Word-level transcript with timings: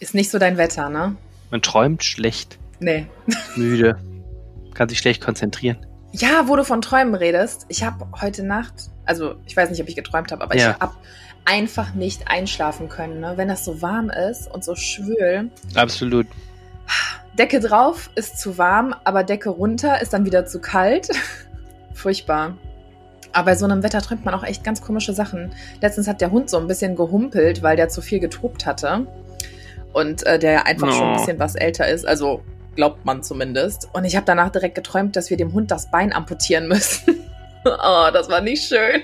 Ist 0.00 0.14
nicht 0.14 0.30
so 0.30 0.38
dein 0.38 0.56
Wetter, 0.56 0.88
ne? 0.88 1.16
Man 1.50 1.62
träumt 1.62 2.02
schlecht. 2.02 2.58
Nee. 2.80 3.06
Müde. 3.56 3.98
Kann 4.74 4.88
sich 4.88 4.98
schlecht 4.98 5.22
konzentrieren. 5.22 5.78
Ja, 6.12 6.48
wo 6.48 6.56
du 6.56 6.64
von 6.64 6.80
Träumen 6.80 7.14
redest. 7.14 7.66
Ich 7.68 7.84
habe 7.84 8.06
heute 8.20 8.42
Nacht, 8.42 8.72
also 9.04 9.34
ich 9.46 9.56
weiß 9.56 9.70
nicht, 9.70 9.80
ob 9.82 9.88
ich 9.88 9.94
geträumt 9.96 10.32
habe, 10.32 10.42
aber 10.42 10.56
Ja. 10.56 10.70
ich 10.72 10.80
habe 10.80 10.94
einfach 11.44 11.94
nicht 11.94 12.28
einschlafen 12.28 12.88
können, 12.88 13.20
ne? 13.20 13.34
wenn 13.36 13.48
das 13.48 13.64
so 13.64 13.80
warm 13.82 14.10
ist 14.10 14.50
und 14.50 14.64
so 14.64 14.74
schwül. 14.74 15.50
Absolut. 15.74 16.26
Decke 17.38 17.60
drauf 17.60 18.10
ist 18.16 18.38
zu 18.38 18.58
warm, 18.58 18.94
aber 19.04 19.22
Decke 19.22 19.50
runter 19.50 20.00
ist 20.02 20.12
dann 20.12 20.24
wieder 20.24 20.46
zu 20.46 20.60
kalt. 20.60 21.08
Furchtbar. 21.94 22.56
Aber 23.32 23.46
bei 23.46 23.54
so 23.54 23.64
einem 23.64 23.82
Wetter 23.82 24.00
träumt 24.02 24.24
man 24.24 24.34
auch 24.34 24.42
echt 24.42 24.64
ganz 24.64 24.82
komische 24.82 25.12
Sachen. 25.12 25.52
Letztens 25.80 26.08
hat 26.08 26.20
der 26.20 26.32
Hund 26.32 26.50
so 26.50 26.58
ein 26.58 26.66
bisschen 26.66 26.96
gehumpelt, 26.96 27.62
weil 27.62 27.76
der 27.76 27.88
zu 27.88 28.02
viel 28.02 28.18
getobt 28.18 28.66
hatte. 28.66 29.06
Und 29.92 30.24
äh, 30.26 30.38
der 30.38 30.66
einfach 30.66 30.92
schon 30.92 31.08
ein 31.08 31.16
bisschen 31.16 31.38
was 31.38 31.54
älter 31.54 31.88
ist. 31.88 32.06
Also 32.06 32.42
glaubt 32.76 33.04
man 33.04 33.22
zumindest. 33.22 33.88
Und 33.92 34.04
ich 34.04 34.16
habe 34.16 34.26
danach 34.26 34.50
direkt 34.50 34.74
geträumt, 34.74 35.16
dass 35.16 35.30
wir 35.30 35.36
dem 35.36 35.52
Hund 35.52 35.70
das 35.70 35.90
Bein 35.90 36.12
amputieren 36.12 36.68
müssen. 36.68 37.20
oh, 37.64 38.08
das 38.12 38.28
war 38.28 38.40
nicht 38.40 38.64
schön. 38.64 39.02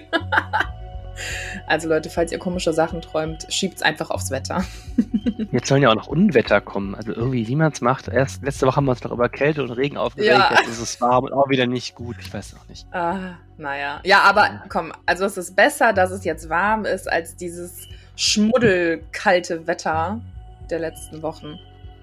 also 1.66 1.88
Leute, 1.88 2.10
falls 2.10 2.32
ihr 2.32 2.38
komische 2.38 2.72
Sachen 2.72 3.02
träumt, 3.02 3.46
schiebt's 3.48 3.82
einfach 3.82 4.10
aufs 4.10 4.30
Wetter. 4.30 4.64
Jetzt 5.52 5.68
sollen 5.68 5.82
ja 5.82 5.90
auch 5.90 5.94
noch 5.94 6.06
Unwetter 6.06 6.60
kommen. 6.60 6.94
Also 6.94 7.12
irgendwie, 7.12 7.46
wie 7.48 7.56
man 7.56 7.72
es 7.72 7.80
macht. 7.80 8.08
Erst 8.08 8.42
letzte 8.42 8.66
Woche 8.66 8.76
haben 8.76 8.84
wir 8.84 8.92
uns 8.92 9.02
noch 9.02 9.12
über 9.12 9.28
Kälte 9.28 9.62
und 9.62 9.70
Regen 9.72 9.96
aufgeregt. 9.96 10.32
Ja. 10.32 10.50
Jetzt 10.50 10.68
ist 10.68 10.80
es 10.80 11.00
warm 11.00 11.24
und 11.24 11.32
auch 11.32 11.48
wieder 11.48 11.66
nicht 11.66 11.94
gut. 11.94 12.16
Ich 12.20 12.32
weiß 12.32 12.54
auch 12.54 12.68
nicht. 12.68 12.86
Ah, 12.92 13.34
naja. 13.58 14.00
Ja, 14.04 14.22
aber 14.22 14.62
komm, 14.68 14.92
also 15.04 15.24
es 15.24 15.36
ist 15.36 15.56
besser, 15.56 15.92
dass 15.92 16.10
es 16.10 16.24
jetzt 16.24 16.48
warm 16.48 16.84
ist, 16.84 17.10
als 17.10 17.36
dieses 17.36 17.88
schmuddelkalte 18.16 19.66
Wetter 19.66 20.20
der 20.70 20.78
letzten 20.78 21.22
Wochen. 21.22 21.58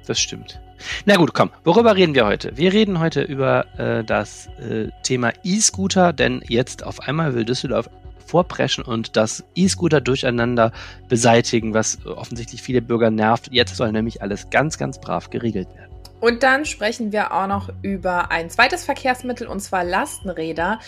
Das 0.05 0.19
stimmt. 0.19 0.59
Na 1.05 1.15
gut, 1.15 1.33
komm. 1.33 1.51
Worüber 1.63 1.95
reden 1.95 2.13
wir 2.13 2.25
heute? 2.25 2.57
Wir 2.57 2.73
reden 2.73 2.99
heute 2.99 3.21
über 3.21 3.65
äh, 3.77 4.03
das 4.03 4.47
äh, 4.57 4.89
Thema 5.03 5.31
E-Scooter, 5.43 6.11
denn 6.11 6.43
jetzt 6.47 6.83
auf 6.85 6.99
einmal 7.01 7.35
will 7.35 7.45
Düsseldorf 7.45 7.89
vorpreschen 8.25 8.83
und 8.83 9.15
das 9.15 9.43
E-Scooter 9.55 10.01
durcheinander 10.01 10.71
beseitigen, 11.07 11.73
was 11.73 12.05
offensichtlich 12.05 12.61
viele 12.61 12.81
Bürger 12.81 13.11
nervt. 13.11 13.49
Jetzt 13.51 13.75
soll 13.75 13.91
nämlich 13.91 14.21
alles 14.21 14.49
ganz, 14.49 14.77
ganz 14.77 14.99
brav 14.99 15.29
geregelt 15.29 15.67
werden. 15.75 15.93
Und 16.19 16.41
dann 16.41 16.63
sprechen 16.63 17.11
wir 17.11 17.33
auch 17.33 17.47
noch 17.47 17.69
über 17.81 18.31
ein 18.31 18.49
zweites 18.49 18.85
Verkehrsmittel, 18.85 19.45
und 19.45 19.59
zwar 19.59 19.83
Lastenräder. 19.83 20.79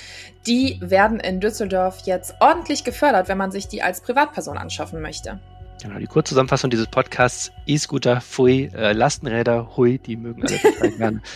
Die 0.47 0.77
werden 0.81 1.19
in 1.19 1.41
Düsseldorf 1.41 2.03
jetzt 2.05 2.35
ordentlich 2.39 2.85
gefördert, 2.85 3.27
wenn 3.27 3.37
man 3.37 3.51
sich 3.51 3.67
die 3.67 3.83
als 3.83 3.99
Privatperson 3.99 4.57
anschaffen 4.57 5.01
möchte. 5.01 5.39
Genau, 5.85 5.99
die 5.99 6.07
Kurzzusammenfassung 6.07 6.71
dieses 6.71 6.87
Podcasts, 6.87 7.51
E-Scooter, 7.67 8.19
Pfui, 8.19 8.71
äh, 8.73 8.93
Lastenräder, 8.93 9.77
Hui, 9.77 9.99
die 9.99 10.17
mögen 10.17 10.41
alle 10.41 10.59
total 10.59 10.91
gerne. 10.91 11.21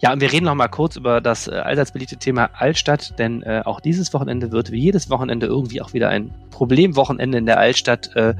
Ja, 0.00 0.12
und 0.12 0.20
wir 0.20 0.30
reden 0.30 0.44
noch 0.44 0.54
mal 0.54 0.68
kurz 0.68 0.94
über 0.94 1.20
das 1.20 1.48
äh, 1.48 1.54
allseits 1.54 1.90
beliebte 1.90 2.18
Thema 2.18 2.50
Altstadt, 2.52 3.18
denn 3.18 3.42
äh, 3.42 3.62
auch 3.64 3.80
dieses 3.80 4.14
Wochenende 4.14 4.52
wird 4.52 4.70
wie 4.70 4.78
jedes 4.78 5.10
Wochenende 5.10 5.46
irgendwie 5.46 5.82
auch 5.82 5.92
wieder 5.92 6.08
ein 6.08 6.32
Problemwochenende 6.52 7.38
in 7.38 7.46
der 7.46 7.58
Altstadt. 7.58 8.14
Äh, 8.14 8.34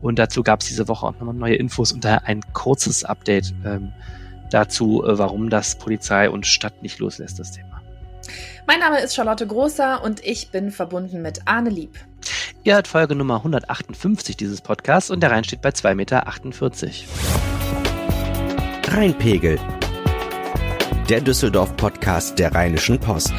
und 0.00 0.18
dazu 0.18 0.42
gab 0.42 0.62
es 0.62 0.68
diese 0.68 0.88
Woche 0.88 1.04
auch 1.04 1.12
nochmal 1.12 1.34
neue 1.34 1.56
Infos 1.56 1.92
und 1.92 2.02
daher 2.02 2.26
ein 2.26 2.40
kurzes 2.54 3.04
Update 3.04 3.52
ähm, 3.62 3.92
dazu, 4.50 5.04
äh, 5.04 5.18
warum 5.18 5.50
das 5.50 5.76
Polizei 5.76 6.30
und 6.30 6.46
Stadt 6.46 6.82
nicht 6.82 6.98
loslässt, 6.98 7.38
das 7.38 7.52
Thema. 7.52 7.82
Mein 8.66 8.80
Name 8.80 9.00
ist 9.00 9.14
Charlotte 9.14 9.46
Großer 9.46 10.02
und 10.02 10.24
ich 10.24 10.50
bin 10.50 10.70
verbunden 10.70 11.20
mit 11.20 11.42
Arne 11.44 11.68
Lieb. 11.68 11.98
Ihr 12.64 12.74
hört 12.76 12.86
Folge 12.86 13.16
Nummer 13.16 13.38
158 13.38 14.36
dieses 14.36 14.60
Podcasts 14.60 15.10
und 15.10 15.20
der 15.20 15.32
Rhein 15.32 15.42
steht 15.42 15.62
bei 15.62 15.70
2,48 15.70 15.94
Meter. 15.96 16.24
Rheinpegel. 18.96 19.58
Der 21.08 21.20
Düsseldorf-Podcast 21.20 22.38
der 22.38 22.54
Rheinischen 22.54 23.00
Post. 23.00 23.32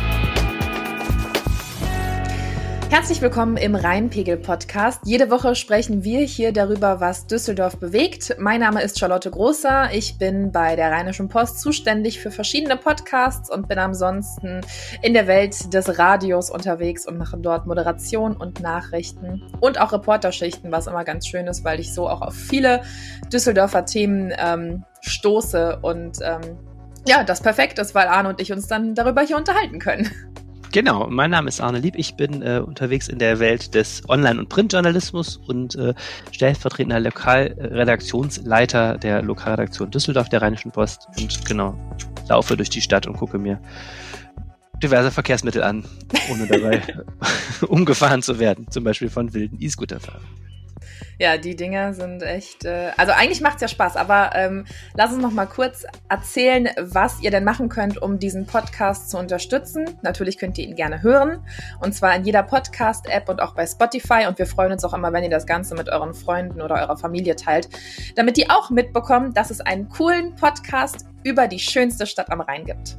Herzlich 2.93 3.23
willkommen 3.23 3.57
im 3.57 3.73
Rheinpegel-Podcast. 3.73 5.01
Jede 5.03 5.31
Woche 5.31 5.55
sprechen 5.55 6.03
wir 6.03 6.19
hier 6.19 6.53
darüber, 6.53 6.99
was 6.99 7.25
Düsseldorf 7.25 7.79
bewegt. 7.79 8.35
Mein 8.37 8.59
Name 8.59 8.83
ist 8.83 8.99
Charlotte 8.99 9.31
Großer. 9.31 9.91
Ich 9.93 10.19
bin 10.19 10.51
bei 10.51 10.75
der 10.75 10.91
Rheinischen 10.91 11.27
Post 11.27 11.59
zuständig 11.59 12.19
für 12.19 12.29
verschiedene 12.29 12.77
Podcasts 12.77 13.49
und 13.49 13.67
bin 13.67 13.79
ansonsten 13.79 14.61
in 15.01 15.15
der 15.15 15.25
Welt 15.25 15.73
des 15.73 15.97
Radios 15.97 16.51
unterwegs 16.51 17.07
und 17.07 17.17
mache 17.17 17.35
dort 17.37 17.65
Moderation 17.65 18.37
und 18.37 18.61
Nachrichten 18.61 19.41
und 19.59 19.81
auch 19.81 19.91
Reporterschichten, 19.91 20.71
was 20.71 20.85
immer 20.85 21.03
ganz 21.03 21.25
schön 21.25 21.47
ist, 21.47 21.65
weil 21.65 21.79
ich 21.79 21.95
so 21.95 22.07
auch 22.07 22.21
auf 22.21 22.35
viele 22.35 22.83
Düsseldorfer 23.33 23.85
Themen 23.85 24.31
ähm, 24.37 24.83
stoße 25.01 25.79
und 25.81 26.19
ähm, 26.21 26.59
ja, 27.07 27.23
das 27.23 27.41
perfekt 27.41 27.79
ist, 27.79 27.95
weil 27.95 28.07
Arne 28.07 28.29
und 28.29 28.39
ich 28.39 28.51
uns 28.51 28.67
dann 28.67 28.93
darüber 28.93 29.23
hier 29.23 29.37
unterhalten 29.37 29.79
können. 29.79 30.11
Genau, 30.73 31.07
mein 31.07 31.29
Name 31.29 31.49
ist 31.49 31.61
Arne 31.61 31.77
Lieb. 31.77 31.93
Ich 31.97 32.15
bin 32.15 32.41
äh, 32.41 32.59
unterwegs 32.65 33.07
in 33.07 33.19
der 33.19 33.37
Welt 33.37 33.75
des 33.75 34.01
Online- 34.09 34.39
und 34.39 34.49
Printjournalismus 34.49 35.37
und 35.37 35.75
äh, 35.75 35.93
stellvertretender 36.31 36.99
Lokalredaktionsleiter 36.99 38.97
der 38.97 39.21
Lokalredaktion 39.21 39.91
Düsseldorf 39.91 40.29
der 40.29 40.41
Rheinischen 40.41 40.71
Post 40.71 41.09
und 41.15 41.45
genau, 41.45 41.75
laufe 42.27 42.57
durch 42.57 42.71
die 42.71 42.81
Stadt 42.81 43.05
und 43.05 43.13
gucke 43.17 43.37
mir 43.37 43.61
diverse 44.81 45.11
Verkehrsmittel 45.11 45.61
an, 45.61 45.85
ohne 46.31 46.47
dabei 46.47 46.81
umgefahren 47.67 48.23
zu 48.23 48.39
werden, 48.39 48.65
zum 48.71 48.83
Beispiel 48.83 49.09
von 49.09 49.31
wilden 49.35 49.61
E-Scooter-Fahrern. 49.61 50.25
Ja, 51.19 51.37
die 51.37 51.55
Dinger 51.55 51.93
sind 51.93 52.23
echt. 52.23 52.65
Äh, 52.65 52.91
also 52.97 53.13
eigentlich 53.13 53.41
macht's 53.41 53.61
ja 53.61 53.67
Spaß, 53.67 53.95
aber 53.95 54.31
ähm, 54.35 54.65
lass 54.95 55.13
uns 55.13 55.21
noch 55.21 55.31
mal 55.31 55.45
kurz 55.45 55.85
erzählen, 56.09 56.69
was 56.79 57.21
ihr 57.21 57.31
denn 57.31 57.43
machen 57.43 57.69
könnt, 57.69 58.01
um 58.01 58.19
diesen 58.19 58.45
Podcast 58.45 59.09
zu 59.09 59.17
unterstützen. 59.17 59.85
Natürlich 60.01 60.37
könnt 60.37 60.57
ihr 60.57 60.67
ihn 60.67 60.75
gerne 60.75 61.03
hören. 61.03 61.45
Und 61.81 61.93
zwar 61.93 62.15
in 62.15 62.23
jeder 62.23 62.43
Podcast-App 62.43 63.29
und 63.29 63.41
auch 63.41 63.55
bei 63.55 63.65
Spotify. 63.65 64.25
Und 64.27 64.39
wir 64.39 64.47
freuen 64.47 64.71
uns 64.71 64.83
auch 64.83 64.93
immer, 64.93 65.13
wenn 65.13 65.23
ihr 65.23 65.29
das 65.29 65.45
Ganze 65.45 65.75
mit 65.75 65.89
euren 65.89 66.13
Freunden 66.13 66.61
oder 66.61 66.75
eurer 66.75 66.97
Familie 66.97 67.35
teilt, 67.35 67.69
damit 68.15 68.37
die 68.37 68.49
auch 68.49 68.69
mitbekommen, 68.69 69.33
dass 69.33 69.51
es 69.51 69.61
einen 69.61 69.89
coolen 69.89 70.35
Podcast 70.35 71.05
über 71.23 71.47
die 71.47 71.59
schönste 71.59 72.05
Stadt 72.05 72.31
am 72.31 72.41
Rhein 72.41 72.65
gibt. 72.65 72.97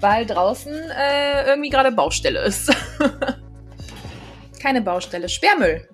weil 0.00 0.24
draußen 0.24 0.72
äh, 0.72 1.46
irgendwie 1.46 1.68
gerade 1.68 1.92
Baustelle 1.92 2.42
ist. 2.44 2.74
Keine 4.62 4.80
Baustelle, 4.80 5.28
Sperrmüll. 5.28 5.86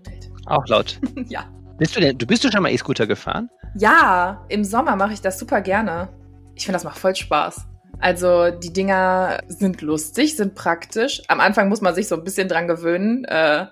Auch 0.47 0.65
laut. 0.69 1.01
ja. 1.29 1.47
Bist 1.77 1.97
du 1.97 2.01
denn, 2.01 2.17
du 2.17 2.27
bist 2.27 2.45
du 2.45 2.53
schon 2.53 2.63
mal 2.63 2.71
E-Scooter 2.71 3.09
gefahren? 3.09 3.51
Ja, 3.77 4.45
im 4.49 4.63
Sommer 4.63 4.95
mache 4.95 5.15
ich 5.15 5.21
das 5.21 5.37
super 5.39 5.63
gerne. 5.63 6.11
Ich 6.55 6.65
finde, 6.65 6.77
das 6.77 6.85
macht 6.85 6.99
voll 6.99 7.17
Spaß. 7.17 7.67
Also 7.99 8.51
die 8.51 8.73
Dinger 8.73 9.41
sind 9.49 9.83
lustig, 9.83 10.37
sind 10.37 10.55
praktisch. 10.55 11.23
Am 11.27 11.41
Anfang 11.41 11.69
muss 11.69 11.81
man 11.81 11.93
sich 11.95 12.07
so 12.07 12.15
ein 12.15 12.23
bisschen 12.23 12.47
dran 12.49 12.69
gewöhnen, 12.69 13.25
äh, 13.25 13.67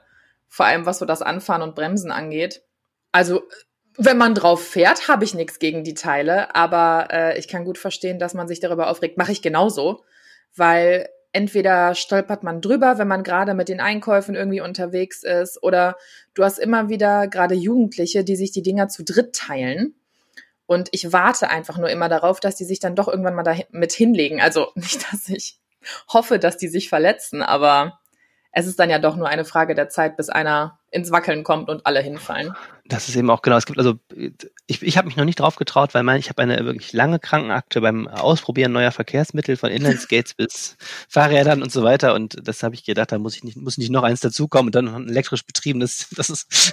vor 0.49 0.67
allem 0.67 0.87
was 0.87 0.99
so 0.99 1.05
das 1.05 1.23
Anfahren 1.23 1.63
und 1.63 1.75
Bremsen 1.75 2.11
angeht. 2.11 2.63
Also 3.13 3.43
wenn 3.97 4.17
man 4.17 4.35
drauf 4.35 4.65
fährt, 4.65 5.09
habe 5.09 5.25
ich 5.25 5.35
nichts 5.35 5.59
gegen 5.59 5.83
die 5.83 5.95
Teile, 5.95 6.55
aber 6.55 7.09
äh, 7.11 7.39
ich 7.39 7.49
kann 7.49 7.65
gut 7.65 7.79
verstehen, 7.79 8.19
dass 8.19 8.33
man 8.33 8.47
sich 8.47 8.61
darüber 8.61 8.91
aufregt. 8.91 9.19
Mache 9.19 9.33
ich 9.33 9.43
genauso, 9.43 10.05
weil 10.55 11.09
entweder 11.33 11.95
stolpert 11.95 12.45
man 12.45 12.61
drüber, 12.61 12.99
wenn 12.99 13.09
man 13.09 13.25
gerade 13.25 13.55
mit 13.55 13.69
den 13.69 13.81
Einkäufen 13.81 14.37
irgendwie 14.37 14.61
unterwegs 14.61 15.25
ist, 15.25 15.63
oder 15.63 15.97
du 16.35 16.45
hast 16.45 16.59
immer 16.59 16.89
wieder 16.89 17.27
gerade 17.27 17.55
Jugendliche, 17.55 18.25
die 18.25 18.37
sich 18.37 18.53
die 18.53 18.63
Dinger 18.63 18.89
zu 18.89 19.05
dritt 19.05 19.35
teilen. 19.35 19.95
Und 20.67 20.89
ich 20.93 21.13
warte 21.13 21.51
einfach 21.51 21.79
nur 21.79 21.91
immer 21.91 22.09
darauf, 22.09 22.41
dass 22.41 22.55
die 22.55 22.65
sich 22.65 22.79
dann 22.79 22.95
doch 22.95 23.09
irgendwann 23.09 23.35
mal 23.35 23.43
da 23.43 23.57
mit 23.71 23.93
hinlegen. 23.93 24.41
Also 24.41 24.69
nicht, 24.77 25.13
dass 25.13 25.29
ich 25.29 25.59
hoffe, 26.09 26.39
dass 26.39 26.57
die 26.57 26.69
sich 26.69 26.89
verletzen, 26.89 27.43
aber 27.43 27.99
es 28.53 28.67
ist 28.67 28.79
dann 28.79 28.91
ja 28.91 28.99
doch 28.99 29.17
nur 29.17 29.29
eine 29.29 29.45
Frage 29.45 29.75
der 29.75 29.89
Zeit, 29.89 30.17
bis 30.17 30.29
einer 30.29 30.79
ins 30.91 31.11
Wackeln 31.11 31.45
kommt 31.45 31.69
und 31.69 31.85
alle 31.87 32.01
hinfallen. 32.01 32.55
Das 32.87 33.11
ist 33.11 33.17
eben 33.17 33.29
auch 33.29 33.43
genau. 33.43 33.59
Es 33.59 33.67
gibt 33.67 33.79
also 33.79 33.99
ich, 34.67 34.83
ich 34.83 34.97
habe 34.97 35.07
mich 35.07 35.17
noch 35.17 35.27
nicht 35.27 35.41
drauf 35.41 35.57
getraut, 35.57 35.93
weil 35.93 36.03
mein, 36.03 36.19
ich 36.19 36.31
habe 36.31 36.41
eine 36.41 36.65
wirklich 36.65 36.95
lange 36.95 37.19
Krankenakte 37.19 37.83
beim 37.83 38.09
Ausprobieren 38.09 38.73
neuer 38.73 38.93
Verkehrsmittel 38.93 39.59
von 39.59 39.71
Inlineskates 39.71 40.33
bis 40.33 40.77
Fahrrädern 41.09 41.63
und 41.63 41.71
so 41.71 41.83
weiter. 41.83 42.15
Und 42.15 42.37
das 42.49 42.63
habe 42.63 42.75
ich 42.75 42.85
gedacht, 42.85 43.13
da 43.13 43.19
muss 43.19 43.37
ich 43.37 43.45
nicht 43.45 43.59
muss 43.59 43.77
nicht 43.77 43.91
noch 43.91 44.05
eins 44.05 44.21
dazukommen 44.21 44.69
und 44.69 44.75
dann 44.75 44.87
noch 44.87 44.95
ein 44.95 45.09
elektrisch 45.09 45.45
betriebenes. 45.45 46.09
Das 46.19 46.31
ist 46.31 46.73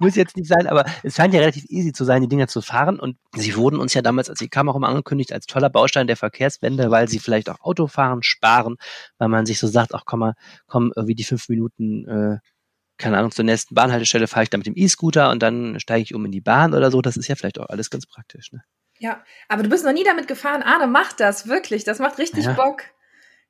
muss 0.00 0.16
jetzt 0.16 0.36
nicht 0.36 0.48
sein, 0.48 0.66
aber 0.66 0.84
es 1.02 1.14
scheint 1.14 1.32
ja 1.32 1.40
relativ 1.40 1.64
easy 1.68 1.92
zu 1.92 2.04
sein, 2.04 2.22
die 2.22 2.28
Dinger 2.28 2.48
zu 2.48 2.62
fahren. 2.62 2.98
Und 2.98 3.18
sie 3.36 3.54
wurden 3.54 3.78
uns 3.78 3.94
ja 3.94 4.02
damals, 4.02 4.30
als 4.30 4.38
sie 4.38 4.48
kamen, 4.48 4.70
auch 4.70 4.76
immer 4.76 4.88
angekündigt 4.88 5.32
als 5.32 5.46
toller 5.46 5.70
Baustein 5.70 6.06
der 6.06 6.16
Verkehrswende, 6.16 6.90
weil 6.90 7.08
sie 7.08 7.18
vielleicht 7.18 7.50
auch 7.50 7.60
Autofahren 7.60 8.22
sparen, 8.22 8.76
weil 9.18 9.28
man 9.28 9.46
sich 9.46 9.58
so 9.58 9.66
sagt, 9.66 9.94
ach 9.94 10.02
komm 10.06 10.20
mal, 10.20 10.34
komm 10.66 10.92
irgendwie 10.96 11.14
die 11.14 11.24
fünf 11.24 11.48
Minuten 11.48 12.08
äh, 12.08 12.38
keine 13.00 13.18
Ahnung, 13.18 13.32
zur 13.32 13.44
nächsten 13.44 13.74
Bahnhaltestelle 13.74 14.28
fahre 14.28 14.44
ich 14.44 14.50
da 14.50 14.58
mit 14.58 14.66
dem 14.66 14.76
E-Scooter 14.76 15.30
und 15.30 15.42
dann 15.42 15.80
steige 15.80 16.02
ich 16.02 16.14
um 16.14 16.24
in 16.26 16.32
die 16.32 16.40
Bahn 16.40 16.74
oder 16.74 16.90
so. 16.90 17.00
Das 17.00 17.16
ist 17.16 17.28
ja 17.28 17.34
vielleicht 17.34 17.58
auch 17.58 17.68
alles 17.68 17.90
ganz 17.90 18.06
praktisch. 18.06 18.52
Ne? 18.52 18.62
Ja, 18.98 19.24
aber 19.48 19.62
du 19.62 19.70
bist 19.70 19.84
noch 19.84 19.92
nie 19.92 20.04
damit 20.04 20.28
gefahren. 20.28 20.62
Arne, 20.62 20.86
mach 20.86 21.12
das, 21.14 21.48
wirklich. 21.48 21.84
Das 21.84 21.98
macht 21.98 22.18
richtig 22.18 22.44
ja. 22.44 22.52
Bock. 22.52 22.82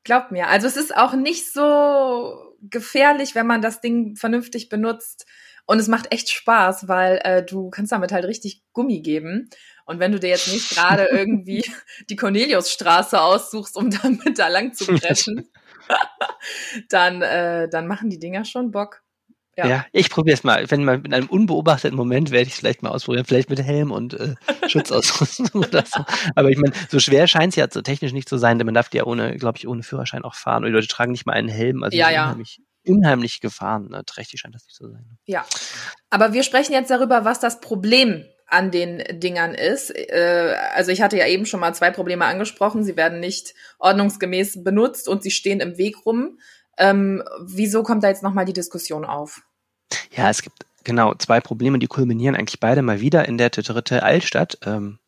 Glaub 0.05 0.31
mir. 0.31 0.49
Also 0.49 0.67
es 0.67 0.77
ist 0.77 0.97
auch 0.97 1.13
nicht 1.13 1.53
so 1.53 2.57
gefährlich, 2.63 3.35
wenn 3.35 3.47
man 3.47 3.61
das 3.61 3.81
Ding 3.81 4.17
vernünftig 4.17 4.69
benutzt. 4.69 5.27
Und 5.67 5.79
es 5.79 5.89
macht 5.89 6.13
echt 6.13 6.31
Spaß, 6.31 6.89
weil 6.89 7.21
äh, 7.25 7.45
du 7.45 7.71
kannst 7.71 7.93
damit 7.93 8.13
halt 8.13 8.25
richtig 8.25 8.63
Gummi 8.73 9.01
geben. 9.03 9.51
Und 9.85 9.99
wenn 9.99 10.13
du 10.13 10.21
dir 10.21 10.31
jetzt 10.31 10.53
nicht 10.53 10.71
gerade 10.71 11.05
irgendwie 11.11 11.65
die 12.09 12.17
Corneliusstraße 12.17 13.21
aussuchst, 13.21 13.77
um 13.77 13.91
damit 14.03 14.39
da 14.39 14.49
lang 14.49 14.73
zu 14.73 14.87
preschen, 14.95 15.51
dann, 16.89 17.23
äh, 17.23 17.69
dann 17.69 17.89
machen 17.89 18.09
die 18.09 18.21
Dinger 18.21 18.45
schon 18.45 18.71
Bock. 18.71 19.03
Ja, 19.57 19.67
ja 19.67 19.87
ich 19.93 20.11
probiere 20.11 20.35
es 20.35 20.45
mal. 20.45 20.71
Wenn 20.71 20.85
mal 20.85 21.01
in 21.05 21.13
einem 21.13 21.29
unbeobachteten 21.29 21.97
Moment 21.97 22.31
werde 22.31 22.47
ich 22.47 22.55
es 22.55 22.59
vielleicht 22.59 22.83
mal 22.83 22.91
ausprobieren, 22.91 23.25
vielleicht 23.25 23.51
mit 23.51 23.63
Helm 23.63 23.91
und 23.91 24.15
äh, 24.15 24.35
Schutzausrüstung 24.69 25.49
oder 25.65 25.85
so. 25.85 26.05
Aber 26.35 26.51
ich 26.51 26.59
meine, 26.59 26.73
so 26.89 26.99
schwer 26.99 27.27
scheint 27.27 27.53
es 27.53 27.57
ja 27.57 27.67
so 27.71 27.83
technisch 27.83 28.13
nicht 28.13 28.29
zu 28.29 28.39
sein, 28.39 28.59
denn 28.59 28.67
man 28.67 28.75
darf 28.75 28.93
ja 28.93 29.05
ohne, 29.05 29.37
glaube 29.37 29.59
ich, 29.59 29.69
ohne 29.69 29.83
Führerschein 29.83 30.25
auch 30.25 30.35
fahren. 30.35 30.65
Und 30.65 30.71
die 30.71 30.75
Leute 30.75 30.89
tragen 30.89 31.13
nicht 31.13 31.27
mal 31.27 31.33
einen 31.33 31.49
Helm. 31.49 31.83
Also 31.83 31.97
ja, 31.97 32.11
ja. 32.11 32.25
Unheimlich, 32.25 32.61
unheimlich 32.87 33.41
gefahren. 33.41 33.89
Ne? 33.91 34.05
Trächtig 34.05 34.41
scheint 34.41 34.55
das 34.55 34.65
nicht 34.65 34.77
zu 34.77 34.89
sein. 34.89 35.05
Ne? 35.09 35.17
Ja. 35.27 35.45
Aber 36.11 36.33
wir 36.33 36.43
sprechen 36.43 36.73
jetzt 36.73 36.91
darüber, 36.91 37.25
was 37.25 37.41
das 37.41 37.61
Problem 37.61 38.25
an 38.51 38.71
den 38.71 39.03
Dingern 39.21 39.55
ist. 39.55 39.91
Äh, 39.91 40.57
also 40.75 40.91
ich 40.91 41.03
hatte 41.03 41.17
ja 41.17 41.27
eben 41.27 41.47
schon 41.47 41.61
mal 41.61 41.75
zwei 41.75 41.91
Probleme 41.91 42.25
angesprochen. 42.25 42.85
Sie 42.85 42.97
werden 42.97 43.21
nicht 43.21 43.55
ordnungsgemäß 43.79 44.65
benutzt 44.65 45.09
und 45.09 45.23
sie 45.23 45.31
stehen 45.31 45.61
im 45.61 45.79
Weg 45.79 46.05
rum. 46.05 46.39
Ähm, 46.81 47.23
wieso 47.41 47.83
kommt 47.83 48.03
da 48.03 48.09
jetzt 48.09 48.23
nochmal 48.23 48.47
die 48.47 48.53
Diskussion 48.53 49.05
auf? 49.05 49.43
Ja, 50.11 50.31
es 50.31 50.43
gibt 50.43 50.67
genau 50.83 51.15
zwei 51.15 51.41
Probleme, 51.41 51.79
die 51.79 51.87
kulminieren 51.87 52.35
eigentlich 52.35 52.59
beide 52.59 52.83
mal 52.83 53.01
wieder 53.01 53.29
in 53.29 53.39
der 53.39 53.51
dritte 53.51 54.03
Altstadt. 54.03 54.59
Ähm, 54.65 54.99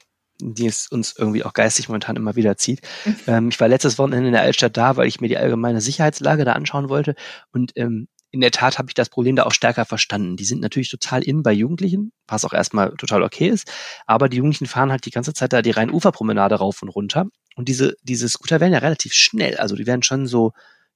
die 0.45 0.67
es 0.67 0.89
uns 0.89 1.15
irgendwie 1.17 1.45
auch 1.45 1.53
geistig 1.53 1.89
momentan 1.89 2.17
immer 2.17 2.37
wieder 2.37 2.57
zieht. 2.57 2.81
Ähm, 3.29 3.51
ich 3.51 3.61
war 3.61 3.69
letztes 3.69 3.99
Wochenende 3.99 4.27
in 4.27 4.33
der 4.33 4.43
Altstadt 4.43 4.77
da, 4.77 4.97
weil 4.97 5.07
ich 5.07 5.21
mir 5.21 5.29
die 5.29 5.37
allgemeine 5.37 5.81
Sicherheitslage 5.81 6.45
da 6.45 6.55
anschauen 6.55 6.89
wollte. 6.89 7.15
Und 7.53 7.73
ähm, 7.77 8.09
in 8.33 8.41
der 8.41 8.51
Tat 8.51 8.79
habe 8.79 8.89
ich 8.89 8.95
das 8.95 9.11
Problem 9.11 9.37
da 9.37 9.45
auch 9.45 9.53
stärker 9.53 9.85
verstanden. 9.85 10.37
Die 10.37 10.45
sind 10.45 10.61
natürlich 10.61 10.91
total 10.91 11.23
in 11.23 11.43
bei 11.43 11.53
Jugendlichen, 11.53 12.13
was 12.27 12.45
auch 12.45 12.53
erstmal 12.53 12.97
total 12.97 13.23
okay 13.23 13.49
ist. 13.49 13.71
Aber 14.07 14.29
die 14.29 14.39
Jugendlichen 14.39 14.67
fahren 14.67 14.91
halt 14.91 15.07
die 15.07 15.11
ganze 15.11 15.35
Zeit 15.35 15.53
da 15.53 15.63
die 15.63 15.71
Rhein-Ufer-Promenade 15.71 16.57
rauf 16.57 16.83
und 16.83 16.89
runter. 16.89 17.27
Und 17.55 17.69
diese, 17.69 17.95
diese 18.03 18.29
Scooter 18.29 18.59
werden 18.59 18.73
ja 18.73 18.81
relativ 18.81 19.13
schnell. 19.13 19.59
Also 19.59 19.77
die 19.77 19.87
werden 19.87 20.03
schon 20.03 20.27
so 20.27 20.53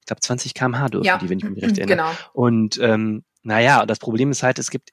glaube 0.07 0.21
20 0.21 0.53
km/h 0.53 0.89
dürfen 0.89 1.05
ja. 1.05 1.17
die, 1.17 1.29
wenn 1.29 1.37
ich 1.37 1.43
mich 1.43 1.63
recht 1.63 1.77
erinnere. 1.77 1.97
Genau. 1.97 2.11
Und 2.33 2.79
ähm, 2.81 3.23
naja, 3.43 3.85
das 3.85 3.99
Problem 3.99 4.31
ist 4.31 4.43
halt, 4.43 4.59
es 4.59 4.71
gibt 4.71 4.91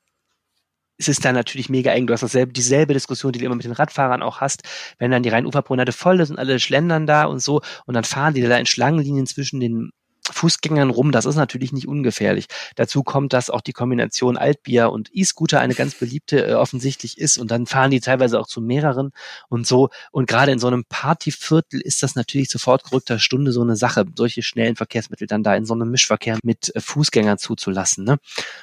es 0.96 1.08
ist 1.08 1.24
dann 1.24 1.34
natürlich 1.34 1.68
mega 1.68 1.90
eng. 1.92 2.06
Du 2.06 2.12
hast 2.12 2.22
dasselbe, 2.22 2.52
dieselbe 2.52 2.94
Diskussion, 2.94 3.32
die 3.32 3.40
du 3.40 3.44
immer 3.44 3.56
mit 3.56 3.64
den 3.64 3.72
Radfahrern 3.72 4.22
auch 4.22 4.40
hast, 4.40 4.62
wenn 4.98 5.10
dann 5.10 5.24
die 5.24 5.28
Rheinuferpromenade 5.28 5.92
voll 5.92 6.20
ist 6.20 6.30
und 6.30 6.38
alle 6.38 6.60
schlendern 6.60 7.06
da 7.06 7.24
und 7.24 7.40
so 7.40 7.62
und 7.86 7.94
dann 7.94 8.04
fahren 8.04 8.34
die 8.34 8.42
da 8.42 8.56
in 8.56 8.66
Schlangenlinien 8.66 9.26
zwischen 9.26 9.58
den 9.60 9.90
Fußgängern 10.30 10.90
rum, 10.90 11.12
das 11.12 11.26
ist 11.26 11.36
natürlich 11.36 11.72
nicht 11.72 11.86
ungefährlich. 11.86 12.46
Dazu 12.76 13.02
kommt, 13.02 13.32
dass 13.32 13.50
auch 13.50 13.60
die 13.60 13.72
Kombination 13.72 14.36
Altbier 14.36 14.90
und 14.90 15.10
E-Scooter 15.12 15.60
eine 15.60 15.74
ganz 15.74 15.94
beliebte 15.94 16.46
äh, 16.46 16.54
offensichtlich 16.54 17.18
ist 17.18 17.36
und 17.36 17.50
dann 17.50 17.66
fahren 17.66 17.90
die 17.90 18.00
teilweise 18.00 18.40
auch 18.40 18.46
zu 18.46 18.60
mehreren 18.60 19.12
und 19.48 19.66
so. 19.66 19.90
Und 20.12 20.26
gerade 20.26 20.52
in 20.52 20.58
so 20.58 20.66
einem 20.66 20.84
Partyviertel 20.88 21.80
ist 21.80 22.02
das 22.02 22.14
natürlich 22.14 22.48
sofort 22.48 22.84
gerückter 22.84 23.18
Stunde 23.18 23.52
so 23.52 23.60
eine 23.60 23.76
Sache, 23.76 24.06
solche 24.16 24.42
schnellen 24.42 24.76
Verkehrsmittel 24.76 25.26
dann 25.26 25.42
da 25.42 25.54
in 25.54 25.66
so 25.66 25.74
einem 25.74 25.90
Mischverkehr 25.90 26.38
mit 26.42 26.74
äh, 26.74 26.80
Fußgängern 26.80 27.36
zuzulassen. 27.36 28.04
Ne? 28.04 28.18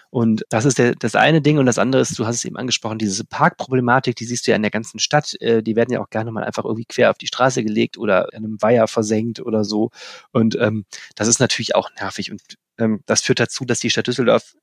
Und 0.09 0.43
das 0.49 0.65
ist 0.65 0.79
der, 0.79 0.95
das 0.95 1.15
eine 1.15 1.41
Ding 1.41 1.59
und 1.59 1.67
das 1.67 1.77
andere 1.77 2.01
ist, 2.01 2.17
du 2.17 2.25
hast 2.25 2.37
es 2.37 2.45
eben 2.45 2.57
angesprochen, 2.57 2.97
diese 2.97 3.23
Parkproblematik, 3.23 4.15
die 4.15 4.25
siehst 4.25 4.47
du 4.47 4.51
ja 4.51 4.55
in 4.55 4.63
der 4.63 4.71
ganzen 4.71 4.99
Stadt. 4.99 5.39
Äh, 5.41 5.61
die 5.61 5.75
werden 5.75 5.93
ja 5.93 6.01
auch 6.01 6.09
gerne 6.09 6.31
mal 6.31 6.43
einfach 6.43 6.65
irgendwie 6.65 6.85
quer 6.85 7.11
auf 7.11 7.17
die 7.19 7.27
Straße 7.27 7.63
gelegt 7.63 7.99
oder 7.99 8.33
in 8.33 8.43
einem 8.43 8.61
Weiher 8.61 8.87
versenkt 8.87 9.39
oder 9.39 9.63
so. 9.63 9.91
Und 10.31 10.57
ähm, 10.59 10.85
das 11.15 11.27
ist 11.27 11.39
natürlich 11.39 11.50
natürlich 11.51 11.75
auch 11.75 11.89
nervig. 11.99 12.31
Und 12.31 12.41
ähm, 12.77 13.01
das 13.05 13.21
führt 13.21 13.39
dazu, 13.39 13.65
dass 13.65 13.79
die 13.79 13.89
Stadt 13.89 14.07
Düsseldorf 14.07 14.53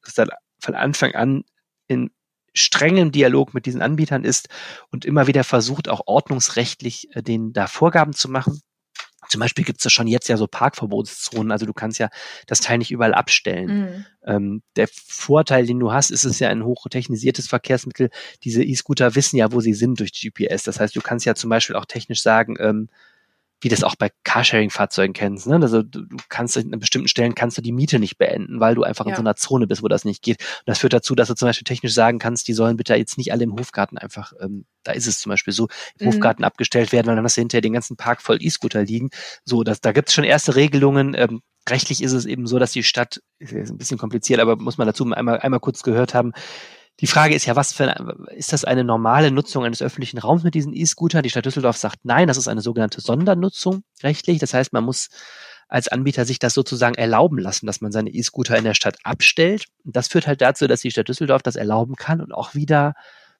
von 0.60 0.74
Anfang 0.74 1.14
an 1.14 1.44
in 1.86 2.10
strengem 2.54 3.12
Dialog 3.12 3.54
mit 3.54 3.66
diesen 3.66 3.82
Anbietern 3.82 4.24
ist 4.24 4.48
und 4.90 5.04
immer 5.04 5.26
wieder 5.26 5.44
versucht, 5.44 5.88
auch 5.88 6.02
ordnungsrechtlich 6.06 7.14
äh, 7.14 7.22
denen 7.22 7.52
da 7.52 7.66
Vorgaben 7.66 8.12
zu 8.12 8.28
machen. 8.28 8.60
Zum 9.28 9.40
Beispiel 9.40 9.64
gibt 9.64 9.80
es 9.80 9.84
da 9.84 9.90
schon 9.90 10.06
jetzt 10.06 10.28
ja 10.28 10.38
so 10.38 10.46
Parkverbotszonen, 10.46 11.52
also 11.52 11.66
du 11.66 11.74
kannst 11.74 11.98
ja 11.98 12.08
das 12.46 12.60
Teil 12.60 12.78
nicht 12.78 12.90
überall 12.90 13.12
abstellen. 13.12 13.66
Mhm. 13.66 14.06
Ähm, 14.24 14.62
der 14.76 14.88
Vorteil, 14.90 15.66
den 15.66 15.78
du 15.78 15.92
hast, 15.92 16.10
ist 16.10 16.24
es 16.24 16.38
ja 16.38 16.48
ein 16.48 16.64
hochtechnisiertes 16.64 17.46
Verkehrsmittel. 17.46 18.08
Diese 18.44 18.64
E-Scooter 18.64 19.14
wissen 19.14 19.36
ja, 19.36 19.52
wo 19.52 19.60
sie 19.60 19.74
sind 19.74 20.00
durch 20.00 20.12
GPS. 20.12 20.62
Das 20.62 20.80
heißt, 20.80 20.96
du 20.96 21.02
kannst 21.02 21.26
ja 21.26 21.34
zum 21.34 21.50
Beispiel 21.50 21.76
auch 21.76 21.84
technisch 21.84 22.22
sagen, 22.22 22.56
ähm, 22.58 22.88
wie 23.60 23.68
das 23.68 23.82
auch 23.82 23.96
bei 23.96 24.10
Carsharing-Fahrzeugen 24.24 25.14
kennst. 25.14 25.46
Ne? 25.46 25.56
Also 25.56 25.82
du, 25.82 26.02
du 26.02 26.16
kannst 26.28 26.56
an 26.56 26.70
bestimmten 26.78 27.08
Stellen 27.08 27.34
kannst 27.34 27.58
du 27.58 27.62
die 27.62 27.72
Miete 27.72 27.98
nicht 27.98 28.16
beenden, 28.16 28.60
weil 28.60 28.74
du 28.74 28.84
einfach 28.84 29.04
ja. 29.06 29.10
in 29.10 29.16
so 29.16 29.22
einer 29.22 29.34
Zone 29.34 29.66
bist, 29.66 29.82
wo 29.82 29.88
das 29.88 30.04
nicht 30.04 30.22
geht. 30.22 30.40
Und 30.40 30.66
das 30.66 30.78
führt 30.78 30.92
dazu, 30.92 31.14
dass 31.14 31.28
du 31.28 31.34
zum 31.34 31.48
Beispiel 31.48 31.64
technisch 31.64 31.92
sagen 31.92 32.18
kannst, 32.18 32.46
die 32.46 32.52
sollen 32.52 32.76
bitte 32.76 32.94
jetzt 32.94 33.18
nicht 33.18 33.32
alle 33.32 33.44
im 33.44 33.52
Hofgarten 33.52 33.98
einfach, 33.98 34.32
ähm, 34.40 34.64
da 34.84 34.92
ist 34.92 35.06
es 35.06 35.18
zum 35.18 35.30
Beispiel 35.30 35.52
so, 35.52 35.68
im 35.98 36.06
mhm. 36.06 36.12
Hofgarten 36.12 36.44
abgestellt 36.44 36.92
werden, 36.92 37.08
weil 37.08 37.16
dann 37.16 37.24
hast 37.24 37.36
du 37.36 37.40
hinterher 37.40 37.62
den 37.62 37.72
ganzen 37.72 37.96
Park 37.96 38.22
voll 38.22 38.38
E-Scooter 38.40 38.84
liegen. 38.84 39.10
So, 39.44 39.64
das, 39.64 39.80
da 39.80 39.92
gibt 39.92 40.08
es 40.08 40.14
schon 40.14 40.24
erste 40.24 40.54
Regelungen. 40.54 41.14
Ähm, 41.16 41.42
rechtlich 41.68 42.02
ist 42.02 42.12
es 42.12 42.26
eben 42.26 42.46
so, 42.46 42.58
dass 42.58 42.72
die 42.72 42.82
Stadt, 42.82 43.20
ist 43.38 43.52
ein 43.52 43.78
bisschen 43.78 43.98
kompliziert, 43.98 44.40
aber 44.40 44.56
muss 44.56 44.78
man 44.78 44.86
dazu 44.86 45.10
einmal, 45.12 45.40
einmal 45.40 45.60
kurz 45.60 45.82
gehört 45.82 46.14
haben, 46.14 46.32
die 47.00 47.06
Frage 47.06 47.34
ist 47.34 47.46
ja, 47.46 47.54
was 47.54 47.72
für 47.72 47.94
ist 48.34 48.52
das 48.52 48.64
eine 48.64 48.82
normale 48.82 49.30
Nutzung 49.30 49.64
eines 49.64 49.82
öffentlichen 49.82 50.18
Raums 50.18 50.42
mit 50.42 50.54
diesen 50.54 50.74
E-Scootern? 50.74 51.22
Die 51.22 51.30
Stadt 51.30 51.46
Düsseldorf 51.46 51.76
sagt 51.76 52.04
nein, 52.04 52.26
das 52.26 52.36
ist 52.36 52.48
eine 52.48 52.60
sogenannte 52.60 53.00
Sondernutzung 53.00 53.82
rechtlich. 54.02 54.38
Das 54.40 54.52
heißt, 54.52 54.72
man 54.72 54.84
muss 54.84 55.08
als 55.68 55.88
Anbieter 55.88 56.24
sich 56.24 56.38
das 56.38 56.54
sozusagen 56.54 56.96
erlauben 56.96 57.38
lassen, 57.38 57.66
dass 57.66 57.80
man 57.80 57.92
seine 57.92 58.10
E-Scooter 58.10 58.56
in 58.56 58.64
der 58.64 58.74
Stadt 58.74 58.96
abstellt. 59.04 59.66
Und 59.84 59.94
das 59.94 60.08
führt 60.08 60.26
halt 60.26 60.40
dazu, 60.40 60.66
dass 60.66 60.80
die 60.80 60.90
Stadt 60.90 61.08
Düsseldorf 61.08 61.42
das 61.42 61.56
erlauben 61.56 61.94
kann 61.94 62.20
und 62.20 62.32
auch 62.32 62.54
wieder 62.54 62.94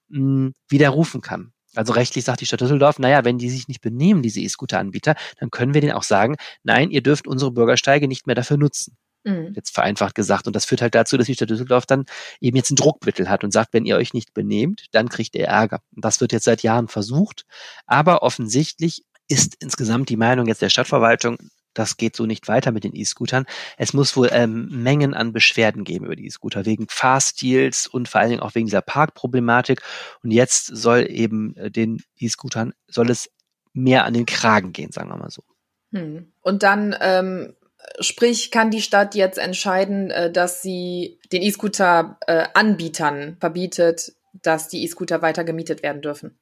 mh, 0.09 0.19
hm, 0.19 0.55
widerrufen 0.69 1.21
kann. 1.21 1.53
Also 1.75 1.93
rechtlich 1.93 2.25
sagt 2.25 2.41
die 2.41 2.47
Stadt 2.47 2.61
Düsseldorf, 2.61 2.99
naja, 2.99 3.25
wenn 3.25 3.39
die 3.39 3.51
sich 3.51 3.69
nicht 3.69 3.81
benehmen, 3.81 4.23
diese 4.23 4.41
E-Scooter-Anbieter, 4.41 5.15
dann 5.41 5.51
können 5.51 5.75
wir 5.75 5.81
denen 5.81 5.93
auch 5.93 6.03
sagen, 6.03 6.37
nein, 6.63 6.91
ihr 6.91 7.03
dürft 7.03 7.27
unsere 7.27 7.51
Bürgersteige 7.51 8.09
nicht 8.09 8.27
mehr 8.27 8.37
dafür 8.37 8.57
nutzen. 8.57 8.97
Mhm. 9.29 9.53
Jetzt 9.55 9.75
vereinfacht 9.75 10.15
gesagt. 10.15 10.47
Und 10.47 10.57
das 10.57 10.65
führt 10.65 10.81
halt 10.81 10.95
dazu, 10.95 11.17
dass 11.17 11.27
die 11.27 11.35
Stadt 11.35 11.51
Düsseldorf 11.51 11.87
dann 11.87 12.07
eben 12.41 12.57
jetzt 12.57 12.71
ein 12.71 12.77
Druckmittel 12.77 13.29
hat 13.29 13.45
und 13.45 13.53
sagt, 13.53 13.73
wenn 13.73 13.85
ihr 13.85 13.97
euch 13.97 14.15
nicht 14.15 14.33
benehmt, 14.33 14.87
dann 14.93 15.09
kriegt 15.09 15.35
ihr 15.35 15.47
Ärger. 15.47 15.81
Und 15.95 16.05
das 16.05 16.21
wird 16.21 16.33
jetzt 16.33 16.45
seit 16.45 16.63
Jahren 16.63 16.89
versucht. 16.89 17.45
Aber 17.87 18.23
offensichtlich 18.23 19.05
ist 19.29 19.57
insgesamt 19.61 20.09
die 20.09 20.17
Meinung 20.17 20.47
jetzt 20.47 20.63
der 20.63 20.71
Stadtverwaltung, 20.71 21.37
das 21.75 21.97
geht 21.97 22.17
so 22.17 22.27
nicht 22.27 22.49
weiter 22.49 22.73
mit 22.73 22.83
den 22.83 22.97
E-Scootern. 22.97 23.45
Es 23.77 23.93
muss 23.93 24.17
wohl 24.17 24.31
ähm, 24.33 24.69
Mengen 24.71 25.15
an 25.15 25.33
Beschwerden 25.33 25.85
geben 25.85 26.07
über 26.07 26.17
die 26.17 26.27
E-Scooter, 26.27 26.65
wegen 26.65 26.87
Fahrstils 26.89 27.87
und 27.87 28.09
vor 28.09 28.21
allen 28.21 28.31
Dingen 28.31 28.43
auch 28.43 28.55
wegen 28.55 28.67
dieser 28.67 28.81
Parkproblematik. 28.81 29.83
Und 30.25 30.33
jetzt 30.33 30.67
soll 30.67 31.07
eben 31.09 31.55
äh, 31.57 31.71
den 31.71 32.03
E-Scootern, 32.19 32.73
soll 32.89 33.11
es 33.11 33.31
mehr 33.75 34.07
an 34.07 34.15
den 34.15 34.27
Kragen 34.27 34.73
gehen, 34.73 34.91
sagen 34.91 35.11
wir 35.11 35.17
mal 35.17 35.31
so. 35.31 35.45
Hm. 35.93 36.33
Und 36.41 36.63
dann 36.63 36.97
ähm, 37.01 37.55
Sprich, 38.01 38.51
kann 38.51 38.71
die 38.71 38.83
Stadt 38.83 39.15
jetzt 39.15 39.39
entscheiden, 39.39 40.11
äh, 40.11 40.33
dass 40.33 40.63
sie 40.63 41.19
den 41.33 41.43
E-Scooter-Anbietern 41.43 43.19
äh, 43.19 43.33
verbietet, 43.39 44.13
dass 44.43 44.69
die 44.69 44.85
E-Scooter 44.85 45.23
weiter 45.23 45.45
gemietet 45.45 45.83
werden 45.83 46.03
dürfen. 46.03 46.39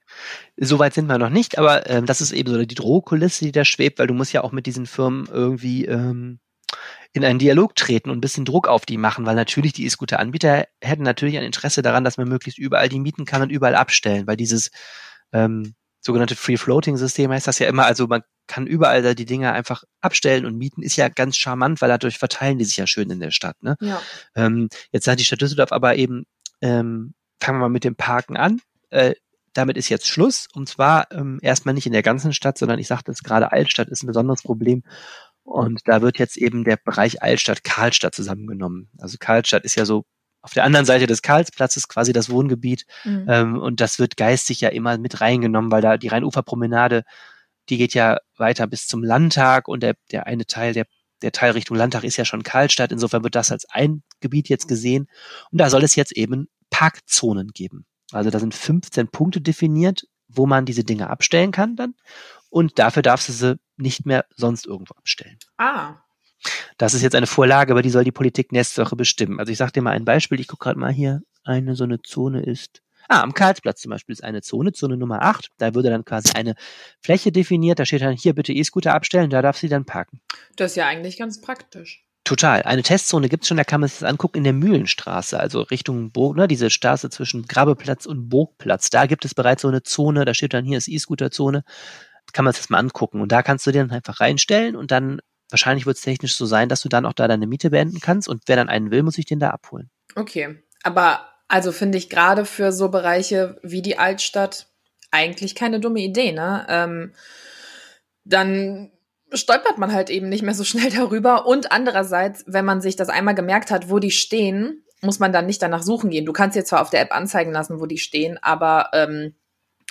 Soweit 0.56 0.94
sind 0.94 1.06
wir 1.06 1.18
noch 1.18 1.30
nicht, 1.30 1.58
aber 1.58 1.88
ähm, 1.88 2.06
das 2.06 2.20
ist 2.20 2.32
eben 2.32 2.50
so 2.50 2.64
die 2.64 2.74
Drohkulisse, 2.74 3.44
die 3.46 3.52
da 3.52 3.64
schwebt, 3.64 3.98
weil 3.98 4.06
du 4.06 4.14
musst 4.14 4.32
ja 4.32 4.42
auch 4.42 4.52
mit 4.52 4.66
diesen 4.66 4.86
Firmen 4.86 5.28
irgendwie 5.30 5.86
ähm, 5.86 6.40
in 7.12 7.24
einen 7.24 7.38
Dialog 7.38 7.74
treten 7.74 8.10
und 8.10 8.18
ein 8.18 8.20
bisschen 8.20 8.44
Druck 8.44 8.68
auf 8.68 8.84
die 8.84 8.98
machen, 8.98 9.24
weil 9.24 9.36
natürlich 9.36 9.72
die 9.72 9.86
E-Scooter-Anbieter 9.86 10.66
hätten 10.82 11.02
natürlich 11.02 11.36
ein 11.38 11.44
Interesse 11.44 11.82
daran, 11.82 12.04
dass 12.04 12.18
man 12.18 12.28
möglichst 12.28 12.58
überall 12.58 12.88
die 12.88 13.00
mieten 13.00 13.24
kann 13.24 13.42
und 13.42 13.50
überall 13.50 13.74
abstellen, 13.74 14.26
weil 14.26 14.36
dieses 14.36 14.70
ähm, 15.32 15.74
sogenannte 16.00 16.36
Free-Floating-System 16.36 17.30
heißt 17.30 17.46
das 17.46 17.58
ja 17.58 17.68
immer, 17.68 17.86
also 17.86 18.06
man 18.06 18.22
kann 18.46 18.66
überall 18.66 19.02
da 19.02 19.14
die 19.14 19.26
Dinger 19.26 19.52
einfach 19.52 19.84
abstellen 20.00 20.46
und 20.46 20.56
mieten, 20.56 20.82
ist 20.82 20.96
ja 20.96 21.08
ganz 21.08 21.36
charmant, 21.36 21.80
weil 21.80 21.88
dadurch 21.88 22.18
verteilen 22.18 22.58
die 22.58 22.64
sich 22.64 22.76
ja 22.76 22.86
schön 22.86 23.10
in 23.10 23.20
der 23.20 23.30
Stadt. 23.30 23.62
Ne? 23.62 23.76
Ja. 23.80 24.00
Ähm, 24.34 24.68
jetzt 24.92 25.04
sagt 25.04 25.20
die 25.20 25.24
Stadt 25.24 25.40
Düsseldorf 25.40 25.72
aber 25.72 25.96
eben, 25.96 26.24
ähm, 26.60 27.14
fangen 27.40 27.58
wir 27.58 27.62
mal 27.62 27.68
mit 27.68 27.84
dem 27.84 27.96
Parken 27.96 28.36
an. 28.36 28.60
Äh, 28.90 29.14
damit 29.52 29.76
ist 29.76 29.88
jetzt 29.88 30.08
Schluss. 30.08 30.48
Und 30.52 30.68
zwar 30.68 31.10
ähm, 31.12 31.38
erstmal 31.42 31.74
nicht 31.74 31.86
in 31.86 31.92
der 31.92 32.02
ganzen 32.02 32.32
Stadt, 32.32 32.58
sondern 32.58 32.78
ich 32.78 32.86
sagte 32.86 33.10
es 33.12 33.22
gerade, 33.22 33.52
Altstadt 33.52 33.88
ist 33.88 34.02
ein 34.02 34.08
besonderes 34.08 34.42
Problem. 34.42 34.82
Und 35.42 35.80
da 35.84 36.02
wird 36.02 36.18
jetzt 36.18 36.36
eben 36.36 36.64
der 36.64 36.76
Bereich 36.76 37.22
Altstadt, 37.22 37.64
Karlstadt 37.64 38.14
zusammengenommen. 38.14 38.90
Also 38.98 39.16
Karlstadt 39.18 39.64
ist 39.64 39.76
ja 39.76 39.84
so 39.84 40.04
auf 40.46 40.54
der 40.54 40.64
anderen 40.64 40.86
Seite 40.86 41.08
des 41.08 41.22
Karlsplatzes 41.22 41.88
quasi 41.88 42.12
das 42.12 42.30
Wohngebiet. 42.30 42.86
Mhm. 43.04 43.26
Ähm, 43.28 43.58
und 43.58 43.80
das 43.80 43.98
wird 43.98 44.16
geistig 44.16 44.60
ja 44.60 44.68
immer 44.68 44.96
mit 44.96 45.20
reingenommen, 45.20 45.72
weil 45.72 45.82
da 45.82 45.96
die 45.96 46.06
Rheinuferpromenade, 46.06 47.02
die 47.68 47.78
geht 47.78 47.94
ja 47.94 48.18
weiter 48.36 48.66
bis 48.66 48.86
zum 48.86 49.02
Landtag 49.02 49.68
und 49.68 49.82
der, 49.82 49.96
der 50.12 50.26
eine 50.26 50.46
Teil, 50.46 50.72
der, 50.72 50.86
der 51.22 51.32
Teil 51.32 51.52
Richtung 51.52 51.76
Landtag 51.76 52.04
ist 52.04 52.16
ja 52.16 52.24
schon 52.24 52.42
Karlstadt. 52.42 52.92
Insofern 52.92 53.24
wird 53.24 53.34
das 53.34 53.50
als 53.50 53.66
ein 53.70 54.02
Gebiet 54.20 54.48
jetzt 54.48 54.68
gesehen. 54.68 55.08
Und 55.50 55.60
da 55.60 55.70
soll 55.70 55.82
es 55.84 55.94
jetzt 55.96 56.12
eben 56.12 56.48
Parkzonen 56.70 57.48
geben. 57.48 57.86
Also 58.12 58.30
da 58.30 58.38
sind 58.38 58.54
15 58.54 59.08
Punkte 59.08 59.40
definiert, 59.40 60.06
wo 60.28 60.46
man 60.46 60.64
diese 60.64 60.84
Dinge 60.84 61.10
abstellen 61.10 61.52
kann 61.52 61.76
dann. 61.76 61.94
Und 62.50 62.78
dafür 62.78 63.02
darfst 63.02 63.28
du 63.28 63.32
sie 63.32 63.58
nicht 63.76 64.06
mehr 64.06 64.24
sonst 64.34 64.66
irgendwo 64.66 64.94
abstellen. 64.94 65.38
Ah, 65.56 65.96
Das 66.78 66.94
ist 66.94 67.02
jetzt 67.02 67.14
eine 67.14 67.26
Vorlage, 67.26 67.72
aber 67.72 67.82
die 67.82 67.90
soll 67.90 68.04
die 68.04 68.12
Politik 68.12 68.52
nächste 68.52 68.84
Woche 68.84 68.96
bestimmen. 68.96 69.40
Also 69.40 69.50
ich 69.50 69.58
sage 69.58 69.72
dir 69.72 69.82
mal 69.82 69.92
ein 69.92 70.04
Beispiel. 70.04 70.40
Ich 70.40 70.48
gucke 70.48 70.64
gerade 70.64 70.78
mal 70.78 70.92
hier. 70.92 71.22
Eine 71.44 71.74
so 71.76 71.84
eine 71.84 72.02
Zone 72.02 72.42
ist. 72.42 72.82
Ah, 73.08 73.22
am 73.22 73.34
Karlsplatz 73.34 73.80
zum 73.80 73.90
Beispiel 73.90 74.12
ist 74.12 74.24
eine 74.24 74.42
Zone, 74.42 74.72
Zone 74.72 74.96
Nummer 74.96 75.22
8. 75.22 75.48
Da 75.58 75.74
würde 75.74 75.90
dann 75.90 76.04
quasi 76.04 76.32
eine 76.34 76.54
Fläche 77.00 77.32
definiert. 77.32 77.78
Da 77.78 77.84
steht 77.86 78.02
dann 78.02 78.16
hier 78.16 78.34
bitte 78.34 78.52
E-Scooter 78.52 78.94
abstellen. 78.94 79.30
Da 79.30 79.42
darf 79.42 79.56
sie 79.56 79.68
dann 79.68 79.84
parken. 79.84 80.20
das 80.56 80.72
ist 80.72 80.76
ja 80.76 80.86
eigentlich 80.86 81.18
ganz 81.18 81.40
praktisch. 81.40 82.04
Total. 82.24 82.62
Eine 82.62 82.82
Testzone 82.82 83.28
gibt's 83.28 83.46
schon, 83.46 83.56
da 83.56 83.62
kann 83.62 83.80
man 83.80 83.88
sich 83.88 84.00
das 84.00 84.08
angucken 84.08 84.38
in 84.38 84.44
der 84.44 84.52
Mühlenstraße, 84.52 85.38
also 85.38 85.60
Richtung 85.60 86.10
Burg, 86.10 86.36
ne, 86.36 86.48
diese 86.48 86.70
Straße 86.70 87.08
zwischen 87.08 87.46
Grabeplatz 87.46 88.04
und 88.04 88.28
Burgplatz. 88.28 88.90
Da 88.90 89.06
gibt 89.06 89.24
es 89.24 89.32
bereits 89.32 89.62
so 89.62 89.68
eine 89.68 89.84
Zone, 89.84 90.24
da 90.24 90.34
steht 90.34 90.52
dann 90.52 90.64
hier 90.64 90.76
ist 90.76 90.88
E-Scooter-Zone. 90.88 91.62
Kann 92.32 92.44
man 92.44 92.52
sich 92.52 92.62
das 92.62 92.70
mal 92.70 92.78
angucken. 92.78 93.20
Und 93.20 93.30
da 93.30 93.44
kannst 93.44 93.64
du 93.64 93.70
dir 93.70 93.82
dann 93.82 93.92
einfach 93.92 94.18
reinstellen 94.18 94.74
und 94.74 94.90
dann, 94.90 95.20
wahrscheinlich 95.50 95.86
wird 95.86 95.98
es 95.98 96.02
technisch 96.02 96.34
so 96.34 96.46
sein, 96.46 96.68
dass 96.68 96.80
du 96.80 96.88
dann 96.88 97.06
auch 97.06 97.12
da 97.12 97.28
deine 97.28 97.46
Miete 97.46 97.70
beenden 97.70 98.00
kannst 98.00 98.28
und 98.28 98.42
wer 98.46 98.56
dann 98.56 98.68
einen 98.68 98.90
will, 98.90 99.04
muss 99.04 99.14
sich 99.14 99.26
den 99.26 99.38
da 99.38 99.50
abholen. 99.50 99.88
Okay, 100.16 100.58
aber 100.82 101.28
also 101.48 101.72
finde 101.72 101.98
ich 101.98 102.10
gerade 102.10 102.44
für 102.44 102.72
so 102.72 102.88
Bereiche 102.88 103.58
wie 103.62 103.82
die 103.82 103.98
Altstadt 103.98 104.68
eigentlich 105.10 105.54
keine 105.54 105.80
dumme 105.80 106.00
Idee, 106.00 106.32
ne? 106.32 106.66
Ähm, 106.68 107.14
dann 108.24 108.90
stolpert 109.32 109.78
man 109.78 109.92
halt 109.92 110.10
eben 110.10 110.28
nicht 110.28 110.42
mehr 110.42 110.54
so 110.54 110.64
schnell 110.64 110.90
darüber. 110.94 111.46
Und 111.46 111.72
andererseits, 111.72 112.44
wenn 112.46 112.64
man 112.64 112.80
sich 112.80 112.96
das 112.96 113.08
einmal 113.08 113.34
gemerkt 113.34 113.70
hat, 113.70 113.88
wo 113.88 113.98
die 113.98 114.10
stehen, 114.10 114.84
muss 115.02 115.18
man 115.18 115.32
dann 115.32 115.46
nicht 115.46 115.62
danach 115.62 115.82
suchen 115.82 116.10
gehen. 116.10 116.26
Du 116.26 116.32
kannst 116.32 116.56
jetzt 116.56 116.68
zwar 116.68 116.82
auf 116.82 116.90
der 116.90 117.00
App 117.00 117.14
anzeigen 117.14 117.52
lassen, 117.52 117.80
wo 117.80 117.86
die 117.86 117.98
stehen, 117.98 118.38
aber 118.42 118.90
ähm, 118.92 119.34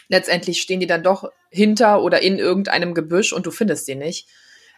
letztendlich 0.10 0.62
stehen 0.62 0.80
die 0.80 0.88
dann 0.88 1.04
doch 1.04 1.32
hinter 1.50 2.02
oder 2.02 2.22
in 2.22 2.38
irgendeinem 2.38 2.94
Gebüsch 2.94 3.32
und 3.32 3.46
du 3.46 3.52
findest 3.52 3.88
die 3.88 3.96
nicht. 3.96 4.28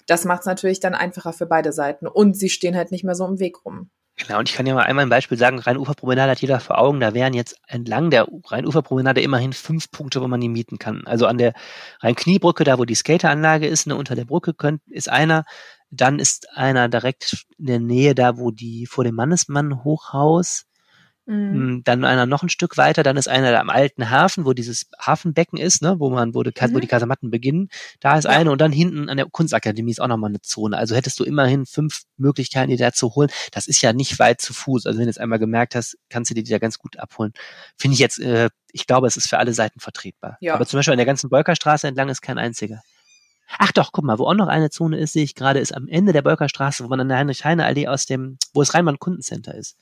Das 0.06 0.26
macht 0.26 0.42
es 0.42 0.46
natürlich 0.46 0.80
dann 0.80 0.96
einfacher 0.96 1.34
für 1.34 1.46
beide 1.46 1.74
Seiten. 1.74 2.08
Und 2.08 2.38
sie 2.38 2.50
stehen 2.50 2.76
halt 2.76 2.92
nicht 2.92 3.04
mehr 3.04 3.16
so 3.16 3.26
im 3.26 3.40
Weg 3.40 3.66
rum. 3.66 3.90
Genau, 4.20 4.40
und 4.40 4.50
ich 4.50 4.56
kann 4.56 4.66
ja 4.66 4.74
mal 4.74 4.82
einmal 4.84 5.06
ein 5.06 5.10
Beispiel 5.10 5.38
sagen, 5.38 5.60
Rheinuferpromenade 5.60 6.32
hat 6.32 6.42
jeder 6.42 6.60
vor 6.60 6.80
Augen, 6.80 7.00
da 7.00 7.14
wären 7.14 7.34
jetzt 7.36 7.60
entlang 7.68 8.10
der 8.10 8.28
Rheinuferpromenade 8.46 9.22
immerhin 9.22 9.54
fünf 9.54 9.92
Punkte, 9.92 10.22
wo 10.22 10.28
man 10.28 10.42
die 10.42 10.50
mieten 10.50 10.80
kann. 10.80 11.06
Also 11.06 11.28
an 11.28 11.38
der 11.38 11.54
Rhein-Kniebrücke, 12.02 12.64
da 12.64 12.80
wo 12.80 12.86
die 12.86 12.96
Skateranlage 12.96 13.68
ist, 13.68 13.86
ne, 13.86 13.96
unter 13.96 14.16
der 14.16 14.26
Brücke 14.26 14.56
könnt, 14.56 14.82
ist 14.88 15.08
einer, 15.08 15.46
dann 15.92 16.18
ist 16.18 16.50
einer 16.58 16.90
direkt 16.90 17.46
in 17.60 17.68
der 17.68 17.80
Nähe 17.80 18.16
da, 18.16 18.38
wo 18.38 18.50
die 18.50 18.88
vor 18.88 19.04
dem 19.04 19.14
Mannesmann-Hochhaus, 19.16 20.66
Mhm. 21.28 21.76
Mm, 21.78 21.84
Dann 21.84 22.06
einer 22.06 22.26
noch 22.26 22.42
ein 22.42 22.50
Stück 22.50 22.78
weiter, 22.78 23.04
dann 23.04 23.18
ist 23.18 23.28
einer 23.28 23.52
da 23.52 23.60
am 23.60 23.70
alten 23.70 24.10
Hafen, 24.10 24.46
wo 24.46 24.54
dieses 24.54 24.88
Hafenbecken 25.00 25.60
ist, 25.60 25.82
ne, 25.82 26.00
wo 26.00 26.10
man, 26.10 26.34
wo, 26.34 26.42
die, 26.42 26.52
wo 26.58 26.68
Mhm. 26.78 26.80
die 26.82 26.88
Kasematten 26.88 27.30
beginnen. 27.30 27.68
Da 28.00 28.18
ist 28.18 28.24
Ja. 28.24 28.32
eine 28.32 28.50
und 28.52 28.60
dann 28.62 28.72
hinten 28.72 29.10
an 29.10 29.18
der 29.18 29.26
Kunstakademie 29.28 29.92
ist 29.92 30.00
auch 30.02 30.08
nochmal 30.08 30.30
eine 30.32 30.42
Zone. 30.42 30.78
Also 30.78 30.96
hättest 30.96 31.20
du 31.20 31.26
immerhin 31.26 31.66
fünf 31.66 32.04
Möglichkeiten, 32.16 32.70
die 32.72 32.78
da 32.78 32.94
zu 32.94 33.14
holen. 33.16 33.30
Das 33.52 33.68
ist 33.68 33.82
ja 33.82 33.92
nicht 33.94 34.18
weit 34.20 34.40
zu 34.42 34.54
Fuß. 34.54 34.86
Also 34.86 34.98
wenn 35.00 35.06
du 35.06 35.10
jetzt 35.10 35.20
einmal 35.20 35.38
gemerkt 35.40 35.76
hast, 35.76 35.98
kannst 36.10 36.32
du 36.32 36.34
die 36.34 36.44
da 36.44 36.58
ganz 36.60 36.80
gut 36.80 36.98
abholen. 36.98 37.34
Finde 37.78 37.94
ich 37.96 38.00
jetzt, 38.00 38.20
äh, 38.20 38.50
ich 38.72 38.88
glaube, 38.88 39.08
es 39.08 39.18
ist 39.18 39.28
für 39.30 39.38
alle 39.38 39.54
Seiten 39.54 39.80
vertretbar. 39.82 40.38
Ja. 40.40 40.54
Aber 40.54 40.66
zum 40.66 40.78
Beispiel 40.80 40.94
an 40.94 40.98
der 40.98 41.06
ganzen 41.06 41.30
Bolkerstraße 41.30 41.88
entlang 41.88 42.08
ist 42.10 42.22
kein 42.22 42.38
einziger. 42.38 42.82
Ach 43.60 43.72
doch, 43.72 43.92
guck 43.94 44.04
mal, 44.04 44.20
wo 44.20 44.26
auch 44.26 44.34
noch 44.34 44.48
eine 44.48 44.70
Zone 44.70 44.98
ist, 44.98 45.14
sehe 45.14 45.24
ich 45.24 45.34
gerade, 45.36 45.60
ist 45.60 45.74
am 45.74 45.88
Ende 45.88 46.12
der 46.14 46.22
Bolkerstraße, 46.22 46.84
wo 46.84 46.88
man 46.90 47.00
an 47.00 47.08
der 47.08 47.18
Heinrich-Heine-Allee 47.18 47.88
aus 47.88 48.06
dem, 48.06 48.38
wo 48.54 48.62
das 48.62 48.74
Rheinbahn-Kundencenter 48.74 49.56
ist. 49.56 49.78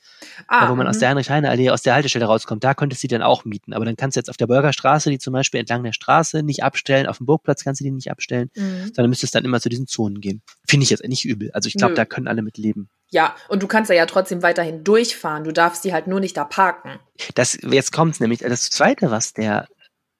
Ah, 0.46 0.64
Ja, 0.64 0.70
wo 0.70 0.76
man 0.76 0.86
aus 0.86 0.96
mhm. 0.96 1.00
der 1.00 1.08
Heinrich-Heine-Allee, 1.10 1.70
aus 1.70 1.82
der 1.82 1.94
Haltestelle 1.94 2.26
rauskommt, 2.26 2.62
da 2.62 2.74
könntest 2.74 3.02
du 3.02 3.08
die 3.08 3.14
dann 3.14 3.22
auch 3.22 3.44
mieten. 3.44 3.72
Aber 3.72 3.84
dann 3.84 3.96
kannst 3.96 4.16
du 4.16 4.20
jetzt 4.20 4.30
auf 4.30 4.36
der 4.36 4.46
Bürgerstraße, 4.46 5.10
die 5.10 5.18
zum 5.18 5.32
Beispiel 5.32 5.60
entlang 5.60 5.82
der 5.82 5.92
Straße 5.92 6.42
nicht 6.42 6.62
abstellen, 6.62 7.06
auf 7.06 7.16
dem 7.18 7.26
Burgplatz 7.26 7.64
kannst 7.64 7.80
du 7.80 7.84
die 7.84 7.90
nicht 7.90 8.10
abstellen, 8.10 8.50
Mhm. 8.54 8.92
sondern 8.94 9.10
müsstest 9.10 9.34
dann 9.34 9.44
immer 9.44 9.60
zu 9.60 9.68
diesen 9.68 9.86
Zonen 9.86 10.20
gehen. 10.20 10.42
Finde 10.68 10.84
ich 10.84 10.90
jetzt 10.90 11.04
nicht 11.06 11.24
übel. 11.24 11.50
Also 11.52 11.66
ich 11.68 11.74
glaube, 11.74 11.94
da 11.94 12.04
können 12.04 12.28
alle 12.28 12.42
mit 12.42 12.58
leben. 12.58 12.88
Ja, 13.10 13.36
und 13.48 13.62
du 13.62 13.68
kannst 13.68 13.88
da 13.90 13.94
ja 13.94 14.06
trotzdem 14.06 14.42
weiterhin 14.42 14.82
durchfahren. 14.82 15.44
Du 15.44 15.52
darfst 15.52 15.84
die 15.84 15.92
halt 15.92 16.06
nur 16.08 16.18
nicht 16.20 16.36
da 16.36 16.44
parken. 16.44 16.98
Das, 17.34 17.56
jetzt 17.62 17.92
kommt's 17.92 18.18
nämlich. 18.20 18.40
Das 18.40 18.68
zweite, 18.70 19.10
was 19.12 19.32
der 19.32 19.68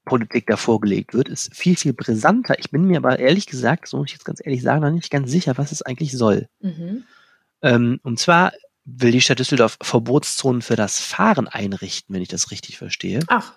Politik 0.06 0.46
da 0.46 0.56
vorgelegt 0.56 1.12
wird, 1.12 1.28
ist 1.28 1.54
viel, 1.54 1.76
viel 1.76 1.92
brisanter. 1.92 2.58
Ich 2.58 2.70
bin 2.70 2.86
mir 2.86 2.96
aber 2.96 3.18
ehrlich 3.18 3.46
gesagt, 3.46 3.88
so 3.88 3.98
muss 3.98 4.06
ich 4.06 4.12
jetzt 4.14 4.24
ganz 4.24 4.40
ehrlich 4.42 4.62
sagen, 4.62 4.80
noch 4.80 4.90
nicht 4.90 5.10
ganz 5.10 5.30
sicher, 5.30 5.58
was 5.58 5.72
es 5.72 5.82
eigentlich 5.82 6.12
soll. 6.12 6.48
Mhm. 6.60 7.04
Ähm, 7.60 8.00
und 8.02 8.18
zwar 8.18 8.52
will 8.86 9.10
die 9.12 9.20
Stadt 9.20 9.38
Düsseldorf 9.38 9.76
Verbotszonen 9.82 10.62
für 10.62 10.76
das 10.76 11.00
Fahren 11.00 11.48
einrichten, 11.48 12.14
wenn 12.14 12.22
ich 12.22 12.28
das 12.28 12.50
richtig 12.50 12.78
verstehe. 12.78 13.20
Ach, 13.26 13.52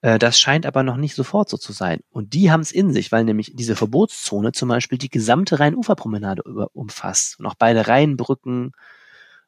Äh, 0.00 0.18
Das 0.18 0.38
scheint 0.38 0.66
aber 0.66 0.82
noch 0.82 0.96
nicht 0.96 1.14
sofort 1.14 1.48
so 1.48 1.56
zu 1.58 1.72
sein. 1.72 2.00
Und 2.10 2.34
die 2.34 2.50
haben 2.50 2.60
es 2.62 2.72
in 2.72 2.92
sich, 2.92 3.12
weil 3.12 3.24
nämlich 3.24 3.52
diese 3.54 3.76
Verbotszone 3.76 4.52
zum 4.52 4.68
Beispiel 4.68 4.98
die 4.98 5.10
gesamte 5.10 5.60
Rhein-Ufer-Promenade 5.60 6.42
umfasst. 6.72 7.38
Und 7.38 7.46
auch 7.46 7.54
beide 7.58 7.86
Rheinbrücken. 7.86 8.72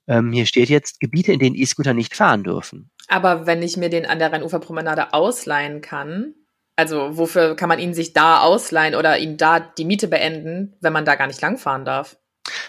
Ähm, 0.08 0.32
hier 0.32 0.46
steht 0.46 0.68
jetzt 0.70 0.98
Gebiete, 1.00 1.32
in 1.32 1.38
denen 1.38 1.54
E-Scooter 1.54 1.94
nicht 1.94 2.16
fahren 2.16 2.42
dürfen. 2.42 2.90
aber 3.08 3.46
wenn 3.46 3.62
ich 3.62 3.76
mir 3.76 3.88
den 3.90 4.06
an 4.06 4.18
der 4.18 4.32
Rheinuferpromenade 4.32 5.12
ausleihen 5.12 5.80
kann, 5.82 6.34
also 6.76 7.16
wofür 7.16 7.54
kann 7.56 7.68
man 7.68 7.78
ihn 7.78 7.94
sich 7.94 8.12
da 8.14 8.40
ausleihen 8.40 8.94
oder 8.94 9.18
ihn 9.18 9.36
da 9.36 9.60
die 9.60 9.84
Miete 9.84 10.08
beenden, 10.08 10.74
wenn 10.80 10.92
man 10.92 11.04
da 11.04 11.14
gar 11.14 11.26
nicht 11.26 11.40
langfahren 11.40 11.84
darf? 11.84 12.16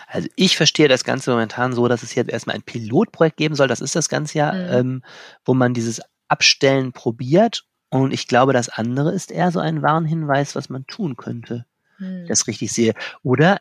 Also 0.08 0.28
ich 0.36 0.58
verstehe 0.58 0.88
das 0.90 1.04
Ganze 1.04 1.32
momentan 1.32 1.74
so, 1.74 1.88
dass 1.88 2.04
es 2.04 2.14
jetzt 2.16 2.30
erstmal 2.30 2.56
ein 2.58 2.64
Pilotprojekt 2.64 3.38
geben 3.38 3.56
soll. 3.56 3.68
Das 3.68 3.80
ist 3.82 3.96
das 3.96 4.10
Ganze 4.10 4.38
ja, 4.40 4.52
Mhm. 4.52 4.68
ähm, 4.72 5.04
wo 5.46 5.54
man 5.54 5.74
dieses 5.74 6.02
Abstellen 6.28 6.92
probiert. 6.92 7.64
Und 7.90 8.14
ich 8.14 8.28
glaube, 8.28 8.52
das 8.54 8.70
andere 8.70 9.12
ist 9.14 9.32
eher 9.32 9.52
so 9.52 9.60
ein 9.60 9.82
Warnhinweis, 9.82 10.56
was 10.56 10.70
man 10.70 10.86
tun 10.88 11.16
könnte. 11.16 11.66
Hm. 11.98 12.26
das 12.28 12.48
richtig 12.48 12.72
sehe. 12.72 12.94
Oder, 13.24 13.60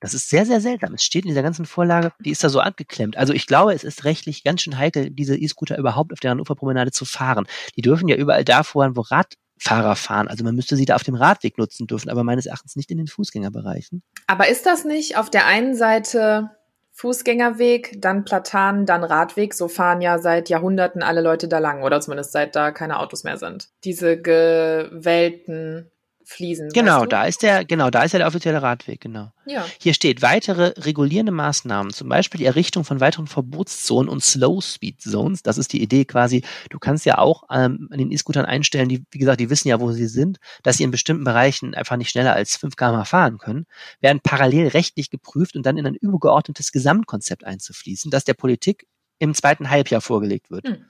das 0.00 0.14
ist 0.14 0.28
sehr, 0.28 0.44
sehr 0.44 0.60
seltsam. 0.60 0.94
Es 0.94 1.04
steht 1.04 1.24
in 1.24 1.28
dieser 1.28 1.42
ganzen 1.42 1.66
Vorlage, 1.66 2.12
die 2.20 2.30
ist 2.30 2.42
da 2.42 2.48
so 2.48 2.60
angeklemmt. 2.60 3.16
Also 3.16 3.32
ich 3.32 3.46
glaube, 3.46 3.72
es 3.74 3.84
ist 3.84 4.04
rechtlich 4.04 4.42
ganz 4.42 4.62
schön 4.62 4.76
heikel, 4.76 5.10
diese 5.10 5.36
E-Scooter 5.36 5.78
überhaupt 5.78 6.12
auf 6.12 6.20
der 6.20 6.36
Uferpromenade 6.36 6.90
zu 6.90 7.04
fahren. 7.04 7.46
Die 7.76 7.82
dürfen 7.82 8.08
ja 8.08 8.16
überall 8.16 8.44
da 8.44 8.64
fahren, 8.64 8.96
wo 8.96 9.02
Radfahrer 9.02 9.94
fahren. 9.94 10.28
Also 10.28 10.42
man 10.42 10.56
müsste 10.56 10.76
sie 10.76 10.84
da 10.84 10.96
auf 10.96 11.04
dem 11.04 11.14
Radweg 11.14 11.58
nutzen 11.58 11.86
dürfen, 11.86 12.10
aber 12.10 12.24
meines 12.24 12.46
Erachtens 12.46 12.74
nicht 12.74 12.90
in 12.90 12.98
den 12.98 13.06
Fußgängerbereichen. 13.06 14.02
Aber 14.26 14.48
ist 14.48 14.66
das 14.66 14.84
nicht 14.84 15.16
auf 15.16 15.30
der 15.30 15.46
einen 15.46 15.76
Seite 15.76 16.50
Fußgängerweg, 16.94 17.96
dann 18.00 18.24
Platan, 18.24 18.84
dann 18.84 19.04
Radweg? 19.04 19.54
So 19.54 19.68
fahren 19.68 20.00
ja 20.00 20.18
seit 20.18 20.48
Jahrhunderten 20.48 21.02
alle 21.02 21.20
Leute 21.20 21.46
da 21.46 21.58
lang 21.58 21.82
oder 21.82 22.00
zumindest 22.00 22.32
seit 22.32 22.56
da 22.56 22.72
keine 22.72 22.98
Autos 22.98 23.22
mehr 23.22 23.38
sind. 23.38 23.68
Diese 23.84 24.20
gewellten 24.20 25.90
Fliesen. 26.32 26.70
Genau, 26.70 27.00
weißt 27.00 27.04
du? 27.04 27.08
da 27.08 27.24
ist 27.24 27.42
der, 27.42 27.64
genau, 27.64 27.90
da 27.90 28.02
ist 28.02 28.12
ja 28.12 28.18
der 28.18 28.28
offizielle 28.28 28.62
Radweg, 28.62 29.00
genau. 29.00 29.32
Ja. 29.46 29.64
Hier 29.80 29.94
steht 29.94 30.22
weitere 30.22 30.74
regulierende 30.78 31.32
Maßnahmen, 31.32 31.92
zum 31.92 32.08
Beispiel 32.08 32.38
die 32.38 32.44
Errichtung 32.44 32.84
von 32.84 33.00
weiteren 33.00 33.26
Verbotszonen 33.26 34.08
und 34.08 34.22
Slow 34.22 34.60
Speed 34.60 35.00
Zones. 35.00 35.42
Das 35.42 35.58
ist 35.58 35.72
die 35.72 35.82
Idee 35.82 36.04
quasi. 36.04 36.42
Du 36.70 36.78
kannst 36.78 37.04
ja 37.06 37.18
auch 37.18 37.44
ähm, 37.50 37.88
an 37.90 37.98
den 37.98 38.10
E-Scootern 38.10 38.44
einstellen, 38.44 38.88
die, 38.88 39.04
wie 39.10 39.18
gesagt, 39.18 39.40
die 39.40 39.50
wissen 39.50 39.68
ja, 39.68 39.80
wo 39.80 39.92
sie 39.92 40.06
sind, 40.06 40.38
dass 40.62 40.76
sie 40.76 40.84
in 40.84 40.90
bestimmten 40.90 41.24
Bereichen 41.24 41.74
einfach 41.74 41.96
nicht 41.96 42.10
schneller 42.10 42.34
als 42.34 42.56
5 42.56 42.76
km 42.76 43.04
fahren 43.04 43.38
können, 43.38 43.66
werden 44.00 44.20
parallel 44.22 44.68
rechtlich 44.68 45.10
geprüft 45.10 45.56
und 45.56 45.66
dann 45.66 45.76
in 45.76 45.86
ein 45.86 45.94
übergeordnetes 45.94 46.72
Gesamtkonzept 46.72 47.44
einzufließen, 47.44 48.10
das 48.10 48.24
der 48.24 48.34
Politik 48.34 48.86
im 49.18 49.34
zweiten 49.34 49.70
Halbjahr 49.70 50.00
vorgelegt 50.00 50.50
wird. 50.50 50.66
Hm. 50.66 50.84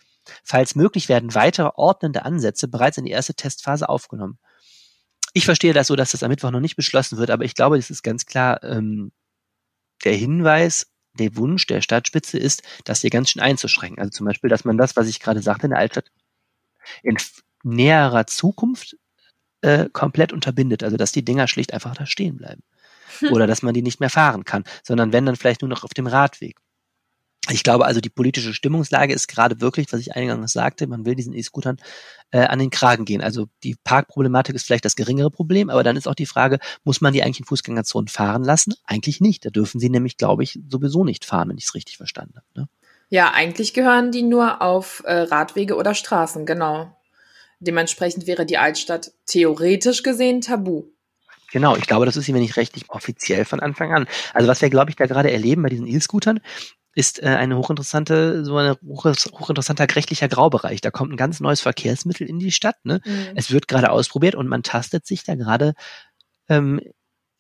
Falls 0.45 0.75
möglich 0.75 1.09
werden 1.09 1.35
weitere 1.35 1.71
ordnende 1.75 2.25
Ansätze 2.25 2.69
bereits 2.69 2.99
in 2.99 3.05
die 3.05 3.11
erste 3.11 3.35
Testphase 3.35 3.89
aufgenommen. 3.89 4.39
Ich 5.33 5.45
verstehe 5.45 5.73
das 5.73 5.87
so, 5.87 5.97
dass 5.97 6.13
das 6.13 6.23
am 6.23 6.31
Mittwoch 6.31 6.51
noch 6.51 6.61
nicht 6.61 6.77
beschlossen 6.77 7.19
wird, 7.19 7.31
aber 7.31 7.45
ich 7.45 7.55
glaube, 7.55 7.77
das 7.77 7.91
ist 7.91 8.03
ganz 8.03 8.27
klar 8.27 8.63
ähm, 8.63 9.13
der 10.05 10.15
Hinweis, 10.15 10.93
der 11.15 11.37
Wunsch 11.37 11.67
der 11.67 11.81
Stadtspitze 11.81 12.39
ist, 12.39 12.63
das 12.85 13.01
hier 13.01 13.11
ganz 13.11 13.31
schön 13.31 13.43
einzuschränken. 13.43 14.01
Also 14.01 14.11
zum 14.11 14.27
Beispiel, 14.27 14.51
dass 14.51 14.65
man 14.65 14.79
das, 14.79 14.97
was 14.97 15.09
ich 15.09 15.21
gerade 15.21 15.43
sagte, 15.43 15.67
in 15.67 15.71
der 15.71 15.79
Altstadt 15.79 16.11
in 17.03 17.17
näherer 17.63 18.27
Zukunft 18.27 18.97
äh, 19.61 19.89
komplett 19.93 20.33
unterbindet. 20.33 20.83
Also 20.83 20.97
dass 20.97 21.13
die 21.13 21.25
Dinger 21.25 21.49
schlicht 21.49 21.73
einfach 21.73 21.95
da 21.95 22.07
stehen 22.07 22.37
bleiben. 22.37 22.63
Oder 23.31 23.47
dass 23.47 23.63
man 23.63 23.75
die 23.75 23.83
nicht 23.83 24.01
mehr 24.01 24.11
fahren 24.11 24.45
kann, 24.45 24.65
sondern 24.83 25.13
wenn 25.13 25.27
dann 25.27 25.37
vielleicht 25.37 25.61
nur 25.61 25.69
noch 25.69 25.85
auf 25.85 25.95
dem 25.95 26.07
Radweg. 26.07 26.59
Ich 27.51 27.65
glaube 27.65 27.87
also, 27.87 28.01
die 28.01 28.09
politische 28.09 28.55
Stimmungslage 28.55 29.13
ist 29.13 29.27
gerade 29.27 29.61
wirklich, 29.61 29.93
was 29.93 30.01
ich 30.01 30.15
eingangs 30.15 30.53
sagte, 30.53 30.87
man 30.87 31.05
will 31.05 31.17
diesen 31.17 31.35
E-Scootern 31.35 31.79
äh, 32.31 32.39
an 32.39 32.61
den 32.61 32.71
Kragen 32.71 33.05
gehen. 33.05 33.21
Also 33.21 33.49
die 33.65 33.75
Parkproblematik 33.83 34.55
ist 34.55 34.65
vielleicht 34.65 34.85
das 34.85 34.95
geringere 34.95 35.31
Problem, 35.31 35.69
aber 35.69 35.83
dann 35.83 35.97
ist 35.97 36.07
auch 36.07 36.15
die 36.15 36.27
Frage, 36.27 36.61
muss 36.85 37.01
man 37.01 37.13
die 37.13 37.23
eigentlich 37.23 37.41
in 37.41 37.47
Fußgängerzonen 37.47 38.07
fahren 38.07 38.45
lassen? 38.45 38.75
Eigentlich 38.85 39.21
nicht. 39.21 39.45
Da 39.45 39.51
dürfen 39.51 39.81
sie 39.81 39.91
nämlich, 39.91 40.19
glaube 40.19 40.45
ich, 40.45 40.61
sowieso 40.69 41.05
nicht 41.05 41.25
fahren, 41.25 41.49
wenn 41.49 41.59
ich 41.59 41.65
es 41.65 41.75
richtig 41.75 41.97
verstanden 41.97 42.35
habe. 42.37 42.47
Ne? 42.55 42.69
Ja, 43.09 43.33
eigentlich 43.33 43.75
gehören 43.75 44.13
die 44.13 44.23
nur 44.23 44.63
auf 44.63 45.03
äh, 45.05 45.13
Radwege 45.13 45.75
oder 45.75 45.95
Straßen, 45.95 46.47
genau. 46.47 46.97
Dementsprechend 47.59 48.27
wäre 48.29 48.47
die 48.47 48.57
Altstadt 48.57 49.13
theoretisch 49.27 50.05
gesehen 50.05 50.41
tabu. 50.41 50.85
Genau, 51.53 51.77
ich 51.77 51.87
glaube, 51.87 52.07
das 52.07 52.17
ist 52.17 52.27
wenn 52.29 52.41
nicht 52.41 52.57
rechtlich 52.57 52.85
offiziell 52.89 53.45
von 53.45 53.61
Anfang 53.61 53.93
an. 53.93 54.09
Also 54.33 54.49
was 54.49 54.63
wir, 54.63 54.71
glaube 54.71 54.91
ich, 54.91 54.97
da 54.97 55.07
gerade 55.07 55.31
erleben 55.31 55.63
bei 55.63 55.69
diesen 55.69 55.87
E-Scootern, 55.87 56.41
ist 56.95 57.23
äh, 57.23 57.27
eine 57.27 57.57
hochinteressante, 57.57 58.45
so 58.45 58.57
ein 58.57 58.75
hoch, 58.87 59.05
hochinteressanter 59.05 59.87
rechtlicher 59.95 60.29
Graubereich. 60.29 60.81
Da 60.81 60.91
kommt 60.91 61.13
ein 61.13 61.17
ganz 61.17 61.41
neues 61.41 61.61
Verkehrsmittel 61.61 62.27
in 62.27 62.39
die 62.39 62.53
Stadt. 62.53 62.77
Ne? 62.85 63.01
Mhm. 63.05 63.29
Es 63.35 63.51
wird 63.51 63.69
gerade 63.69 63.91
ausprobiert 63.91 64.35
und 64.35 64.49
man 64.49 64.63
tastet 64.63 65.07
sich 65.07 65.25
da 65.25 65.35
gerade 65.35 65.75
ähm, 66.49 66.81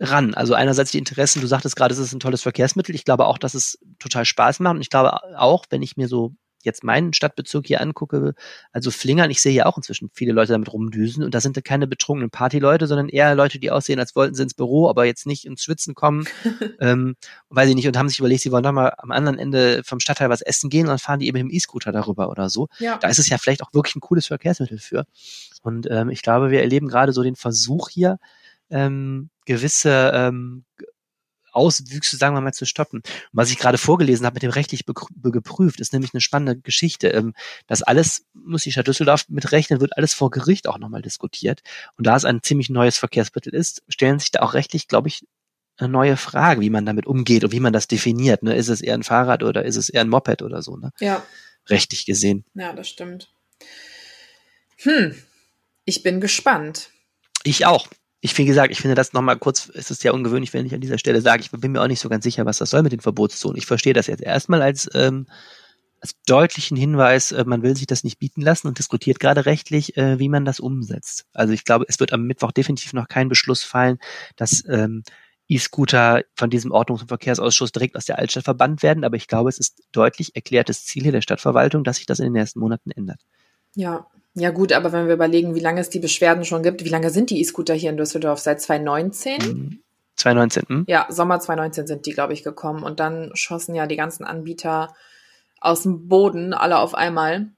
ran. 0.01 0.35
Also 0.35 0.55
einerseits 0.55 0.91
die 0.91 0.99
Interessen, 0.99 1.41
du 1.41 1.47
sagtest 1.47 1.77
gerade, 1.77 1.93
es 1.93 2.01
ist 2.01 2.13
ein 2.13 2.21
tolles 2.21 2.43
Verkehrsmittel. 2.43 2.95
Ich 2.95 3.05
glaube 3.05 3.27
auch, 3.27 3.39
dass 3.39 3.55
es 3.55 3.79
total 3.99 4.25
Spaß 4.25 4.61
macht. 4.61 4.77
Und 4.77 4.81
ich 4.83 4.91
glaube 4.91 5.19
auch, 5.37 5.67
wenn 5.71 5.83
ich 5.83 5.97
mir 5.97 6.09
so 6.09 6.35
jetzt 6.64 6.85
meinen 6.85 7.12
Stadtbezirk 7.12 7.66
hier 7.66 7.81
angucke, 7.81 8.35
also 8.73 8.90
Flingern, 8.90 9.31
ich 9.31 9.40
sehe 9.40 9.52
ja 9.52 9.66
auch 9.66 9.76
inzwischen 9.76 10.11
viele 10.12 10.33
Leute 10.33 10.52
damit 10.52 10.73
rumdüsen 10.73 11.25
und 11.25 11.35
da 11.35 11.40
sind 11.40 11.62
keine 11.64 11.87
betrunkenen 11.87 12.31
Partyleute, 12.31 12.87
sondern 12.87 13.09
eher 13.09 13.35
Leute, 13.35 13.59
die 13.59 13.71
aussehen, 13.71 13.99
als 13.99 14.16
wollten 14.16 14.35
sie 14.35 14.42
ins 14.42 14.54
Büro, 14.54 14.88
aber 14.88 15.04
jetzt 15.04 15.26
nicht 15.26 15.45
ins 15.45 15.62
Schwitzen 15.62 15.95
kommen, 15.95 16.26
ähm, 16.81 17.16
weiß 17.50 17.69
ich 17.69 17.75
nicht, 17.75 17.87
und 17.87 17.97
haben 17.97 18.09
sich 18.09 18.19
überlegt, 18.19 18.42
sie 18.42 18.52
wollen 18.52 18.62
doch 18.64 18.73
mal 18.73 18.92
am 18.99 19.11
anderen 19.11 19.38
Ende 19.38 19.83
vom 19.85 20.00
Stadtteil 20.00 20.31
was 20.31 20.42
essen 20.42 20.71
gehen 20.71 20.83
und 20.83 20.90
dann 20.90 20.99
fahren 20.99 21.21
die 21.21 21.28
eben 21.28 21.38
dem 21.38 21.50
E-Scooter 21.50 21.92
darüber 21.92 22.28
oder 22.31 22.49
so. 22.49 22.69
Ja. 22.78 22.99
Da 22.99 23.09
ist 23.09 23.19
es 23.19 23.28
ja 23.28 23.38
vielleicht 23.38 23.62
auch 23.62 23.73
wirklich 23.73 23.97
ein 23.97 24.00
cooles 24.00 24.26
Verkehrsmittel 24.26 24.78
für. 24.78 25.07
Und 25.62 25.88
ähm, 25.90 26.11
ich 26.11 26.23
glaube, 26.23 26.50
wir 26.50 26.61
erleben 26.61 26.88
gerade 26.88 27.12
so 27.12 27.23
den 27.23 27.37
Versuch 27.37 27.88
hier, 27.88 28.19
ähm, 28.71 29.31
gewisse 29.45 30.11
ähm, 30.14 30.64
Auswüchse, 31.53 32.17
sagen 32.17 32.35
wir 32.35 32.41
mal, 32.41 32.53
zu 32.53 32.67
stoppen. 32.67 32.99
Und 32.99 33.31
was 33.33 33.51
ich 33.51 33.59
gerade 33.59 33.79
vorgelesen 33.79 34.27
habe 34.27 34.35
mit 34.35 34.43
dem 34.43 34.51
rechtlich 34.51 34.85
geprüft, 34.87 35.81
ist 35.81 35.93
nämlich 35.93 36.13
eine 36.15 36.21
spannende 36.21 36.61
Geschichte. 36.61 37.09
Ähm, 37.09 37.35
das 37.67 37.83
alles, 37.83 38.25
muss 38.35 38.63
die 38.63 38.73
Stadt 38.73 38.89
Düsseldorf 38.89 39.29
mitrechnen, 39.29 39.81
wird 39.81 39.97
alles 39.97 40.15
vor 40.15 40.31
Gericht 40.31 40.69
auch 40.69 40.79
nochmal 40.79 41.03
diskutiert. 41.03 41.63
Und 41.97 42.07
da 42.07 42.17
es 42.17 42.25
ein 42.25 42.43
ziemlich 42.43 42.71
neues 42.71 42.99
Verkehrsmittel 42.99 43.55
ist, 43.55 43.83
stellen 43.89 44.19
sich 44.19 44.31
da 44.31 44.41
auch 44.41 44.55
rechtlich, 44.55 44.89
glaube 44.89 45.09
ich, 45.09 45.25
eine 45.79 45.89
neue 45.89 46.17
Frage, 46.17 46.61
wie 46.61 46.71
man 46.71 46.87
damit 46.87 47.07
umgeht 47.07 47.45
und 47.45 47.53
wie 47.53 47.61
man 47.61 47.73
das 47.73 47.89
definiert. 47.89 48.43
Ne? 48.43 48.55
Ist 48.55 48.69
es 48.69 48.81
eher 48.81 48.95
ein 48.95 49.03
Fahrrad 49.03 49.43
oder 49.43 49.65
ist 49.65 49.77
es 49.77 49.89
eher 49.89 50.03
ein 50.03 50.09
Moped 50.09 50.43
oder 50.43 50.63
so? 50.63 50.77
Ne? 50.77 50.93
Ja. 51.01 51.25
Rechtlich 51.69 52.07
gesehen. 52.07 52.45
Ja, 52.55 52.73
das 52.73 52.89
stimmt. 52.89 53.31
Hm, 54.79 55.15
ich 55.85 56.03
bin 56.03 56.21
gespannt. 56.21 56.91
Ich 57.45 57.67
auch 57.67 57.89
ich 58.25 58.38
wie 58.38 58.45
gesagt, 58.45 58.71
ich 58.71 58.81
finde 58.81 58.95
das 58.95 59.12
nochmal 59.12 59.37
kurz, 59.37 59.69
es 59.75 59.91
ist 59.91 60.05
ja 60.05 60.12
ungewöhnlich, 60.12 60.52
wenn 60.52 60.64
ich 60.64 60.73
an 60.75 60.81
dieser 60.81 60.97
Stelle 60.97 61.21
sage, 61.21 61.43
ich 61.43 61.50
bin 61.50 61.73
mir 61.73 61.83
auch 61.83 61.88
nicht 61.88 61.99
so 61.99 62.09
ganz 62.09 62.23
sicher, 62.23 62.47
was 62.47 62.59
das 62.59 62.71
soll 62.71 62.83
mit 62.85 62.93
den 62.93 63.00
Verbotszonen. 63.00 63.59
Ich 63.59 63.67
verstehe 63.67 63.95
das 63.95 64.07
jetzt 64.07 64.23
erstmal 64.23 64.62
als, 64.62 64.88
ähm, 64.95 65.26
als 66.00 66.14
deutlichen 66.26 66.76
Hinweis, 66.76 67.33
äh, 67.33 67.45
man 67.45 67.62
will 67.62 67.76
sich 67.76 67.88
das 67.88 68.05
nicht 68.05 68.21
bieten 68.21 68.41
lassen 68.41 68.69
und 68.69 68.79
diskutiert 68.79 69.19
gerade 69.19 69.45
rechtlich, 69.45 69.97
äh, 69.97 70.21
wie 70.21 70.29
man 70.29 70.45
das 70.45 70.61
umsetzt. 70.61 71.26
Also 71.33 71.52
ich 71.52 71.64
glaube, 71.64 71.85
es 71.88 71.99
wird 71.99 72.12
am 72.12 72.23
Mittwoch 72.23 72.52
definitiv 72.52 72.93
noch 72.93 73.09
kein 73.09 73.29
Beschluss 73.29 73.64
fallen, 73.64 73.99
dass 74.37 74.62
ähm, 74.69 75.02
E-Scooter 75.49 76.23
von 76.37 76.49
diesem 76.49 76.71
Ordnungs- 76.71 77.02
und 77.02 77.09
Verkehrsausschuss 77.09 77.73
direkt 77.73 77.97
aus 77.97 78.05
der 78.05 78.21
Altstadt 78.21 78.45
verbannt 78.45 78.85
werden, 78.85 79.02
aber 79.02 79.17
ich 79.17 79.26
glaube, 79.26 79.49
es 79.49 79.59
ist 79.59 79.83
deutlich 79.91 80.37
erklärtes 80.37 80.85
Ziel 80.85 81.02
hier 81.02 81.12
der 81.12 81.23
Stadtverwaltung, 81.23 81.83
dass 81.83 81.97
sich 81.97 82.07
das 82.07 82.21
in 82.21 82.26
den 82.26 82.35
nächsten 82.35 82.61
Monaten 82.61 82.93
ändert. 82.93 83.21
Ja, 83.75 84.07
ja 84.35 84.50
gut, 84.50 84.73
aber 84.73 84.93
wenn 84.93 85.07
wir 85.07 85.14
überlegen, 85.14 85.55
wie 85.55 85.61
lange 85.61 85.81
es 85.81 85.91
die 85.91 85.99
Beschwerden 85.99 86.45
schon 86.45 86.62
gibt, 86.62 86.85
wie 86.85 86.88
lange 86.88 87.11
sind 87.11 87.31
die 87.31 87.41
E-Scooter 87.41 87.75
hier 87.75 87.91
in 87.91 87.97
Düsseldorf? 87.97 88.38
Seit 88.38 88.61
2019? 88.61 89.83
2019, 90.17 90.62
hm? 90.69 90.85
Ja, 90.88 91.07
Sommer 91.11 91.40
2019 91.40 91.87
sind 91.87 92.07
die, 92.07 92.12
glaube 92.12 92.33
ich, 92.33 92.42
gekommen. 92.42 92.83
Und 92.83 93.01
dann 93.01 93.31
schossen 93.35 93.75
ja 93.75 93.87
die 93.87 93.97
ganzen 93.97 94.25
Anbieter 94.25 94.94
aus 95.61 95.83
dem 95.83 96.09
Boden, 96.09 96.55
alle 96.55 96.79
auf 96.79 96.94
einmal. 96.94 97.49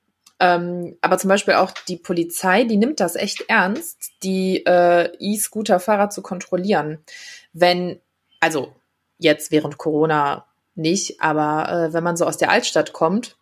Ähm, 0.41 0.97
aber 1.01 1.19
zum 1.19 1.29
Beispiel 1.29 1.55
auch 1.55 1.71
die 1.71 1.97
Polizei, 1.97 2.65
die 2.65 2.77
nimmt 2.77 2.99
das 2.99 3.15
echt 3.15 3.45
ernst, 3.49 4.13
die 4.25 4.65
äh, 4.67 5.13
E-Scooter-Fahrer 5.19 6.11
zu 6.11 6.23
kontrollieren. 6.23 6.99
Wenn, 7.53 8.01
also 8.41 8.75
jetzt 9.19 9.53
während 9.53 9.79
Corona 9.79 10.45
nicht, 10.75 11.21
aber 11.21 11.69
äh, 11.71 11.93
wenn 11.93 12.03
man 12.03 12.17
so 12.17 12.27
aus 12.27 12.37
der 12.37 12.51
Altstadt 12.51 12.93
kommt 12.93 13.37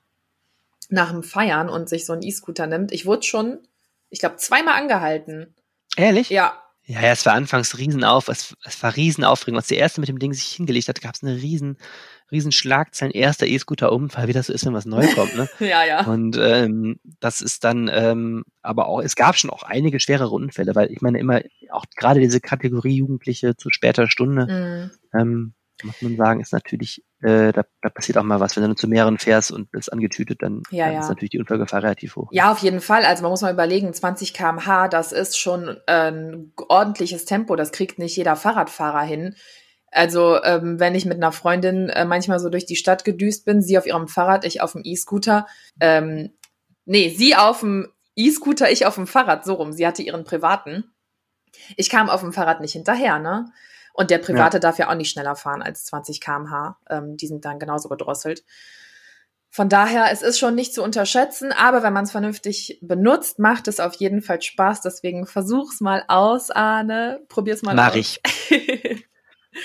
nach 0.92 1.10
dem 1.10 1.22
Feiern 1.22 1.68
und 1.68 1.88
sich 1.88 2.06
so 2.06 2.12
einen 2.12 2.22
E-Scooter 2.22 2.66
nimmt. 2.66 2.92
Ich 2.92 3.06
wurde 3.06 3.22
schon, 3.22 3.58
ich 4.10 4.20
glaube, 4.20 4.36
zweimal 4.36 4.80
angehalten. 4.80 5.54
Ehrlich? 5.96 6.30
Ja. 6.30 6.58
Ja, 6.84 7.00
ja, 7.00 7.12
es 7.12 7.24
war 7.24 7.34
anfangs 7.34 7.78
Riesenauf, 7.78 8.28
es, 8.28 8.56
es 8.64 8.82
war 8.82 8.96
Riesenaufregung. 8.96 9.56
Als 9.56 9.68
der 9.68 9.78
erste 9.78 10.00
mit 10.00 10.08
dem 10.08 10.18
Ding 10.18 10.32
sich 10.32 10.48
hingelegt 10.48 10.88
hat, 10.88 11.00
gab 11.00 11.14
es 11.14 11.22
eine 11.22 11.36
riesen, 11.36 11.78
riesen 12.32 12.50
Schlagzeilen, 12.50 13.12
erster 13.12 13.46
E-Scooter-Unfall, 13.46 14.26
wie 14.26 14.32
das 14.32 14.48
so 14.48 14.52
ist, 14.52 14.66
wenn 14.66 14.74
was 14.74 14.84
neu 14.84 15.06
kommt, 15.14 15.36
ne? 15.36 15.48
ja, 15.60 15.84
ja. 15.84 16.04
Und 16.06 16.36
ähm, 16.40 16.98
das 17.20 17.40
ist 17.40 17.62
dann, 17.62 17.88
ähm, 17.92 18.44
aber 18.62 18.88
auch, 18.88 19.00
es 19.00 19.14
gab 19.14 19.36
schon 19.36 19.50
auch 19.50 19.62
einige 19.62 20.00
schwerere 20.00 20.30
Unfälle, 20.30 20.74
weil 20.74 20.90
ich 20.90 21.00
meine 21.02 21.20
immer, 21.20 21.42
auch 21.70 21.84
gerade 21.96 22.18
diese 22.18 22.40
Kategorie 22.40 22.96
Jugendliche 22.96 23.56
zu 23.56 23.70
später 23.70 24.10
Stunde, 24.10 24.90
mm. 25.12 25.16
ähm, 25.16 25.54
muss 25.82 26.00
man 26.02 26.16
sagen, 26.16 26.40
ist 26.40 26.52
natürlich, 26.52 27.04
äh, 27.20 27.52
da, 27.52 27.64
da 27.80 27.88
passiert 27.88 28.18
auch 28.18 28.22
mal 28.22 28.40
was. 28.40 28.56
Wenn 28.56 28.68
du 28.68 28.74
zu 28.74 28.88
mehreren 28.88 29.18
fährst 29.18 29.52
und 29.52 29.70
bist 29.70 29.92
angetütet, 29.92 30.42
dann, 30.42 30.62
ja, 30.70 30.86
dann 30.86 30.94
ja. 30.94 31.00
ist 31.00 31.08
natürlich 31.08 31.30
die 31.30 31.38
Unfallgefahr 31.38 31.82
relativ 31.82 32.16
hoch. 32.16 32.28
Ja, 32.32 32.52
auf 32.52 32.58
jeden 32.58 32.80
Fall. 32.80 33.04
Also 33.04 33.22
man 33.22 33.30
muss 33.30 33.42
mal 33.42 33.52
überlegen, 33.52 33.92
20 33.92 34.34
kmh, 34.34 34.88
das 34.88 35.12
ist 35.12 35.38
schon 35.38 35.76
ein 35.86 36.52
ordentliches 36.56 37.24
Tempo. 37.24 37.56
Das 37.56 37.72
kriegt 37.72 37.98
nicht 37.98 38.16
jeder 38.16 38.36
Fahrradfahrer 38.36 39.02
hin. 39.02 39.34
Also 39.92 40.42
ähm, 40.42 40.80
wenn 40.80 40.94
ich 40.94 41.04
mit 41.04 41.18
einer 41.18 41.32
Freundin 41.32 41.90
äh, 41.90 42.06
manchmal 42.06 42.40
so 42.40 42.48
durch 42.48 42.64
die 42.64 42.76
Stadt 42.76 43.04
gedüst 43.04 43.44
bin, 43.44 43.60
sie 43.60 43.76
auf 43.76 43.86
ihrem 43.86 44.08
Fahrrad, 44.08 44.46
ich 44.46 44.62
auf 44.62 44.72
dem 44.72 44.80
E-Scooter, 44.84 45.46
ähm, 45.80 46.30
nee, 46.86 47.10
sie 47.10 47.36
auf 47.36 47.60
dem 47.60 47.88
E-Scooter, 48.16 48.70
ich 48.70 48.86
auf 48.86 48.94
dem 48.94 49.06
Fahrrad, 49.06 49.44
so 49.44 49.54
rum. 49.54 49.72
Sie 49.72 49.86
hatte 49.86 50.02
ihren 50.02 50.24
privaten. 50.24 50.84
Ich 51.76 51.90
kam 51.90 52.08
auf 52.08 52.20
dem 52.20 52.32
Fahrrad 52.32 52.60
nicht 52.60 52.72
hinterher, 52.72 53.18
ne? 53.18 53.52
Und 53.92 54.10
der 54.10 54.18
Private 54.18 54.56
ja. 54.56 54.60
darf 54.60 54.78
ja 54.78 54.90
auch 54.90 54.94
nicht 54.94 55.10
schneller 55.10 55.36
fahren 55.36 55.62
als 55.62 55.84
20 55.84 56.20
kmh. 56.20 56.78
Ähm, 56.88 57.16
die 57.16 57.26
sind 57.26 57.44
dann 57.44 57.58
genauso 57.58 57.88
gedrosselt. 57.88 58.44
Von 59.54 59.68
daher, 59.68 60.10
es 60.10 60.22
ist 60.22 60.38
schon 60.38 60.54
nicht 60.54 60.72
zu 60.72 60.82
unterschätzen, 60.82 61.52
aber 61.52 61.82
wenn 61.82 61.92
man 61.92 62.04
es 62.04 62.10
vernünftig 62.10 62.78
benutzt, 62.80 63.38
macht 63.38 63.68
es 63.68 63.80
auf 63.80 63.92
jeden 63.94 64.22
Fall 64.22 64.40
Spaß. 64.40 64.80
Deswegen 64.80 65.26
versuch's 65.26 65.82
mal 65.82 66.04
aus, 66.08 66.50
Arne. 66.50 67.20
Probier's 67.28 67.60
mal 67.60 67.74
Mach 67.74 67.90
aus. 67.90 67.96
ich. 67.96 68.20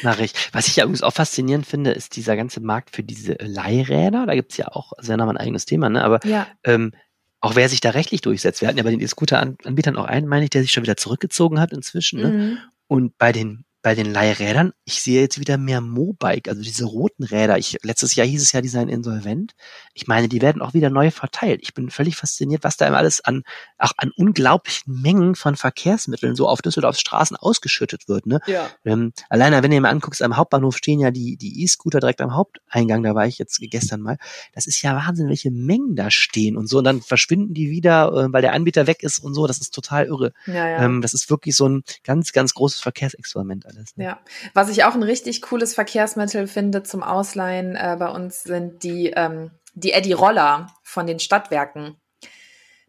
Mach 0.03 0.19
ich. 0.19 0.33
Was 0.51 0.67
ich 0.67 0.75
ja 0.75 0.83
übrigens 0.83 1.03
auch 1.03 1.13
faszinierend 1.13 1.65
finde, 1.65 1.91
ist 1.91 2.17
dieser 2.17 2.35
ganze 2.35 2.59
Markt 2.59 2.93
für 2.93 3.03
diese 3.03 3.37
Leihräder. 3.39 4.25
Da 4.25 4.35
gibt's 4.35 4.57
ja 4.57 4.67
auch, 4.67 4.91
also 4.97 5.09
ja 5.11 5.17
nochmal 5.17 5.37
ein 5.37 5.41
eigenes 5.41 5.65
Thema, 5.65 5.87
ne? 5.87 6.03
Aber 6.03 6.19
ja. 6.25 6.47
ähm, 6.65 6.91
auch 7.39 7.55
wer 7.55 7.69
sich 7.69 7.79
da 7.79 7.91
rechtlich 7.91 8.19
durchsetzt. 8.19 8.59
Wir 8.59 8.67
hatten 8.67 8.77
ja 8.77 8.83
bei 8.83 8.91
den 8.91 8.99
E-Scooter-Anbietern 8.99 9.95
auch 9.95 10.05
einen, 10.05 10.27
meine 10.27 10.43
ich, 10.43 10.49
der 10.49 10.63
sich 10.63 10.71
schon 10.71 10.83
wieder 10.83 10.97
zurückgezogen 10.97 11.61
hat 11.61 11.71
inzwischen. 11.71 12.21
Ne? 12.21 12.29
Mhm. 12.29 12.57
Und 12.87 13.17
bei 13.17 13.31
den 13.31 13.63
bei 13.87 13.95
den 13.95 14.11
Leihrädern, 14.11 14.73
ich 14.83 15.01
sehe 15.01 15.21
jetzt 15.21 15.39
wieder 15.39 15.57
mehr 15.57 15.79
Mobike, 15.79 16.49
also 16.49 16.61
diese 16.61 16.83
roten 16.83 17.23
Räder. 17.23 17.57
Ich, 17.57 17.77
letztes 17.83 18.15
Jahr 18.15 18.27
hieß 18.27 18.41
es 18.41 18.51
ja, 18.51 18.59
die 18.59 18.67
seien 18.67 18.89
insolvent. 18.89 19.53
Ich 19.93 20.07
meine, 20.07 20.27
die 20.27 20.41
werden 20.41 20.61
auch 20.61 20.73
wieder 20.73 20.89
neu 20.89 21.09
verteilt. 21.09 21.61
Ich 21.63 21.73
bin 21.73 21.89
völlig 21.89 22.17
fasziniert, 22.17 22.65
was 22.65 22.75
da 22.75 22.85
immer 22.85 22.97
alles 22.97 23.23
an, 23.23 23.43
auch 23.77 23.93
an 23.95 24.11
unglaublichen 24.17 25.01
Mengen 25.01 25.35
von 25.35 25.55
Verkehrsmitteln 25.55 26.35
so 26.35 26.49
auf 26.49 26.61
Düsseldorfs 26.61 26.99
Straßen 26.99 27.37
ausgeschüttet 27.37 28.09
wird. 28.09 28.25
Ne? 28.25 28.41
Ja. 28.45 28.69
Ähm, 28.83 29.13
alleine, 29.29 29.63
wenn 29.63 29.71
ihr 29.71 29.79
mal 29.79 29.89
anguckst, 29.89 30.21
am 30.21 30.35
Hauptbahnhof 30.35 30.75
stehen 30.75 30.99
ja 30.99 31.09
die, 31.09 31.37
die 31.37 31.63
E-Scooter 31.63 32.01
direkt 32.01 32.19
am 32.19 32.35
Haupteingang, 32.35 33.03
da 33.03 33.15
war 33.15 33.25
ich 33.25 33.37
jetzt 33.37 33.57
gestern 33.71 34.01
mal. 34.01 34.17
Das 34.51 34.65
ist 34.65 34.81
ja 34.81 34.97
Wahnsinn, 34.97 35.29
welche 35.29 35.49
Mengen 35.49 35.95
da 35.95 36.11
stehen 36.11 36.57
und 36.57 36.67
so. 36.67 36.79
Und 36.79 36.83
dann 36.83 37.01
verschwinden 37.01 37.53
die 37.53 37.69
wieder, 37.69 38.11
äh, 38.11 38.33
weil 38.33 38.41
der 38.41 38.51
Anbieter 38.51 38.85
weg 38.85 39.01
ist 39.01 39.19
und 39.19 39.33
so. 39.33 39.47
Das 39.47 39.59
ist 39.59 39.73
total 39.73 40.07
irre. 40.07 40.33
Ja, 40.45 40.67
ja. 40.67 40.83
Ähm, 40.83 41.01
das 41.01 41.13
ist 41.13 41.29
wirklich 41.29 41.55
so 41.55 41.69
ein 41.69 41.83
ganz, 42.03 42.33
ganz 42.33 42.53
großes 42.53 42.81
Verkehrsexperiment 42.81 43.65
alles. 43.77 43.97
Ne? 43.97 44.05
Ja, 44.05 44.19
was 44.53 44.69
ich 44.69 44.83
auch 44.83 44.95
ein 44.95 45.03
richtig 45.03 45.41
cooles 45.41 45.73
Verkehrsmittel 45.73 46.47
finde 46.47 46.83
zum 46.83 47.03
Ausleihen 47.03 47.75
äh, 47.75 47.95
bei 47.97 48.09
uns 48.09 48.43
sind 48.43 48.83
die, 48.83 49.11
ähm, 49.15 49.51
die 49.73 49.91
Eddy 49.91 50.13
Roller 50.13 50.67
von 50.83 51.07
den 51.07 51.19
Stadtwerken. 51.19 51.95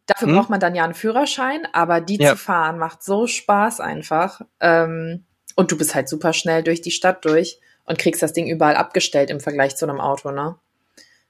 Dafür 0.07 0.29
hm? 0.29 0.37
braucht 0.37 0.51
man 0.51 0.61
dann 0.61 0.75
ja 0.75 0.85
einen 0.85 0.95
Führerschein, 0.95 1.67
aber 1.73 2.01
die 2.01 2.17
ja. 2.17 2.31
zu 2.31 2.37
fahren 2.37 2.79
macht 2.79 3.03
so 3.03 3.27
Spaß 3.27 3.81
einfach. 3.81 4.41
Ähm, 4.61 5.25
und 5.55 5.71
du 5.71 5.77
bist 5.77 5.95
halt 5.95 6.09
super 6.09 6.33
schnell 6.33 6.63
durch 6.63 6.81
die 6.81 6.91
Stadt 6.91 7.25
durch 7.25 7.61
und 7.85 7.99
kriegst 7.99 8.23
das 8.23 8.33
Ding 8.33 8.49
überall 8.49 8.77
abgestellt 8.77 9.31
im 9.31 9.41
Vergleich 9.41 9.77
zu 9.77 9.87
einem 9.87 10.01
Auto, 10.01 10.31
ne? 10.31 10.57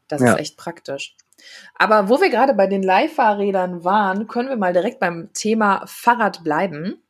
Das 0.06 0.22
ja. 0.22 0.32
ist 0.32 0.40
echt 0.40 0.56
praktisch. 0.56 1.16
Aber 1.74 2.08
wo 2.08 2.20
wir 2.20 2.30
gerade 2.30 2.54
bei 2.54 2.66
den 2.66 2.82
Leihfahrrädern 2.82 3.84
waren, 3.84 4.26
können 4.26 4.48
wir 4.48 4.56
mal 4.56 4.72
direkt 4.72 5.00
beim 5.00 5.30
Thema 5.34 5.82
Fahrrad 5.86 6.42
bleiben. 6.44 7.02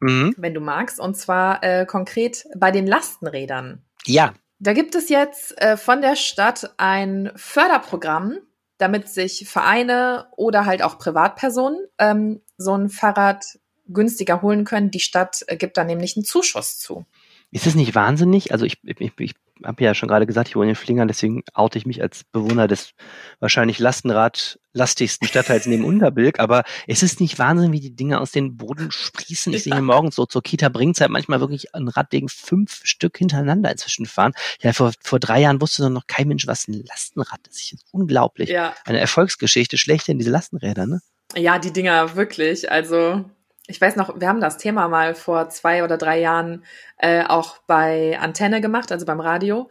Mhm. 0.00 0.34
wenn 0.36 0.54
du 0.54 0.60
magst. 0.60 0.98
Und 0.98 1.16
zwar 1.16 1.62
äh, 1.62 1.86
konkret 1.86 2.46
bei 2.56 2.70
den 2.70 2.86
Lastenrädern. 2.86 3.82
Ja. 4.06 4.34
Da 4.58 4.72
gibt 4.72 4.94
es 4.94 5.08
jetzt 5.08 5.60
äh, 5.60 5.76
von 5.76 6.02
der 6.02 6.16
Stadt 6.16 6.74
ein 6.76 7.32
Förderprogramm, 7.36 8.38
damit 8.78 9.08
sich 9.08 9.48
Vereine 9.48 10.26
oder 10.36 10.66
halt 10.66 10.82
auch 10.82 10.98
Privatpersonen 10.98 11.86
ähm, 11.98 12.40
so 12.56 12.76
ein 12.76 12.88
Fahrrad 12.88 13.44
günstiger 13.88 14.42
holen 14.42 14.64
können. 14.64 14.90
Die 14.90 15.00
Stadt 15.00 15.42
äh, 15.46 15.56
gibt 15.56 15.76
da 15.76 15.84
nämlich 15.84 16.16
einen 16.16 16.24
Zuschuss 16.24 16.78
zu. 16.78 17.04
Ist 17.50 17.66
das 17.66 17.74
nicht 17.74 17.94
wahnsinnig? 17.94 18.52
Also 18.52 18.64
ich, 18.64 18.78
ich, 18.84 19.12
ich 19.18 19.34
habe 19.64 19.82
ja 19.84 19.94
schon 19.94 20.08
gerade 20.08 20.26
gesagt, 20.26 20.48
ich 20.48 20.56
wohne 20.56 20.70
in 20.70 20.74
Flingern, 20.74 21.08
deswegen 21.08 21.42
oute 21.54 21.78
ich 21.78 21.86
mich 21.86 22.02
als 22.02 22.24
Bewohner 22.24 22.68
des 22.68 22.92
wahrscheinlich 23.38 23.78
Lastenrad-lastigsten 23.78 25.26
Stadtteils 25.28 25.66
neben 25.66 25.84
Unterbilk. 25.90 26.38
Aber 26.40 26.64
es 26.86 27.02
ist 27.02 27.20
nicht 27.20 27.38
Wahnsinn, 27.38 27.72
wie 27.72 27.80
die 27.80 27.94
Dinge 27.94 28.20
aus 28.20 28.32
den 28.32 28.56
Boden 28.56 28.90
sprießen. 28.90 29.52
Ich 29.52 29.64
ja. 29.64 29.74
sehe 29.74 29.82
morgens 29.82 30.16
so 30.16 30.26
zur 30.26 30.42
Kita 30.42 30.68
bringt 30.68 31.00
halt 31.00 31.10
manchmal 31.10 31.40
wirklich 31.40 31.74
ein 31.74 31.88
Radwegen 31.88 32.28
fünf 32.28 32.80
Stück 32.84 33.18
hintereinander 33.18 33.70
inzwischen 33.70 34.06
fahren. 34.06 34.32
Ja, 34.60 34.72
vor, 34.72 34.92
vor 35.02 35.18
drei 35.18 35.40
Jahren 35.40 35.60
wusste 35.60 35.88
noch 35.90 36.06
kein 36.06 36.28
Mensch, 36.28 36.46
was 36.46 36.68
ein 36.68 36.84
Lastenrad 36.86 37.40
ist. 37.48 37.72
Das 37.72 37.72
ist 37.72 37.84
unglaublich. 37.92 38.50
Ja. 38.50 38.74
Eine 38.84 39.00
Erfolgsgeschichte 39.00 39.78
schlechthin, 39.78 40.18
diese 40.18 40.30
Lastenräder, 40.30 40.86
ne? 40.86 41.00
Ja, 41.36 41.58
die 41.58 41.72
Dinger 41.72 42.16
wirklich. 42.16 42.70
Also 42.70 43.24
ich 43.70 43.80
weiß 43.80 43.96
noch, 43.96 44.20
wir 44.20 44.28
haben 44.28 44.40
das 44.40 44.58
Thema 44.58 44.88
mal 44.88 45.14
vor 45.14 45.48
zwei 45.48 45.84
oder 45.84 45.96
drei 45.96 46.20
Jahren 46.20 46.64
äh, 46.98 47.24
auch 47.24 47.58
bei 47.66 48.18
Antenne 48.18 48.60
gemacht, 48.60 48.90
also 48.92 49.06
beim 49.06 49.20
Radio. 49.20 49.70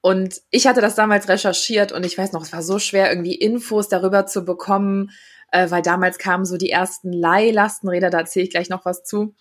Und 0.00 0.40
ich 0.50 0.66
hatte 0.66 0.80
das 0.80 0.94
damals 0.94 1.28
recherchiert 1.28 1.92
und 1.92 2.04
ich 2.04 2.16
weiß 2.16 2.32
noch, 2.32 2.42
es 2.42 2.52
war 2.52 2.62
so 2.62 2.78
schwer, 2.78 3.10
irgendwie 3.10 3.34
Infos 3.34 3.88
darüber 3.88 4.26
zu 4.26 4.44
bekommen, 4.44 5.10
äh, 5.50 5.70
weil 5.70 5.82
damals 5.82 6.18
kamen 6.18 6.44
so 6.44 6.56
die 6.56 6.70
ersten 6.70 7.12
Leihlastenräder, 7.12 8.10
da 8.10 8.18
erzähle 8.18 8.44
ich 8.44 8.50
gleich 8.50 8.68
noch 8.68 8.84
was 8.84 9.04
zu. 9.04 9.34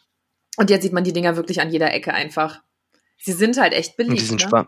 Und 0.58 0.70
jetzt 0.70 0.84
sieht 0.84 0.94
man 0.94 1.04
die 1.04 1.14
Dinger 1.14 1.36
wirklich 1.36 1.62
an 1.62 1.72
jeder 1.72 1.94
Ecke 1.94 2.14
einfach. 2.14 2.62
Sie 3.18 3.34
sind 3.34 3.60
halt 3.60 3.74
echt 3.74 3.98
billig. 3.98 4.12
Und 4.12 4.20
die 4.20 4.26
sind 4.26 4.52
ne? 4.52 4.68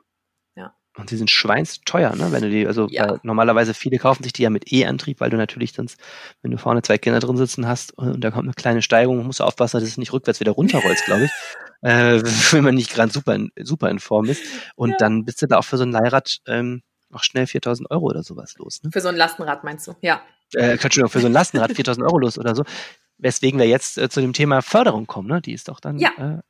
Und 0.96 1.10
sie 1.10 1.18
sind 1.18 1.32
schweinsteuer, 1.32 2.16
ne? 2.16 2.32
Wenn 2.32 2.44
du 2.44 2.50
die, 2.52 2.68
also 2.68 2.88
ja. 2.90 3.18
normalerweise 3.24 3.74
viele 3.74 3.98
kaufen 3.98 4.24
sich 4.24 4.32
die 4.32 4.44
ja 4.44 4.52
mit 4.52 4.72
E-Antrieb, 4.72 5.20
weil 5.22 5.32
du 5.32 5.38
natürlich 5.38 5.74
sonst, 5.74 6.00
wenn 6.44 6.52
du 6.52 6.58
vorne 6.58 6.84
zwei 6.84 7.00
Kinder 7.00 7.20
drin 7.20 7.36
sitzen 7.36 7.68
hast 7.68 7.98
und 7.98 8.22
da 8.22 8.30
kommt 8.30 8.46
eine 8.46 8.54
kleine 8.54 8.84
Steigung, 8.84 9.26
musst 9.26 9.40
du 9.40 9.44
aufpassen, 9.44 9.80
dass 9.80 9.90
es 9.90 9.98
nicht 9.98 10.14
rückwärts 10.14 10.40
wieder 10.40 10.52
runterrollst, 10.52 11.06
glaube 11.06 11.26
ich. 11.26 11.32
äh, 11.84 12.22
wenn 12.52 12.64
man 12.64 12.76
nicht 12.76 12.94
gerade 12.94 13.12
super 13.12 13.36
in, 13.36 13.52
super 13.62 13.90
in 13.90 14.00
Form 14.00 14.26
ist. 14.26 14.44
Und 14.76 14.92
ja. 14.92 14.98
dann 15.00 15.26
bist 15.26 15.42
du 15.42 15.48
da 15.48 15.58
auch 15.58 15.66
für 15.66 15.78
so 15.78 15.84
ein 15.84 15.92
Leihrad 15.92 16.38
ähm, 16.48 16.82
auch 17.12 17.24
schnell 17.24 17.46
4000 17.46 17.92
Euro 17.92 18.06
oder 18.06 18.24
sowas 18.24 18.56
los. 18.58 18.82
Ne? 18.84 18.92
Für 18.92 19.02
so 19.02 19.10
ein 19.10 19.16
Lastenrad 19.16 19.64
meinst 19.64 19.88
du, 19.88 19.96
ja. 20.02 20.22
Äh, 20.56 20.72
Entschuldigung, 20.72 21.10
für 21.10 21.20
so 21.20 21.28
ein 21.28 21.34
Lastenrad 21.34 21.74
4000 21.74 22.06
Euro 22.06 22.20
los 22.20 22.38
oder 22.38 22.56
so. 22.56 22.64
Weswegen 23.18 23.60
wir 23.60 23.68
jetzt 23.68 23.98
äh, 23.98 24.10
zu 24.10 24.22
dem 24.22 24.34
Thema 24.34 24.62
Förderung 24.62 25.08
kommen, 25.08 25.28
ne? 25.28 25.42
Die 25.42 25.54
ist 25.54 25.68
doch 25.68 25.80
dann 25.80 26.00
ja. 26.00 26.12
äh, 26.18 26.42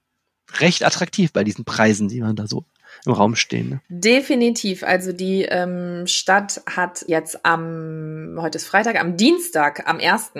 recht 0.59 0.85
attraktiv 0.85 1.33
bei 1.33 1.43
diesen 1.43 1.65
Preisen, 1.65 2.07
die 2.07 2.21
man 2.21 2.35
da 2.35 2.47
so 2.47 2.65
im 3.05 3.13
Raum 3.13 3.35
stehen. 3.35 3.69
Ne? 3.69 3.81
Definitiv. 3.89 4.83
Also 4.83 5.11
die 5.11 5.43
ähm, 5.43 6.07
Stadt 6.07 6.61
hat 6.69 7.05
jetzt 7.07 7.45
am, 7.45 8.37
heute 8.39 8.57
ist 8.57 8.67
Freitag, 8.67 8.99
am 8.99 9.17
Dienstag, 9.17 9.87
am 9.87 9.99
1. 9.99 10.31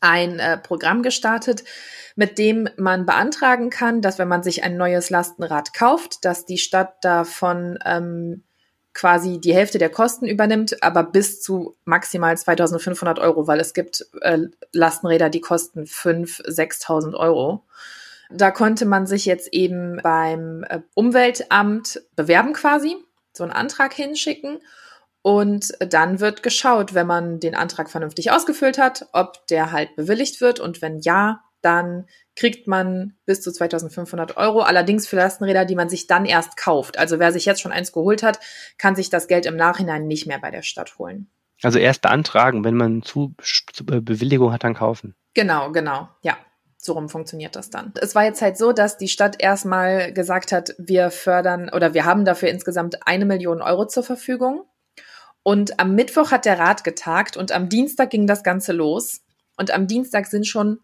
ein 0.00 0.38
äh, 0.38 0.58
Programm 0.58 1.02
gestartet, 1.02 1.64
mit 2.14 2.38
dem 2.38 2.68
man 2.76 3.06
beantragen 3.06 3.70
kann, 3.70 4.02
dass 4.02 4.18
wenn 4.18 4.28
man 4.28 4.42
sich 4.42 4.64
ein 4.64 4.76
neues 4.76 5.10
Lastenrad 5.10 5.72
kauft, 5.74 6.24
dass 6.24 6.44
die 6.44 6.58
Stadt 6.58 7.04
davon 7.04 7.78
ähm, 7.84 8.42
quasi 8.94 9.40
die 9.40 9.54
Hälfte 9.54 9.78
der 9.78 9.88
Kosten 9.88 10.26
übernimmt, 10.26 10.82
aber 10.82 11.02
bis 11.02 11.40
zu 11.40 11.76
maximal 11.84 12.36
2500 12.36 13.18
Euro, 13.18 13.46
weil 13.46 13.60
es 13.60 13.72
gibt 13.72 14.06
äh, 14.20 14.38
Lastenräder, 14.72 15.30
die 15.30 15.40
kosten 15.40 15.84
5.000, 15.84 16.46
6.000 16.48 17.14
Euro. 17.14 17.64
Da 18.34 18.50
konnte 18.50 18.86
man 18.86 19.06
sich 19.06 19.26
jetzt 19.26 19.52
eben 19.52 20.00
beim 20.02 20.64
äh, 20.68 20.80
Umweltamt 20.94 22.02
bewerben 22.16 22.52
quasi, 22.52 22.96
so 23.32 23.44
einen 23.44 23.52
Antrag 23.52 23.92
hinschicken. 23.92 24.60
Und 25.22 25.72
dann 25.78 26.18
wird 26.18 26.42
geschaut, 26.42 26.94
wenn 26.94 27.06
man 27.06 27.38
den 27.38 27.54
Antrag 27.54 27.90
vernünftig 27.90 28.32
ausgefüllt 28.32 28.78
hat, 28.78 29.06
ob 29.12 29.46
der 29.46 29.70
halt 29.70 29.94
bewilligt 29.94 30.40
wird. 30.40 30.58
Und 30.58 30.82
wenn 30.82 30.98
ja, 30.98 31.42
dann 31.60 32.06
kriegt 32.34 32.66
man 32.66 33.14
bis 33.24 33.40
zu 33.40 33.52
2500 33.52 34.36
Euro. 34.36 34.60
Allerdings 34.60 35.06
für 35.06 35.16
Lastenräder, 35.16 35.64
die 35.64 35.76
man 35.76 35.88
sich 35.88 36.06
dann 36.06 36.24
erst 36.24 36.56
kauft. 36.56 36.98
Also 36.98 37.18
wer 37.18 37.32
sich 37.32 37.44
jetzt 37.44 37.60
schon 37.60 37.72
eins 37.72 37.92
geholt 37.92 38.22
hat, 38.22 38.40
kann 38.78 38.96
sich 38.96 39.10
das 39.10 39.28
Geld 39.28 39.46
im 39.46 39.56
Nachhinein 39.56 40.06
nicht 40.06 40.26
mehr 40.26 40.40
bei 40.40 40.50
der 40.50 40.62
Stadt 40.62 40.98
holen. 40.98 41.28
Also 41.62 41.78
erst 41.78 42.02
beantragen, 42.02 42.64
wenn 42.64 42.74
man 42.74 43.02
zu, 43.02 43.34
zu 43.72 43.86
Bewilligung 43.86 44.52
hat, 44.52 44.64
dann 44.64 44.74
kaufen. 44.74 45.14
Genau, 45.34 45.70
genau, 45.70 46.08
ja. 46.22 46.36
So 46.84 46.94
rum 46.94 47.08
funktioniert 47.08 47.54
das 47.54 47.70
dann. 47.70 47.92
Es 48.00 48.16
war 48.16 48.24
jetzt 48.24 48.42
halt 48.42 48.58
so, 48.58 48.72
dass 48.72 48.98
die 48.98 49.06
Stadt 49.06 49.36
erstmal 49.38 50.12
gesagt 50.12 50.50
hat, 50.50 50.74
wir 50.78 51.12
fördern 51.12 51.70
oder 51.72 51.94
wir 51.94 52.04
haben 52.04 52.24
dafür 52.24 52.48
insgesamt 52.48 53.06
eine 53.06 53.24
Million 53.24 53.62
Euro 53.62 53.86
zur 53.86 54.02
Verfügung. 54.02 54.64
Und 55.44 55.78
am 55.78 55.94
Mittwoch 55.94 56.32
hat 56.32 56.44
der 56.44 56.58
Rat 56.58 56.82
getagt 56.82 57.36
und 57.36 57.52
am 57.52 57.68
Dienstag 57.68 58.10
ging 58.10 58.26
das 58.26 58.42
Ganze 58.42 58.72
los. 58.72 59.20
Und 59.56 59.70
am 59.70 59.86
Dienstag 59.86 60.26
sind 60.26 60.44
schon 60.44 60.80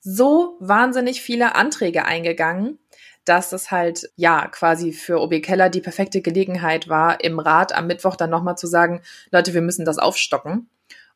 so 0.00 0.58
wahnsinnig 0.60 1.22
viele 1.22 1.54
Anträge 1.54 2.04
eingegangen, 2.04 2.78
dass 3.24 3.52
es 3.52 3.70
halt 3.70 4.10
ja 4.16 4.48
quasi 4.48 4.92
für 4.92 5.18
OB 5.18 5.40
Keller 5.40 5.70
die 5.70 5.80
perfekte 5.80 6.20
Gelegenheit 6.20 6.90
war, 6.90 7.24
im 7.24 7.38
Rat 7.38 7.74
am 7.74 7.86
Mittwoch 7.86 8.16
dann 8.16 8.28
nochmal 8.28 8.58
zu 8.58 8.66
sagen, 8.66 9.00
Leute, 9.30 9.54
wir 9.54 9.62
müssen 9.62 9.86
das 9.86 9.98
aufstocken. 9.98 10.68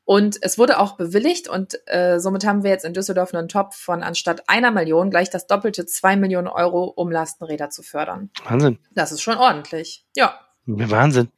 Und 0.05 0.39
es 0.43 0.59
wurde 0.59 0.81
auch 0.81 0.97
bewilligt 0.97 1.49
und 1.49 1.79
äh, 1.87 2.19
somit 2.19 2.45
haben 2.45 2.65
wir 2.65 2.71
jetzt 2.71 2.85
in 2.85 2.93
Düsseldorf 2.93 3.33
einen 3.35 3.49
Topf 3.49 3.77
von 3.77 4.03
anstatt 4.03 4.49
einer 4.49 4.73
Million 4.73 5.11
gleich 5.11 5.31
das 5.31 5.47
doppelte 5.47 5.87
zwei 5.87 6.17
Millionen 6.17 6.49
Euro, 6.49 6.85
um 6.85 7.11
Lastenräder 7.11 7.71
zu 7.71 7.83
fördern. 7.83 8.31
Wahnsinn. 8.45 8.79
Das 8.91 9.13
ist 9.13 9.23
schon 9.23 9.37
ordentlich. 9.37 10.05
Ja. 10.17 10.41
Wahnsinn. 10.67 11.29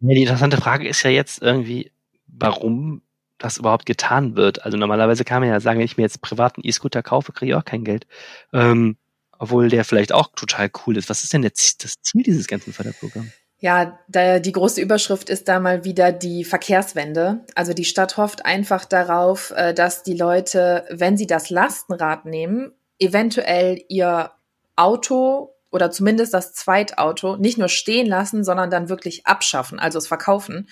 Ja, 0.00 0.14
die 0.14 0.22
interessante 0.22 0.58
Frage 0.58 0.88
ist 0.88 1.02
ja 1.02 1.10
jetzt 1.10 1.42
irgendwie, 1.42 1.92
warum 2.26 3.02
das 3.38 3.56
überhaupt 3.56 3.86
getan 3.86 4.36
wird. 4.36 4.64
Also 4.64 4.76
normalerweise 4.76 5.24
kann 5.24 5.40
man 5.40 5.48
ja 5.48 5.60
sagen, 5.60 5.78
wenn 5.78 5.86
ich 5.86 5.96
mir 5.96 6.02
jetzt 6.02 6.20
privaten 6.20 6.60
E-Scooter 6.62 7.02
kaufe, 7.02 7.32
kriege 7.32 7.52
ich 7.52 7.56
auch 7.56 7.64
kein 7.64 7.84
Geld. 7.84 8.06
Ähm, 8.52 8.96
obwohl 9.38 9.70
der 9.70 9.86
vielleicht 9.86 10.12
auch 10.12 10.28
total 10.36 10.70
cool 10.86 10.98
ist. 10.98 11.08
Was 11.08 11.24
ist 11.24 11.32
denn 11.32 11.42
jetzt 11.42 11.82
das 11.82 12.02
Ziel 12.02 12.22
dieses 12.22 12.46
ganzen 12.46 12.74
Förderprogramms? 12.74 13.32
Ja, 13.62 13.98
da, 14.08 14.38
die 14.38 14.52
große 14.52 14.80
Überschrift 14.80 15.28
ist 15.28 15.46
da 15.46 15.60
mal 15.60 15.84
wieder 15.84 16.12
die 16.12 16.44
Verkehrswende. 16.44 17.40
Also 17.54 17.74
die 17.74 17.84
Stadt 17.84 18.16
hofft 18.16 18.46
einfach 18.46 18.86
darauf, 18.86 19.52
äh, 19.54 19.74
dass 19.74 20.02
die 20.02 20.16
Leute, 20.16 20.86
wenn 20.90 21.18
sie 21.18 21.26
das 21.26 21.50
Lastenrad 21.50 22.24
nehmen, 22.24 22.72
eventuell 22.98 23.82
ihr 23.88 24.30
Auto 24.76 25.54
oder 25.70 25.90
zumindest 25.90 26.32
das 26.32 26.54
Zweitauto 26.54 27.36
nicht 27.36 27.58
nur 27.58 27.68
stehen 27.68 28.06
lassen, 28.06 28.44
sondern 28.44 28.70
dann 28.70 28.88
wirklich 28.88 29.26
abschaffen, 29.26 29.78
also 29.78 29.98
es 29.98 30.08
verkaufen, 30.08 30.68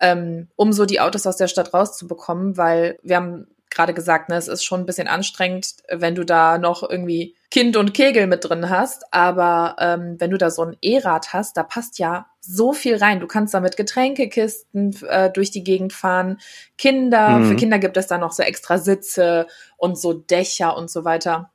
ähm, 0.00 0.48
um 0.56 0.74
so 0.74 0.84
die 0.84 1.00
Autos 1.00 1.26
aus 1.26 1.38
der 1.38 1.48
Stadt 1.48 1.72
rauszubekommen, 1.72 2.58
weil 2.58 2.98
wir 3.02 3.16
haben 3.16 3.46
gerade 3.70 3.94
gesagt, 3.94 4.28
ne, 4.28 4.36
es 4.36 4.48
ist 4.48 4.64
schon 4.64 4.80
ein 4.80 4.86
bisschen 4.86 5.08
anstrengend, 5.08 5.76
wenn 5.90 6.14
du 6.14 6.24
da 6.24 6.58
noch 6.58 6.88
irgendwie 6.88 7.35
Kind 7.50 7.76
und 7.76 7.94
Kegel 7.94 8.26
mit 8.26 8.44
drin 8.44 8.68
hast. 8.70 9.12
Aber 9.12 9.76
ähm, 9.78 10.16
wenn 10.18 10.30
du 10.30 10.38
da 10.38 10.50
so 10.50 10.62
ein 10.62 10.76
E-Rad 10.82 11.32
hast, 11.32 11.56
da 11.56 11.62
passt 11.62 11.98
ja 11.98 12.26
so 12.40 12.72
viel 12.72 12.96
rein. 12.96 13.20
Du 13.20 13.26
kannst 13.26 13.54
damit 13.54 13.76
Getränkekisten 13.76 14.96
äh, 15.08 15.30
durch 15.30 15.50
die 15.50 15.64
Gegend 15.64 15.92
fahren. 15.92 16.38
Kinder, 16.78 17.38
mhm. 17.38 17.48
für 17.48 17.56
Kinder 17.56 17.78
gibt 17.78 17.96
es 17.96 18.06
da 18.06 18.18
noch 18.18 18.32
so 18.32 18.42
extra 18.42 18.78
Sitze 18.78 19.46
und 19.76 19.98
so 19.98 20.12
Dächer 20.12 20.76
und 20.76 20.90
so 20.90 21.04
weiter. 21.04 21.50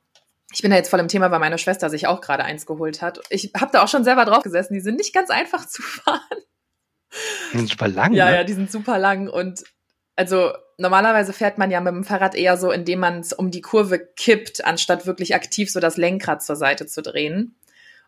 Ich 0.54 0.60
bin 0.60 0.70
da 0.70 0.76
jetzt 0.76 0.90
voll 0.90 1.00
im 1.00 1.08
Thema, 1.08 1.30
weil 1.30 1.40
meine 1.40 1.58
Schwester 1.58 1.88
sich 1.88 2.06
auch 2.06 2.20
gerade 2.20 2.44
eins 2.44 2.66
geholt 2.66 3.00
hat. 3.00 3.20
Ich 3.30 3.52
habe 3.58 3.72
da 3.72 3.82
auch 3.82 3.88
schon 3.88 4.04
selber 4.04 4.24
drauf 4.24 4.42
gesessen. 4.42 4.74
Die 4.74 4.80
sind 4.80 4.96
nicht 4.96 5.14
ganz 5.14 5.30
einfach 5.30 5.66
zu 5.68 5.82
fahren. 5.82 6.20
Die 7.52 7.58
sind 7.58 7.70
super 7.70 7.88
lang. 7.88 8.12
Ja, 8.12 8.26
ne? 8.26 8.36
ja, 8.36 8.44
die 8.44 8.52
sind 8.52 8.70
super 8.70 8.98
lang 8.98 9.28
und 9.28 9.64
also 10.16 10.52
normalerweise 10.78 11.32
fährt 11.32 11.58
man 11.58 11.70
ja 11.70 11.80
mit 11.80 11.92
dem 11.92 12.04
Fahrrad 12.04 12.34
eher 12.34 12.56
so, 12.56 12.70
indem 12.70 13.00
man 13.00 13.20
es 13.20 13.32
um 13.32 13.50
die 13.50 13.60
Kurve 13.60 13.98
kippt, 13.98 14.64
anstatt 14.64 15.06
wirklich 15.06 15.34
aktiv 15.34 15.70
so 15.70 15.80
das 15.80 15.96
Lenkrad 15.96 16.42
zur 16.42 16.56
Seite 16.56 16.86
zu 16.86 17.02
drehen. 17.02 17.56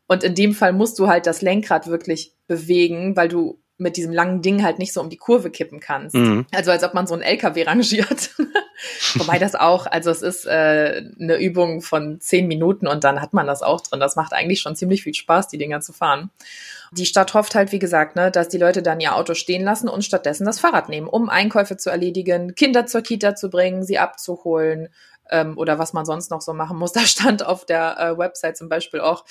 Und 0.06 0.22
in 0.22 0.34
dem 0.34 0.54
Fall 0.54 0.72
musst 0.72 0.98
du 0.98 1.08
halt 1.08 1.26
das 1.26 1.40
Lenkrad 1.40 1.86
wirklich 1.86 2.32
bewegen, 2.46 3.16
weil 3.16 3.28
du 3.28 3.60
mit 3.76 3.96
diesem 3.96 4.12
langen 4.12 4.40
Ding 4.40 4.62
halt 4.62 4.78
nicht 4.78 4.92
so 4.92 5.00
um 5.00 5.10
die 5.10 5.16
Kurve 5.16 5.50
kippen 5.50 5.80
kannst. 5.80 6.14
Mhm. 6.14 6.46
Also 6.52 6.70
als 6.70 6.84
ob 6.84 6.94
man 6.94 7.06
so 7.06 7.14
einen 7.14 7.22
LKW 7.22 7.64
rangiert. 7.64 8.30
Wobei 9.14 9.38
das 9.38 9.54
auch, 9.54 9.86
also 9.86 10.10
es 10.10 10.22
ist 10.22 10.46
äh, 10.46 11.02
eine 11.18 11.36
Übung 11.38 11.80
von 11.80 12.20
zehn 12.20 12.46
Minuten 12.46 12.86
und 12.86 13.02
dann 13.02 13.20
hat 13.20 13.32
man 13.32 13.46
das 13.46 13.62
auch 13.62 13.80
drin. 13.80 13.98
Das 13.98 14.14
macht 14.14 14.32
eigentlich 14.32 14.60
schon 14.60 14.76
ziemlich 14.76 15.02
viel 15.02 15.14
Spaß, 15.14 15.48
die 15.48 15.58
Dinger 15.58 15.80
zu 15.80 15.92
fahren. 15.92 16.30
Die 16.96 17.06
Stadt 17.06 17.34
hofft 17.34 17.54
halt, 17.56 17.72
wie 17.72 17.80
gesagt, 17.80 18.14
ne, 18.14 18.30
dass 18.30 18.48
die 18.48 18.58
Leute 18.58 18.82
dann 18.82 19.00
ihr 19.00 19.16
Auto 19.16 19.34
stehen 19.34 19.64
lassen 19.64 19.88
und 19.88 20.04
stattdessen 20.04 20.44
das 20.44 20.60
Fahrrad 20.60 20.88
nehmen, 20.88 21.08
um 21.08 21.28
Einkäufe 21.28 21.76
zu 21.76 21.90
erledigen, 21.90 22.54
Kinder 22.54 22.86
zur 22.86 23.02
Kita 23.02 23.34
zu 23.34 23.50
bringen, 23.50 23.82
sie 23.82 23.98
abzuholen 23.98 24.88
ähm, 25.30 25.58
oder 25.58 25.78
was 25.78 25.92
man 25.92 26.04
sonst 26.04 26.30
noch 26.30 26.40
so 26.40 26.52
machen 26.52 26.78
muss. 26.78 26.92
Da 26.94 27.00
stand 27.00 27.44
auf 27.44 27.66
der 27.66 27.98
äh, 27.98 28.18
Website 28.18 28.56
zum 28.56 28.68
Beispiel 28.68 29.00
auch, 29.00 29.24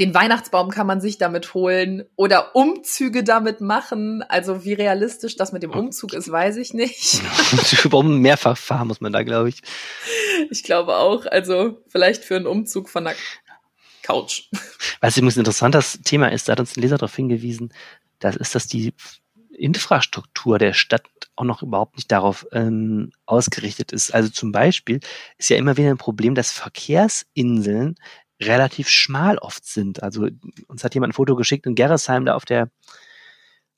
Den 0.00 0.12
Weihnachtsbaum 0.14 0.70
kann 0.70 0.86
man 0.86 1.00
sich 1.00 1.18
damit 1.18 1.54
holen 1.54 2.04
oder 2.16 2.56
Umzüge 2.56 3.22
damit 3.22 3.60
machen. 3.60 4.24
Also 4.28 4.64
wie 4.64 4.72
realistisch 4.72 5.36
das 5.36 5.52
mit 5.52 5.62
dem 5.62 5.72
Umzug 5.72 6.14
ist, 6.14 6.30
weiß 6.30 6.56
ich 6.56 6.74
nicht. 6.74 7.20
Warum 7.90 8.20
mehrfach 8.20 8.56
fahren 8.56 8.88
muss 8.88 9.00
man 9.00 9.12
da, 9.12 9.22
glaube 9.22 9.48
ich. 9.48 9.62
Ich 10.50 10.64
glaube 10.64 10.96
auch. 10.96 11.26
Also 11.26 11.82
vielleicht 11.88 12.24
für 12.24 12.36
einen 12.36 12.46
Umzug 12.46 12.88
von 12.88 13.04
der 13.04 13.14
Couch. 14.08 14.48
Was 15.00 15.16
übrigens 15.16 15.36
ein 15.36 15.40
interessantes 15.40 16.00
Thema 16.02 16.32
ist, 16.32 16.48
da 16.48 16.52
hat 16.52 16.60
uns 16.60 16.76
ein 16.76 16.80
Leser 16.80 16.96
darauf 16.96 17.14
hingewiesen, 17.14 17.72
das 18.18 18.36
ist, 18.36 18.54
dass 18.54 18.66
die 18.66 18.94
Infrastruktur 19.52 20.58
der 20.58 20.72
Stadt 20.72 21.04
auch 21.36 21.44
noch 21.44 21.62
überhaupt 21.62 21.96
nicht 21.96 22.10
darauf 22.10 22.46
ähm, 22.52 23.12
ausgerichtet 23.26 23.92
ist. 23.92 24.14
Also 24.14 24.30
zum 24.30 24.50
Beispiel 24.50 25.00
ist 25.36 25.50
ja 25.50 25.56
immer 25.56 25.76
wieder 25.76 25.90
ein 25.90 25.98
Problem, 25.98 26.34
dass 26.34 26.52
Verkehrsinseln 26.52 27.96
relativ 28.40 28.88
schmal 28.88 29.38
oft 29.38 29.66
sind. 29.66 30.02
Also 30.02 30.28
uns 30.68 30.84
hat 30.84 30.94
jemand 30.94 31.10
ein 31.10 31.14
Foto 31.14 31.36
geschickt 31.36 31.66
in 31.66 31.74
Gerresheim, 31.74 32.24
da 32.24 32.34
auf 32.34 32.44
der 32.44 32.70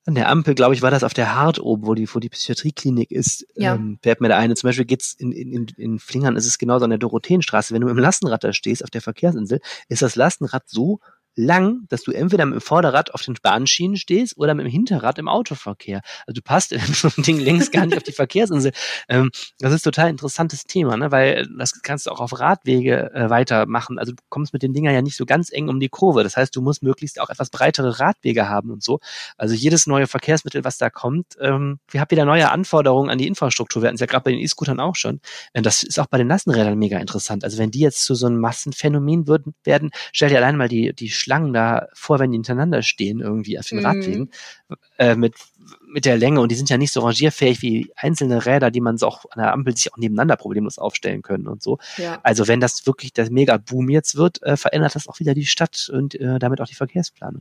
an 0.06 0.14
der 0.14 0.28
Ampel, 0.28 0.54
glaube 0.54 0.74
ich, 0.74 0.82
war 0.82 0.90
das 0.90 1.04
auf 1.04 1.14
der 1.14 1.34
Hart 1.34 1.58
oben, 1.60 1.86
wo 1.86 1.94
die, 1.94 2.08
wo 2.12 2.18
die 2.20 2.30
Psychiatrieklinik 2.30 3.10
ist, 3.10 3.46
Ja. 3.54 3.74
ähm, 3.74 3.98
fährt 4.02 4.20
mir 4.20 4.28
da 4.28 4.38
eine. 4.38 4.54
Zum 4.54 4.68
Beispiel 4.68 4.86
geht's 4.86 5.12
in, 5.12 5.30
in, 5.32 5.52
in, 5.52 5.66
in 5.76 5.98
Flingern 5.98 6.36
ist 6.36 6.46
es 6.46 6.58
genauso 6.58 6.84
an 6.84 6.90
der 6.90 6.98
Dorotheenstraße. 6.98 7.74
Wenn 7.74 7.82
du 7.82 7.88
im 7.88 7.98
Lastenrad 7.98 8.42
da 8.42 8.52
stehst, 8.52 8.82
auf 8.82 8.90
der 8.90 9.02
Verkehrsinsel, 9.02 9.60
ist 9.88 10.02
das 10.02 10.16
Lastenrad 10.16 10.68
so 10.68 11.00
lang, 11.36 11.86
dass 11.88 12.02
du 12.02 12.12
entweder 12.12 12.44
mit 12.46 12.54
dem 12.54 12.60
Vorderrad 12.60 13.14
auf 13.14 13.22
den 13.22 13.34
Bahnschienen 13.42 13.96
stehst 13.96 14.36
oder 14.36 14.54
mit 14.54 14.66
dem 14.66 14.70
Hinterrad 14.70 15.18
im 15.18 15.28
Autoverkehr. 15.28 16.00
Also 16.26 16.40
du 16.40 16.42
passt 16.42 16.72
in 16.72 16.80
so 16.80 17.08
ein 17.08 17.22
Ding 17.22 17.38
längst 17.38 17.72
gar 17.72 17.86
nicht 17.86 17.96
auf 17.96 18.02
die 18.02 18.12
Verkehrsinsel. 18.12 18.72
Ähm, 19.08 19.30
das 19.58 19.72
ist 19.72 19.82
total 19.82 20.10
interessantes 20.10 20.64
Thema, 20.64 20.96
ne? 20.96 21.10
weil 21.10 21.46
das 21.56 21.82
kannst 21.82 22.06
du 22.06 22.10
auch 22.10 22.20
auf 22.20 22.38
Radwege 22.38 23.12
äh, 23.14 23.30
weitermachen. 23.30 23.98
Also 23.98 24.12
du 24.12 24.22
kommst 24.28 24.52
mit 24.52 24.62
den 24.62 24.72
Dingern 24.72 24.94
ja 24.94 25.02
nicht 25.02 25.16
so 25.16 25.26
ganz 25.26 25.52
eng 25.52 25.68
um 25.68 25.80
die 25.80 25.88
Kurve. 25.88 26.22
Das 26.22 26.36
heißt, 26.36 26.54
du 26.54 26.62
musst 26.62 26.82
möglichst 26.82 27.20
auch 27.20 27.30
etwas 27.30 27.50
breitere 27.50 28.00
Radwege 28.00 28.48
haben 28.48 28.70
und 28.70 28.82
so. 28.82 29.00
Also 29.36 29.54
jedes 29.54 29.86
neue 29.86 30.06
Verkehrsmittel, 30.06 30.64
was 30.64 30.78
da 30.78 30.90
kommt, 30.90 31.36
ähm, 31.40 31.78
wir 31.90 32.00
haben 32.00 32.10
wieder 32.10 32.24
neue 32.24 32.50
Anforderungen 32.50 33.10
an 33.10 33.18
die 33.18 33.26
Infrastruktur. 33.26 33.82
Wir 33.82 33.88
hatten 33.88 33.94
es 33.94 34.00
ja 34.00 34.06
gerade 34.06 34.24
bei 34.24 34.32
den 34.32 34.40
E-Scootern 34.40 34.80
auch 34.80 34.96
schon. 34.96 35.20
Äh, 35.52 35.62
das 35.62 35.82
ist 35.82 35.98
auch 35.98 36.06
bei 36.06 36.18
den 36.18 36.28
Lastenrädern 36.28 36.78
mega 36.78 36.98
interessant. 36.98 37.44
Also 37.44 37.58
wenn 37.58 37.70
die 37.70 37.80
jetzt 37.80 38.04
zu 38.04 38.14
so 38.14 38.26
einem 38.26 38.40
Massenphänomen 38.40 39.26
würden, 39.26 39.54
werden, 39.64 39.90
stell 40.12 40.28
dir 40.28 40.38
allein 40.38 40.56
mal 40.56 40.68
die, 40.68 40.92
die 40.94 41.10
Schlangen 41.20 41.52
da 41.52 41.88
vor, 41.94 42.18
wenn 42.18 42.32
die 42.32 42.36
hintereinander 42.36 42.82
stehen 42.82 43.20
irgendwie 43.20 43.58
auf 43.58 43.66
den 43.68 43.78
Mhm. 43.78 43.84
Radwegen 43.84 44.30
äh, 45.00 45.16
mit, 45.16 45.34
mit 45.88 46.04
der 46.04 46.18
Länge 46.18 46.40
und 46.40 46.52
die 46.52 46.54
sind 46.54 46.68
ja 46.68 46.76
nicht 46.76 46.92
so 46.92 47.00
rangierfähig 47.00 47.62
wie 47.62 47.90
einzelne 47.96 48.44
Räder, 48.44 48.70
die 48.70 48.82
man 48.82 48.98
so 48.98 49.06
auch 49.06 49.24
an 49.30 49.42
der 49.42 49.52
Ampel 49.52 49.74
sich 49.74 49.90
auch 49.90 49.96
nebeneinander 49.96 50.36
problemlos 50.36 50.78
aufstellen 50.78 51.22
können 51.22 51.48
und 51.48 51.62
so. 51.62 51.78
Ja. 51.96 52.20
Also 52.22 52.48
wenn 52.48 52.60
das 52.60 52.86
wirklich 52.86 53.14
der 53.14 53.30
Mega-Boom 53.30 53.88
jetzt 53.88 54.16
wird, 54.16 54.42
äh, 54.42 54.58
verändert 54.58 54.94
das 54.94 55.08
auch 55.08 55.18
wieder 55.18 55.32
die 55.32 55.46
Stadt 55.46 55.90
und 55.90 56.14
äh, 56.16 56.38
damit 56.38 56.60
auch 56.60 56.66
die 56.66 56.74
Verkehrsplanung. 56.74 57.40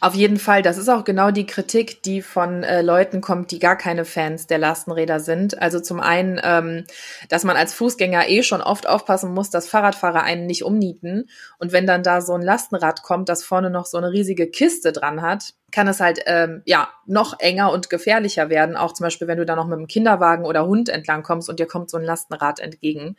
Auf 0.00 0.14
jeden 0.14 0.38
Fall, 0.38 0.62
das 0.62 0.78
ist 0.78 0.88
auch 0.88 1.02
genau 1.02 1.32
die 1.32 1.46
Kritik, 1.46 2.04
die 2.04 2.22
von 2.22 2.62
äh, 2.62 2.82
Leuten 2.82 3.20
kommt, 3.20 3.50
die 3.50 3.58
gar 3.58 3.76
keine 3.76 4.04
Fans 4.04 4.46
der 4.46 4.58
Lastenräder 4.58 5.18
sind. 5.18 5.60
Also 5.60 5.80
zum 5.80 5.98
einen, 5.98 6.40
ähm, 6.44 6.84
dass 7.28 7.42
man 7.42 7.56
als 7.56 7.74
Fußgänger 7.74 8.28
eh 8.28 8.44
schon 8.44 8.60
oft 8.60 8.88
aufpassen 8.88 9.34
muss, 9.34 9.50
dass 9.50 9.68
Fahrradfahrer 9.68 10.22
einen 10.22 10.46
nicht 10.46 10.62
umnieten. 10.62 11.28
Und 11.58 11.72
wenn 11.72 11.86
dann 11.86 12.04
da 12.04 12.20
so 12.20 12.34
ein 12.34 12.42
Lastenrad 12.42 13.02
kommt, 13.02 13.28
das 13.28 13.42
vorne 13.42 13.70
noch 13.70 13.86
so 13.86 13.98
eine 13.98 14.12
riesige 14.12 14.48
Kiste 14.48 14.92
dran 14.92 15.20
hat, 15.20 15.54
kann 15.72 15.88
es 15.88 16.00
halt 16.00 16.20
ähm, 16.26 16.62
ja 16.64 16.88
noch 17.06 17.40
enger 17.40 17.72
und 17.72 17.90
gefährlicher 17.90 18.50
werden. 18.50 18.76
Auch 18.76 18.92
zum 18.92 19.04
Beispiel, 19.04 19.26
wenn 19.26 19.38
du 19.38 19.46
da 19.46 19.56
noch 19.56 19.66
mit 19.66 19.78
einem 19.78 19.88
Kinderwagen 19.88 20.44
oder 20.44 20.66
Hund 20.66 20.88
entlang 20.88 21.22
kommst 21.22 21.48
und 21.48 21.58
dir 21.58 21.66
kommt 21.66 21.90
so 21.90 21.96
ein 21.96 22.04
Lastenrad 22.04 22.60
entgegen. 22.60 23.16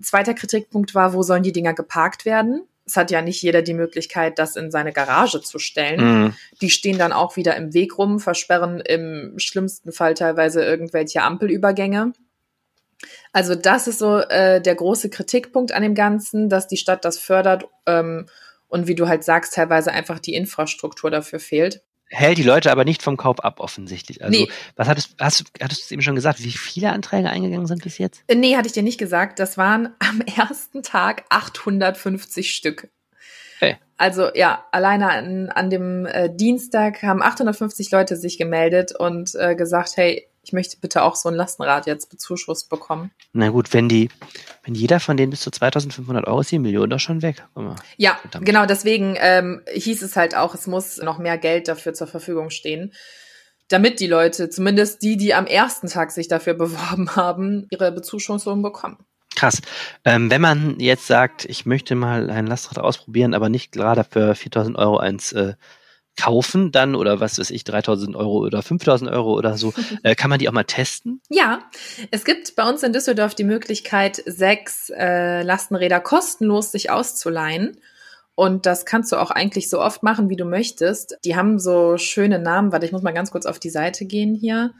Zweiter 0.00 0.34
Kritikpunkt 0.34 0.94
war, 0.94 1.12
wo 1.12 1.22
sollen 1.22 1.42
die 1.42 1.52
Dinger 1.52 1.74
geparkt 1.74 2.24
werden? 2.24 2.62
Es 2.84 2.96
hat 2.96 3.10
ja 3.10 3.22
nicht 3.22 3.42
jeder 3.42 3.62
die 3.62 3.74
Möglichkeit, 3.74 4.38
das 4.38 4.56
in 4.56 4.70
seine 4.70 4.92
Garage 4.92 5.40
zu 5.40 5.58
stellen. 5.58 6.34
Die 6.60 6.70
stehen 6.70 6.98
dann 6.98 7.12
auch 7.12 7.36
wieder 7.36 7.56
im 7.56 7.74
Weg 7.74 7.96
rum, 7.96 8.18
versperren 8.18 8.80
im 8.80 9.34
schlimmsten 9.38 9.92
Fall 9.92 10.14
teilweise 10.14 10.64
irgendwelche 10.64 11.22
Ampelübergänge. 11.22 12.12
Also 13.32 13.54
das 13.54 13.86
ist 13.86 13.98
so 13.98 14.18
äh, 14.18 14.60
der 14.60 14.74
große 14.74 15.10
Kritikpunkt 15.10 15.72
an 15.72 15.82
dem 15.82 15.94
Ganzen, 15.94 16.48
dass 16.48 16.68
die 16.68 16.76
Stadt 16.76 17.04
das 17.04 17.18
fördert 17.18 17.68
ähm, 17.86 18.26
und 18.72 18.86
wie 18.88 18.94
du 18.94 19.06
halt 19.06 19.22
sagst, 19.22 19.54
teilweise 19.54 19.92
einfach 19.92 20.18
die 20.18 20.34
Infrastruktur 20.34 21.10
dafür 21.10 21.38
fehlt. 21.40 21.82
Hält 22.08 22.36
die 22.38 22.42
Leute 22.42 22.70
aber 22.72 22.84
nicht 22.84 23.02
vom 23.02 23.16
Kauf 23.16 23.42
ab, 23.42 23.58
offensichtlich. 23.60 24.22
Also, 24.22 24.38
Nee. 24.38 24.48
was 24.76 24.86
hattest, 24.88 25.14
hast, 25.18 25.40
du- 25.40 25.44
hattest 25.62 25.90
du 25.90 25.94
eben 25.94 26.02
schon 26.02 26.14
gesagt, 26.14 26.42
wie 26.42 26.50
viele 26.52 26.90
Anträge 26.92 27.30
eingegangen 27.30 27.66
sind 27.66 27.82
bis 27.82 27.96
jetzt? 27.98 28.22
Äh, 28.26 28.34
Nee, 28.34 28.56
hatte 28.56 28.66
ich 28.66 28.72
dir 28.74 28.82
nicht 28.82 28.98
gesagt. 28.98 29.38
Das 29.38 29.56
waren 29.56 29.90
am 29.98 30.20
ersten 30.20 30.82
Tag 30.82 31.24
850 31.30 32.54
Stück. 32.54 32.88
Hey. 33.60 33.76
Also 33.96 34.30
ja, 34.34 34.64
alleine 34.72 35.08
an, 35.10 35.48
an 35.50 35.70
dem 35.70 36.04
äh, 36.06 36.28
Dienstag 36.34 37.02
haben 37.02 37.22
850 37.22 37.90
Leute 37.92 38.16
sich 38.16 38.36
gemeldet 38.36 38.92
und 38.98 39.34
äh, 39.36 39.54
gesagt, 39.54 39.96
hey, 39.96 40.28
ich 40.42 40.52
möchte 40.52 40.76
bitte 40.80 41.02
auch 41.02 41.14
so 41.14 41.28
ein 41.28 41.34
Lastenrad 41.34 41.86
jetzt 41.86 42.10
bezuschusst 42.10 42.68
bekommen. 42.68 43.12
Na 43.32 43.50
gut, 43.50 43.72
wenn 43.72 43.88
die, 43.88 44.08
wenn 44.64 44.74
jeder 44.74 44.98
von 44.98 45.16
denen 45.16 45.30
bis 45.30 45.40
zu 45.40 45.50
2500 45.50 46.26
Euro 46.26 46.40
ist, 46.40 46.50
die 46.50 46.58
Million 46.58 46.90
doch 46.90 46.98
schon 46.98 47.22
weg. 47.22 47.44
Ja, 47.96 48.18
Verdammt. 48.22 48.46
genau, 48.46 48.66
deswegen 48.66 49.16
ähm, 49.18 49.62
hieß 49.72 50.02
es 50.02 50.16
halt 50.16 50.36
auch, 50.36 50.54
es 50.54 50.66
muss 50.66 50.98
noch 50.98 51.18
mehr 51.18 51.38
Geld 51.38 51.68
dafür 51.68 51.94
zur 51.94 52.08
Verfügung 52.08 52.50
stehen, 52.50 52.92
damit 53.68 54.00
die 54.00 54.08
Leute, 54.08 54.50
zumindest 54.50 55.02
die, 55.02 55.16
die 55.16 55.32
am 55.32 55.46
ersten 55.46 55.86
Tag 55.88 56.10
sich 56.10 56.26
dafür 56.26 56.54
beworben 56.54 57.14
haben, 57.14 57.68
ihre 57.70 57.92
Bezuschussung 57.92 58.62
bekommen. 58.62 58.98
Krass. 59.34 59.62
Ähm, 60.04 60.30
wenn 60.30 60.40
man 60.40 60.78
jetzt 60.78 61.06
sagt, 61.06 61.44
ich 61.46 61.64
möchte 61.66 61.94
mal 61.94 62.30
ein 62.30 62.46
Lastrad 62.46 62.78
ausprobieren, 62.78 63.32
aber 63.32 63.48
nicht 63.48 63.72
gerade 63.72 64.04
für 64.04 64.34
4000 64.34 64.76
Euro 64.76 64.98
eins 64.98 65.32
äh, 65.32 65.54
kaufen, 66.16 66.72
dann 66.72 66.94
oder 66.94 67.20
was 67.20 67.38
weiß 67.38 67.50
ich, 67.50 67.64
3000 67.64 68.14
Euro 68.16 68.38
oder 68.38 68.62
5000 68.62 69.10
Euro 69.10 69.34
oder 69.34 69.56
so, 69.56 69.72
äh, 70.02 70.14
kann 70.14 70.30
man 70.30 70.38
die 70.38 70.48
auch 70.48 70.52
mal 70.52 70.64
testen? 70.64 71.20
Ja, 71.28 71.60
es 72.10 72.24
gibt 72.24 72.54
bei 72.56 72.68
uns 72.68 72.82
in 72.82 72.92
Düsseldorf 72.92 73.34
die 73.34 73.44
Möglichkeit, 73.44 74.22
sechs 74.26 74.90
äh, 74.90 75.42
Lastenräder 75.42 76.00
kostenlos 76.00 76.72
sich 76.72 76.90
auszuleihen. 76.90 77.78
Und 78.34 78.64
das 78.64 78.86
kannst 78.86 79.12
du 79.12 79.16
auch 79.16 79.30
eigentlich 79.30 79.68
so 79.68 79.80
oft 79.80 80.02
machen, 80.02 80.30
wie 80.30 80.36
du 80.36 80.46
möchtest. 80.46 81.18
Die 81.24 81.36
haben 81.36 81.58
so 81.58 81.98
schöne 81.98 82.38
Namen. 82.38 82.72
Warte, 82.72 82.86
ich 82.86 82.92
muss 82.92 83.02
mal 83.02 83.12
ganz 83.12 83.30
kurz 83.30 83.44
auf 83.44 83.58
die 83.58 83.70
Seite 83.70 84.06
gehen 84.06 84.34
hier. 84.34 84.72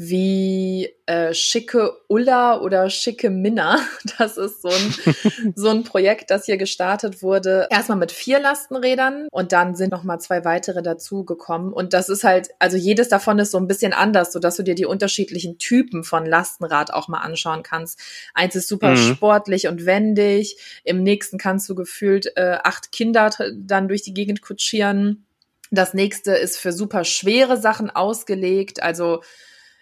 Wie 0.00 0.94
äh, 1.06 1.34
Schicke 1.34 1.92
Ulla 2.06 2.60
oder 2.60 2.88
Schicke 2.88 3.30
Minna. 3.30 3.80
Das 4.18 4.36
ist 4.36 4.62
so 4.62 4.68
ein, 4.68 5.52
so 5.56 5.68
ein 5.70 5.82
Projekt, 5.82 6.30
das 6.30 6.46
hier 6.46 6.56
gestartet 6.56 7.20
wurde. 7.20 7.66
Erstmal 7.68 7.98
mit 7.98 8.12
vier 8.12 8.38
Lastenrädern 8.38 9.26
und 9.32 9.50
dann 9.50 9.74
sind 9.74 9.90
noch 9.90 10.04
mal 10.04 10.20
zwei 10.20 10.44
weitere 10.44 10.82
dazugekommen. 10.82 11.72
Und 11.72 11.94
das 11.94 12.08
ist 12.08 12.22
halt, 12.22 12.50
also 12.60 12.76
jedes 12.76 13.08
davon 13.08 13.40
ist 13.40 13.50
so 13.50 13.58
ein 13.58 13.66
bisschen 13.66 13.92
anders, 13.92 14.32
sodass 14.32 14.54
du 14.56 14.62
dir 14.62 14.76
die 14.76 14.86
unterschiedlichen 14.86 15.58
Typen 15.58 16.04
von 16.04 16.24
Lastenrad 16.24 16.92
auch 16.92 17.08
mal 17.08 17.18
anschauen 17.18 17.64
kannst. 17.64 17.98
Eins 18.34 18.54
ist 18.54 18.68
super 18.68 18.92
Mhm. 18.92 19.14
sportlich 19.14 19.66
und 19.66 19.84
wendig. 19.84 20.56
Im 20.84 21.02
nächsten 21.02 21.38
kannst 21.38 21.68
du 21.68 21.74
gefühlt 21.74 22.36
äh, 22.36 22.58
acht 22.62 22.92
Kinder 22.92 23.30
dann 23.56 23.88
durch 23.88 24.02
die 24.02 24.14
Gegend 24.14 24.42
kutschieren. 24.42 25.24
Das 25.72 25.92
nächste 25.92 26.32
ist 26.32 26.56
für 26.56 26.72
super 26.72 27.02
schwere 27.04 27.56
Sachen 27.56 27.90
ausgelegt. 27.90 28.80
Also 28.82 29.22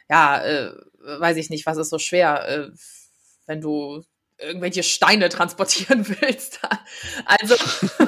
ja, 0.08 0.42
äh, 0.44 0.72
weiß 1.04 1.36
ich 1.36 1.50
nicht, 1.50 1.66
was 1.66 1.76
ist 1.76 1.90
so 1.90 1.98
schwer, 1.98 2.48
äh, 2.48 2.70
wenn 3.46 3.60
du 3.60 4.02
irgendwelche 4.38 4.82
Steine 4.82 5.28
transportieren 5.30 6.06
willst. 6.20 6.60
Also 7.24 7.56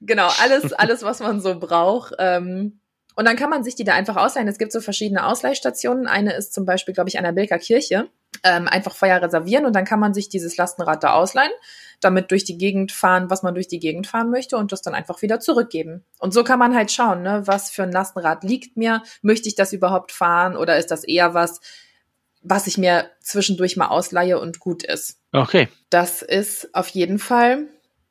genau, 0.00 0.28
alles, 0.40 0.72
alles, 0.72 1.02
was 1.02 1.20
man 1.20 1.40
so 1.40 1.58
braucht. 1.58 2.14
Ähm, 2.18 2.80
und 3.14 3.26
dann 3.26 3.36
kann 3.36 3.50
man 3.50 3.62
sich 3.62 3.74
die 3.74 3.84
da 3.84 3.94
einfach 3.94 4.16
ausleihen. 4.16 4.48
Es 4.48 4.58
gibt 4.58 4.72
so 4.72 4.80
verschiedene 4.80 5.24
Ausleihstationen. 5.26 6.06
Eine 6.06 6.34
ist 6.34 6.52
zum 6.52 6.64
Beispiel, 6.64 6.94
glaube 6.94 7.08
ich, 7.08 7.18
an 7.18 7.24
der 7.24 7.32
Bilker 7.32 7.58
Kirche. 7.58 8.08
Ähm, 8.42 8.66
einfach 8.68 8.94
vorher 8.94 9.22
reservieren 9.22 9.64
und 9.64 9.74
dann 9.74 9.84
kann 9.84 10.00
man 10.00 10.12
sich 10.12 10.28
dieses 10.28 10.56
Lastenrad 10.56 11.04
da 11.04 11.14
ausleihen, 11.14 11.52
damit 12.00 12.30
durch 12.30 12.44
die 12.44 12.58
Gegend 12.58 12.92
fahren, 12.92 13.30
was 13.30 13.42
man 13.42 13.54
durch 13.54 13.68
die 13.68 13.78
Gegend 13.80 14.06
fahren 14.06 14.30
möchte 14.30 14.56
und 14.56 14.72
das 14.72 14.82
dann 14.82 14.94
einfach 14.94 15.22
wieder 15.22 15.40
zurückgeben. 15.40 16.04
Und 16.18 16.34
so 16.34 16.44
kann 16.44 16.58
man 16.58 16.74
halt 16.74 16.90
schauen, 16.92 17.22
ne, 17.22 17.42
was 17.46 17.70
für 17.70 17.82
ein 17.82 17.92
Lastenrad 17.92 18.44
liegt 18.44 18.76
mir, 18.76 19.02
möchte 19.22 19.48
ich 19.48 19.54
das 19.54 19.72
überhaupt 19.72 20.12
fahren 20.12 20.56
oder 20.56 20.78
ist 20.78 20.90
das 20.90 21.04
eher 21.04 21.34
was, 21.34 21.60
was 22.42 22.66
ich 22.66 22.76
mir 22.78 23.10
zwischendurch 23.20 23.76
mal 23.76 23.88
ausleihe 23.88 24.38
und 24.38 24.60
gut 24.60 24.82
ist. 24.82 25.18
Okay. 25.32 25.68
Das 25.90 26.22
ist 26.22 26.74
auf 26.74 26.88
jeden 26.88 27.18
Fall 27.18 27.68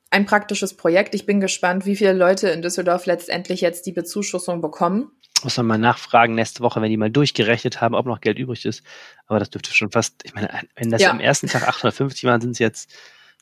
ein 0.09 0.25
praktisches 0.25 0.75
Projekt. 0.75 1.15
Ich 1.15 1.25
bin 1.25 1.39
gespannt, 1.39 1.85
wie 1.85 1.95
viele 1.95 2.13
Leute 2.13 2.49
in 2.49 2.61
Düsseldorf 2.61 3.05
letztendlich 3.05 3.61
jetzt 3.61 3.85
die 3.85 3.91
Bezuschussung 3.91 4.61
bekommen. 4.61 5.11
Muss 5.43 5.57
man 5.57 5.65
mal 5.65 5.77
nachfragen 5.77 6.35
nächste 6.35 6.61
Woche, 6.61 6.81
wenn 6.81 6.89
die 6.89 6.97
mal 6.97 7.09
durchgerechnet 7.11 7.81
haben, 7.81 7.95
ob 7.95 8.05
noch 8.05 8.21
Geld 8.21 8.37
übrig 8.39 8.65
ist. 8.65 8.83
Aber 9.27 9.39
das 9.39 9.49
dürfte 9.49 9.73
schon 9.73 9.91
fast, 9.91 10.15
ich 10.23 10.33
meine, 10.33 10.49
wenn 10.75 10.89
das 10.89 11.01
Ja. 11.01 11.09
am 11.09 11.19
ersten 11.19 11.47
Tag 11.47 11.63
850 11.67 12.23
waren, 12.25 12.39
sind 12.41 12.51
es 12.51 12.59
jetzt 12.59 12.91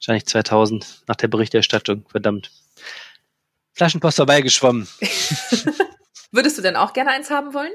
wahrscheinlich 0.01 0.25
2000 0.25 1.03
nach 1.07 1.15
der 1.15 1.27
Berichterstattung. 1.27 2.05
Verdammt. 2.09 2.51
Flaschenpost 3.73 4.17
vorbeigeschwommen. 4.17 4.87
Würdest 6.31 6.57
du 6.57 6.61
denn 6.61 6.75
auch 6.75 6.93
gerne 6.93 7.11
eins 7.11 7.29
haben 7.29 7.53
wollen? 7.53 7.71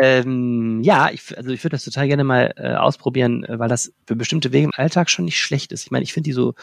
Ähm, 0.00 0.82
ja, 0.82 1.10
ich, 1.10 1.36
also 1.36 1.50
ich 1.50 1.62
würde 1.64 1.74
das 1.74 1.84
total 1.84 2.06
gerne 2.06 2.24
mal 2.24 2.54
äh, 2.56 2.74
ausprobieren, 2.74 3.44
äh, 3.44 3.58
weil 3.58 3.68
das 3.68 3.92
für 4.06 4.16
bestimmte 4.16 4.52
Wege 4.52 4.66
im 4.66 4.72
Alltag 4.74 5.10
schon 5.10 5.24
nicht 5.24 5.40
schlecht 5.40 5.72
ist. 5.72 5.84
Ich 5.84 5.90
meine, 5.90 6.04
ich 6.04 6.12
finde 6.12 6.28
die 6.28 6.32
so 6.32 6.54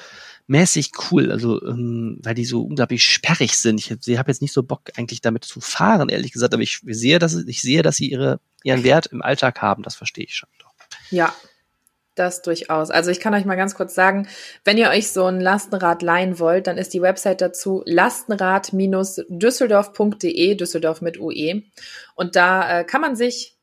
mäßig 0.47 0.91
cool, 1.11 1.31
also 1.31 1.61
ähm, 1.63 2.19
weil 2.23 2.35
die 2.35 2.45
so 2.45 2.63
unglaublich 2.63 3.03
sperrig 3.03 3.57
sind. 3.57 3.79
Ich, 3.79 3.91
ich 3.91 4.17
habe 4.17 4.31
jetzt 4.31 4.41
nicht 4.41 4.53
so 4.53 4.63
Bock 4.63 4.91
eigentlich 4.95 5.21
damit 5.21 5.43
zu 5.43 5.59
fahren, 5.59 6.09
ehrlich 6.09 6.31
gesagt, 6.31 6.53
aber 6.53 6.63
ich 6.63 6.79
sehe, 6.85 7.19
dass 7.19 7.35
ich 7.35 7.61
sehe, 7.61 7.81
dass 7.81 7.97
sie 7.97 8.09
ihre 8.09 8.39
ihren 8.63 8.83
Wert 8.83 9.07
im 9.07 9.21
Alltag 9.21 9.61
haben. 9.61 9.83
Das 9.83 9.95
verstehe 9.95 10.25
ich 10.25 10.35
schon. 10.35 10.49
Doch. 10.59 10.73
Ja, 11.11 11.33
das 12.19 12.41
durchaus. 12.41 12.91
Also 12.91 13.11
ich 13.11 13.19
kann 13.19 13.33
euch 13.33 13.45
mal 13.45 13.55
ganz 13.55 13.75
kurz 13.75 13.95
sagen, 13.95 14.27
wenn 14.63 14.77
ihr 14.77 14.89
euch 14.89 15.11
so 15.11 15.25
ein 15.25 15.39
Lastenrad 15.39 16.01
leihen 16.01 16.39
wollt, 16.39 16.67
dann 16.67 16.77
ist 16.77 16.93
die 16.93 17.01
Website 17.01 17.41
dazu 17.41 17.83
lastenrad-düsseldorf.de, 17.85 20.55
Düsseldorf 20.55 21.01
mit 21.01 21.19
UE. 21.19 21.63
Und 22.15 22.35
da 22.35 22.79
äh, 22.79 22.83
kann 22.83 23.01
man 23.01 23.15
sich 23.15 23.55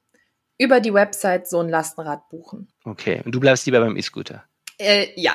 über 0.59 0.81
die 0.81 0.95
Website 0.95 1.49
so 1.49 1.61
ein 1.61 1.69
Lastenrad 1.69 2.29
buchen. 2.29 2.69
Okay, 2.85 3.23
und 3.25 3.35
du 3.35 3.41
bleibst 3.41 3.67
lieber 3.67 3.81
beim 3.81 3.97
E-Scooter? 3.97 4.45
Äh, 4.79 5.09
ja. 5.17 5.35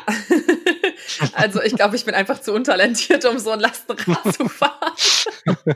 also 1.34 1.62
ich 1.62 1.76
glaube, 1.76 1.96
ich 1.96 2.06
bin 2.06 2.16
einfach 2.16 2.42
zu 2.42 2.54
untalentiert, 2.54 3.26
um 3.26 3.40
so 3.40 3.52
ein 3.52 3.60
Lastenrad 3.60 4.34
zu 4.34 4.48
fahren. 4.48 4.94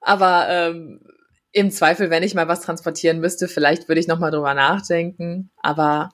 Aber 0.00 0.46
ähm, 0.48 1.00
im 1.52 1.70
Zweifel, 1.70 2.10
wenn 2.10 2.22
ich 2.22 2.34
mal 2.34 2.48
was 2.48 2.60
transportieren 2.62 3.20
müsste, 3.20 3.48
vielleicht 3.48 3.88
würde 3.88 4.00
ich 4.00 4.08
noch 4.08 4.18
mal 4.18 4.30
drüber 4.30 4.54
nachdenken. 4.54 5.50
Aber 5.62 6.10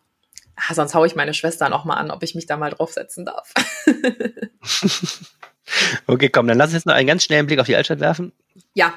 ah, 0.56 0.74
sonst 0.74 0.94
haue 0.94 1.06
ich 1.06 1.14
meine 1.14 1.34
Schwester 1.34 1.68
noch 1.68 1.84
mal 1.84 1.94
an, 1.94 2.10
ob 2.10 2.22
ich 2.22 2.34
mich 2.34 2.46
da 2.46 2.56
mal 2.56 2.70
draufsetzen 2.70 3.24
darf. 3.24 3.52
okay, 6.06 6.28
komm, 6.28 6.46
dann 6.48 6.58
lass 6.58 6.68
uns 6.68 6.74
jetzt 6.74 6.86
noch 6.86 6.94
einen 6.94 7.06
ganz 7.06 7.24
schnellen 7.24 7.46
Blick 7.46 7.60
auf 7.60 7.66
die 7.66 7.76
Altstadt 7.76 8.00
werfen. 8.00 8.32
Ja. 8.74 8.94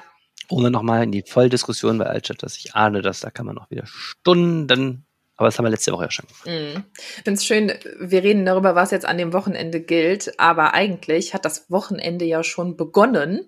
Ohne 0.50 0.72
noch 0.72 0.82
mal 0.82 1.04
in 1.04 1.12
die 1.12 1.24
Volldiskussion 1.24 1.98
bei 1.98 2.06
Altstadt, 2.06 2.42
dass 2.42 2.58
ich 2.58 2.76
ahne, 2.76 3.02
dass 3.02 3.20
da 3.20 3.30
kann 3.30 3.46
man 3.46 3.56
noch 3.56 3.70
wieder 3.70 3.86
Stunden 3.86 5.06
aber 5.40 5.48
das 5.48 5.58
haben 5.58 5.64
wir 5.64 5.70
letzte 5.70 5.94
Woche 5.94 6.04
ja 6.04 6.12
schon 6.12 6.26
gemacht. 6.28 6.48
Mm. 6.48 6.84
Ich 6.98 7.24
finde 7.24 7.38
es 7.38 7.46
schön, 7.46 7.72
wir 7.98 8.24
reden 8.24 8.46
darüber, 8.46 8.76
was 8.76 8.92
jetzt 8.92 9.06
an 9.06 9.18
dem 9.18 9.32
Wochenende 9.32 9.80
gilt, 9.80 10.38
aber 10.38 10.74
eigentlich 10.74 11.34
hat 11.34 11.46
das 11.46 11.72
Wochenende 11.72 12.26
ja 12.26 12.44
schon 12.44 12.76
begonnen 12.76 13.48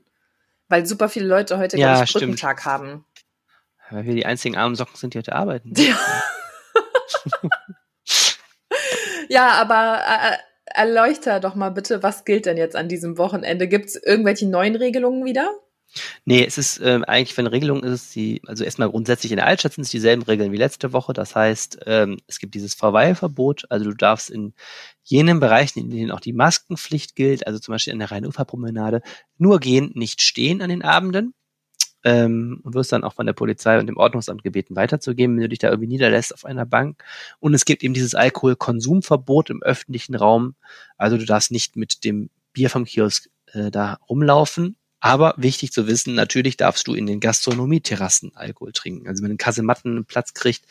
weil 0.72 0.86
super 0.86 1.10
viele 1.10 1.28
Leute 1.28 1.58
heute, 1.58 1.78
ja, 1.78 1.94
glaube 1.94 2.06
ich, 2.06 2.14
Brückentag 2.14 2.66
haben. 2.66 3.06
Weil 3.90 4.06
wir 4.06 4.16
die 4.16 4.26
einzigen 4.26 4.56
armen 4.56 4.76
Socken 4.76 4.96
sind, 4.96 5.14
die 5.14 5.20
heute 5.20 5.34
arbeiten. 5.34 5.74
Ja, 9.30 9.46
ja 9.50 9.50
aber 9.62 10.02
äh, 10.08 10.38
erleuchter 10.66 11.40
doch 11.40 11.56
mal 11.56 11.70
bitte, 11.70 12.02
was 12.02 12.26
gilt 12.26 12.46
denn 12.46 12.58
jetzt 12.58 12.76
an 12.76 12.88
diesem 12.88 13.18
Wochenende? 13.18 13.68
Gibt 13.68 13.88
es 13.88 13.96
irgendwelche 13.96 14.48
neuen 14.48 14.76
Regelungen 14.76 15.26
wieder? 15.26 15.52
Nee, 16.26 16.46
es 16.46 16.58
ist 16.58 16.80
ähm, 16.82 17.04
eigentlich, 17.04 17.38
wenn 17.38 17.48
Regelung 17.48 17.84
ist, 17.84 18.16
die, 18.16 18.42
also 18.48 18.64
erstmal 18.64 18.90
grundsätzlich 18.90 19.32
in 19.32 19.38
der 19.38 19.48
Altstadt 19.48 19.74
sind 19.74 19.84
es 19.84 19.90
dieselben 19.90 20.24
Regeln 20.24 20.52
wie 20.52 20.58
letzte 20.58 20.94
Woche. 20.94 21.14
Das 21.14 21.36
heißt, 21.36 21.80
ähm, 21.86 22.18
es 22.28 22.40
gibt 22.40 22.56
dieses 22.56 22.74
Verweilverbot, 22.74 23.66
also 23.70 23.86
du 23.86 23.96
darfst 23.96 24.30
in 24.30 24.54
jenen 25.04 25.40
Bereichen, 25.40 25.80
in 25.80 25.90
denen 25.90 26.12
auch 26.12 26.22
die 26.22 26.34
Maskenpflicht 26.34 27.16
gilt, 27.16 27.46
also 27.46 27.60
zum 27.60 27.74
Beispiel 27.74 27.94
in 27.94 28.00
der 28.00 28.12
Rhein-Ufer-Promenade, 28.12 29.02
nur 29.38 29.60
gehen, 29.60 29.92
nicht 29.96 30.22
stehen 30.22 30.62
an 30.62 30.70
den 30.70 30.84
Abenden. 30.84 31.34
Ähm, 32.04 32.62
und 32.64 32.74
wirst 32.74 32.92
dann 32.92 33.04
auch 33.04 33.14
von 33.14 33.28
der 33.28 33.34
Polizei 33.34 33.78
und 33.78 33.86
dem 33.86 33.98
Ordnungsamt 33.98 34.42
gebeten, 34.42 34.76
weiterzugeben, 34.76 35.36
wenn 35.36 35.44
du 35.44 35.50
dich 35.50 35.60
da 35.60 35.70
irgendwie 35.70 35.88
niederlässt 35.88 36.34
auf 36.34 36.46
einer 36.46 36.66
Bank. 36.66 37.04
Und 37.40 37.54
es 37.54 37.64
gibt 37.64 37.84
eben 37.84 37.94
dieses 37.94 38.16
Alkoholkonsumverbot 38.16 39.52
im 39.52 39.62
öffentlichen 39.62 40.16
Raum. 40.16 40.56
Also 40.98 41.18
du 41.18 41.26
darfst 41.26 41.52
nicht 41.52 41.76
mit 41.76 42.04
dem 42.04 42.32
Bier 42.54 42.72
vom 42.72 42.86
Kiosk 42.86 43.30
äh, 43.54 43.70
da 43.70 44.00
rumlaufen 44.10 44.78
aber 45.02 45.34
wichtig 45.36 45.74
zu 45.74 45.88
wissen, 45.88 46.14
natürlich 46.14 46.58
darfst 46.58 46.88
du 46.88 46.94
in 46.94 47.08
den 47.08 47.20
Gastronomieterrassen 47.20 48.36
Alkohol 48.36 48.72
trinken. 48.72 49.08
Also 49.08 49.24
wenn 49.24 49.32
ein 49.32 49.38
Kasematten 49.38 49.92
einen 49.92 50.06
Platz 50.06 50.34
kriegt, 50.36 50.64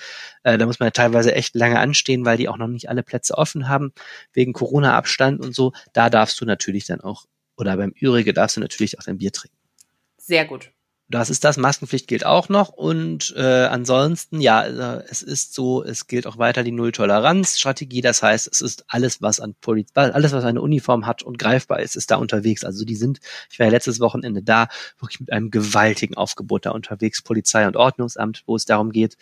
äh, 0.44 0.56
da 0.56 0.66
muss 0.66 0.78
man 0.78 0.86
ja 0.86 0.92
teilweise 0.92 1.34
echt 1.34 1.56
lange 1.56 1.80
anstehen, 1.80 2.24
weil 2.24 2.36
die 2.36 2.48
auch 2.48 2.56
noch 2.56 2.68
nicht 2.68 2.88
alle 2.88 3.02
Plätze 3.02 3.36
offen 3.36 3.68
haben, 3.68 3.92
wegen 4.32 4.52
Corona-Abstand 4.52 5.40
und 5.40 5.54
so. 5.54 5.72
Da 5.92 6.10
darfst 6.10 6.40
du 6.40 6.44
natürlich 6.44 6.86
dann 6.86 7.00
auch, 7.00 7.26
oder 7.56 7.76
beim 7.76 7.92
Ürige 8.00 8.32
darfst 8.32 8.56
du 8.56 8.60
natürlich 8.60 8.98
auch 8.98 9.02
dein 9.02 9.18
Bier 9.18 9.32
trinken. 9.32 9.58
Sehr 10.16 10.44
gut. 10.44 10.70
Das 11.10 11.28
ist 11.28 11.42
das. 11.42 11.56
Maskenpflicht 11.56 12.06
gilt 12.06 12.24
auch 12.24 12.48
noch. 12.48 12.68
Und 12.68 13.34
äh, 13.36 13.64
ansonsten, 13.64 14.40
ja, 14.40 14.62
äh, 14.62 15.04
es 15.10 15.22
ist 15.22 15.54
so, 15.54 15.82
es 15.82 16.06
gilt 16.06 16.24
auch 16.24 16.38
weiter 16.38 16.62
die 16.62 16.70
Null-Toleranz-Strategie. 16.70 18.00
Das 18.00 18.22
heißt, 18.22 18.48
es 18.50 18.60
ist 18.60 18.84
alles, 18.86 19.20
was 19.20 19.40
an 19.40 19.56
Poliz 19.60 19.88
alles, 19.94 20.30
was 20.30 20.44
eine 20.44 20.62
Uniform 20.62 21.06
hat 21.06 21.24
und 21.24 21.36
greifbar 21.36 21.80
ist, 21.80 21.96
ist 21.96 22.12
da 22.12 22.16
unterwegs. 22.16 22.64
Also 22.64 22.84
die 22.84 22.94
sind, 22.94 23.18
ich 23.50 23.58
war 23.58 23.66
ja 23.66 23.72
letztes 23.72 23.98
Wochenende 23.98 24.40
da, 24.40 24.68
wirklich 25.00 25.18
mit 25.18 25.32
einem 25.32 25.50
gewaltigen 25.50 26.16
Aufgebot 26.16 26.64
da 26.64 26.70
unterwegs, 26.70 27.22
Polizei 27.22 27.66
und 27.66 27.76
Ordnungsamt, 27.76 28.44
wo 28.46 28.54
es 28.54 28.64
darum 28.64 28.92
geht, 28.92 29.16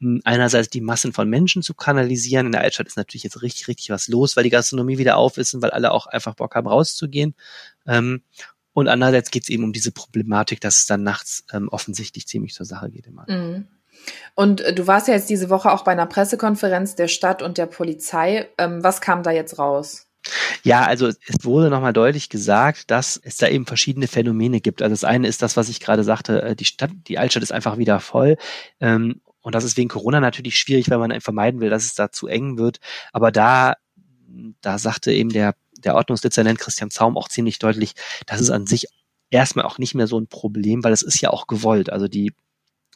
hm, 0.00 0.20
einerseits 0.24 0.70
die 0.70 0.80
Massen 0.80 1.12
von 1.12 1.28
Menschen 1.28 1.62
zu 1.62 1.72
kanalisieren. 1.72 2.46
In 2.46 2.52
der 2.52 2.62
Altstadt 2.62 2.88
ist 2.88 2.96
natürlich 2.96 3.22
jetzt 3.22 3.42
richtig, 3.42 3.68
richtig 3.68 3.90
was 3.90 4.08
los, 4.08 4.36
weil 4.36 4.42
die 4.42 4.50
Gastronomie 4.50 4.98
wieder 4.98 5.16
auf 5.16 5.38
ist 5.38 5.54
und 5.54 5.62
weil 5.62 5.70
alle 5.70 5.92
auch 5.92 6.08
einfach 6.08 6.34
Bock 6.34 6.56
haben, 6.56 6.66
rauszugehen. 6.66 7.36
Ähm, 7.86 8.22
und 8.78 8.88
andererseits 8.88 9.30
geht 9.30 9.42
es 9.44 9.48
eben 9.48 9.64
um 9.64 9.72
diese 9.72 9.92
Problematik, 9.92 10.60
dass 10.60 10.76
es 10.76 10.86
dann 10.86 11.02
nachts 11.02 11.44
ähm, 11.52 11.68
offensichtlich 11.68 12.26
ziemlich 12.28 12.54
zur 12.54 12.64
Sache 12.66 12.90
geht 12.90 13.06
immer. 13.06 13.24
Mhm. 13.28 13.66
Und 14.34 14.60
äh, 14.60 14.72
du 14.72 14.86
warst 14.86 15.08
ja 15.08 15.14
jetzt 15.14 15.28
diese 15.28 15.50
Woche 15.50 15.72
auch 15.72 15.82
bei 15.82 15.92
einer 15.92 16.06
Pressekonferenz 16.06 16.94
der 16.94 17.08
Stadt 17.08 17.42
und 17.42 17.58
der 17.58 17.66
Polizei. 17.66 18.48
Ähm, 18.56 18.84
was 18.84 19.00
kam 19.00 19.22
da 19.22 19.32
jetzt 19.32 19.58
raus? 19.58 20.06
Ja, 20.62 20.84
also 20.84 21.08
es 21.08 21.44
wurde 21.44 21.70
nochmal 21.70 21.92
deutlich 21.92 22.28
gesagt, 22.28 22.90
dass 22.90 23.18
es 23.22 23.36
da 23.36 23.48
eben 23.48 23.66
verschiedene 23.66 24.06
Phänomene 24.06 24.60
gibt. 24.60 24.82
Also 24.82 24.92
das 24.92 25.04
eine 25.04 25.26
ist 25.26 25.42
das, 25.42 25.56
was 25.56 25.68
ich 25.68 25.80
gerade 25.80 26.04
sagte, 26.04 26.42
äh, 26.42 26.56
die 26.56 26.64
Stadt, 26.64 26.90
die 27.08 27.18
Altstadt 27.18 27.42
ist 27.42 27.52
einfach 27.52 27.78
wieder 27.78 27.98
voll. 27.98 28.36
Ähm, 28.80 29.20
und 29.40 29.54
das 29.54 29.64
ist 29.64 29.76
wegen 29.76 29.88
Corona 29.88 30.20
natürlich 30.20 30.56
schwierig, 30.56 30.88
weil 30.90 30.98
man 30.98 31.20
vermeiden 31.20 31.60
will, 31.60 31.70
dass 31.70 31.84
es 31.84 31.94
da 31.94 32.12
zu 32.12 32.26
eng 32.28 32.58
wird. 32.58 32.78
Aber 33.12 33.32
da, 33.32 33.74
da 34.60 34.78
sagte 34.78 35.12
eben 35.12 35.30
der 35.30 35.54
der 35.78 35.94
Ordnungsdezernent 35.94 36.58
Christian 36.58 36.90
Zaum 36.90 37.16
auch 37.16 37.28
ziemlich 37.28 37.58
deutlich, 37.58 37.94
das 38.26 38.40
ist 38.40 38.50
an 38.50 38.66
sich 38.66 38.86
erstmal 39.30 39.64
auch 39.64 39.78
nicht 39.78 39.94
mehr 39.94 40.06
so 40.06 40.18
ein 40.18 40.26
Problem, 40.26 40.84
weil 40.84 40.92
es 40.92 41.02
ist 41.02 41.20
ja 41.20 41.30
auch 41.30 41.46
gewollt. 41.46 41.90
Also 41.90 42.08
die, 42.08 42.32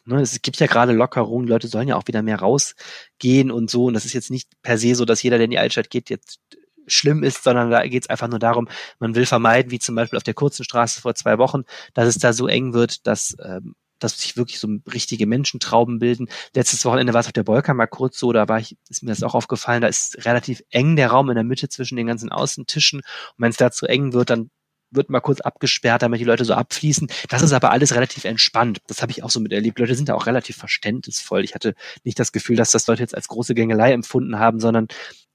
ne, 0.05 0.21
es 0.21 0.41
gibt 0.41 0.59
ja 0.59 0.67
gerade 0.67 0.93
Lockerungen, 0.93 1.47
Leute 1.47 1.67
sollen 1.67 1.87
ja 1.87 1.95
auch 1.95 2.07
wieder 2.07 2.21
mehr 2.21 2.39
rausgehen 2.39 3.51
und 3.51 3.69
so. 3.69 3.85
Und 3.85 3.93
das 3.93 4.05
ist 4.05 4.13
jetzt 4.13 4.31
nicht 4.31 4.49
per 4.61 4.77
se 4.77 4.95
so, 4.95 5.05
dass 5.05 5.23
jeder, 5.23 5.37
der 5.37 5.45
in 5.45 5.51
die 5.51 5.59
Altstadt 5.59 5.89
geht, 5.89 6.09
jetzt 6.09 6.39
schlimm 6.87 7.23
ist, 7.23 7.43
sondern 7.43 7.71
da 7.71 7.87
geht 7.87 8.03
es 8.03 8.09
einfach 8.09 8.27
nur 8.27 8.39
darum, 8.39 8.67
man 8.99 9.15
will 9.15 9.25
vermeiden, 9.25 9.71
wie 9.71 9.79
zum 9.79 9.95
Beispiel 9.95 10.17
auf 10.17 10.23
der 10.23 10.33
kurzen 10.33 10.63
Straße 10.63 11.01
vor 11.01 11.15
zwei 11.15 11.37
Wochen, 11.37 11.63
dass 11.93 12.07
es 12.07 12.17
da 12.17 12.33
so 12.33 12.47
eng 12.47 12.73
wird, 12.73 13.07
dass 13.07 13.37
ähm, 13.43 13.75
dass 14.03 14.19
sich 14.19 14.37
wirklich 14.37 14.59
so 14.59 14.67
richtige 14.91 15.25
Menschentrauben 15.25 15.99
bilden. 15.99 16.29
Letztes 16.55 16.85
Wochenende 16.85 17.13
war 17.13 17.21
es 17.21 17.27
auf 17.27 17.33
der 17.33 17.43
Bolka 17.43 17.73
mal 17.73 17.87
kurz 17.87 18.19
so, 18.19 18.31
da 18.33 18.47
war 18.47 18.59
ich, 18.59 18.77
ist 18.89 19.03
mir 19.03 19.09
das 19.09 19.23
auch 19.23 19.35
aufgefallen, 19.35 19.81
da 19.81 19.87
ist 19.87 20.25
relativ 20.25 20.61
eng 20.69 20.95
der 20.95 21.09
Raum 21.09 21.29
in 21.29 21.35
der 21.35 21.43
Mitte 21.43 21.69
zwischen 21.69 21.95
den 21.95 22.07
ganzen 22.07 22.31
Außentischen. 22.31 22.99
Und 22.99 23.35
wenn 23.37 23.51
es 23.51 23.57
da 23.57 23.71
zu 23.71 23.85
eng 23.85 24.13
wird, 24.13 24.29
dann 24.29 24.49
wird 24.95 25.09
mal 25.09 25.21
kurz 25.21 25.41
abgesperrt, 25.41 26.01
damit 26.01 26.19
die 26.19 26.25
Leute 26.25 26.45
so 26.45 26.53
abfließen. 26.53 27.07
Das 27.29 27.41
ist 27.41 27.53
aber 27.53 27.71
alles 27.71 27.95
relativ 27.95 28.25
entspannt. 28.25 28.79
Das 28.87 29.01
habe 29.01 29.11
ich 29.11 29.23
auch 29.23 29.29
so 29.29 29.39
miterlebt. 29.39 29.79
Leute 29.79 29.95
sind 29.95 30.09
da 30.09 30.13
auch 30.13 30.27
relativ 30.27 30.57
verständnisvoll. 30.57 31.43
Ich 31.43 31.55
hatte 31.55 31.73
nicht 32.03 32.19
das 32.19 32.31
Gefühl, 32.31 32.55
dass 32.55 32.71
das 32.71 32.87
Leute 32.87 33.01
jetzt 33.01 33.15
als 33.15 33.27
große 33.27 33.55
Gängelei 33.55 33.91
empfunden 33.91 34.39
haben, 34.39 34.59
sondern 34.59 34.87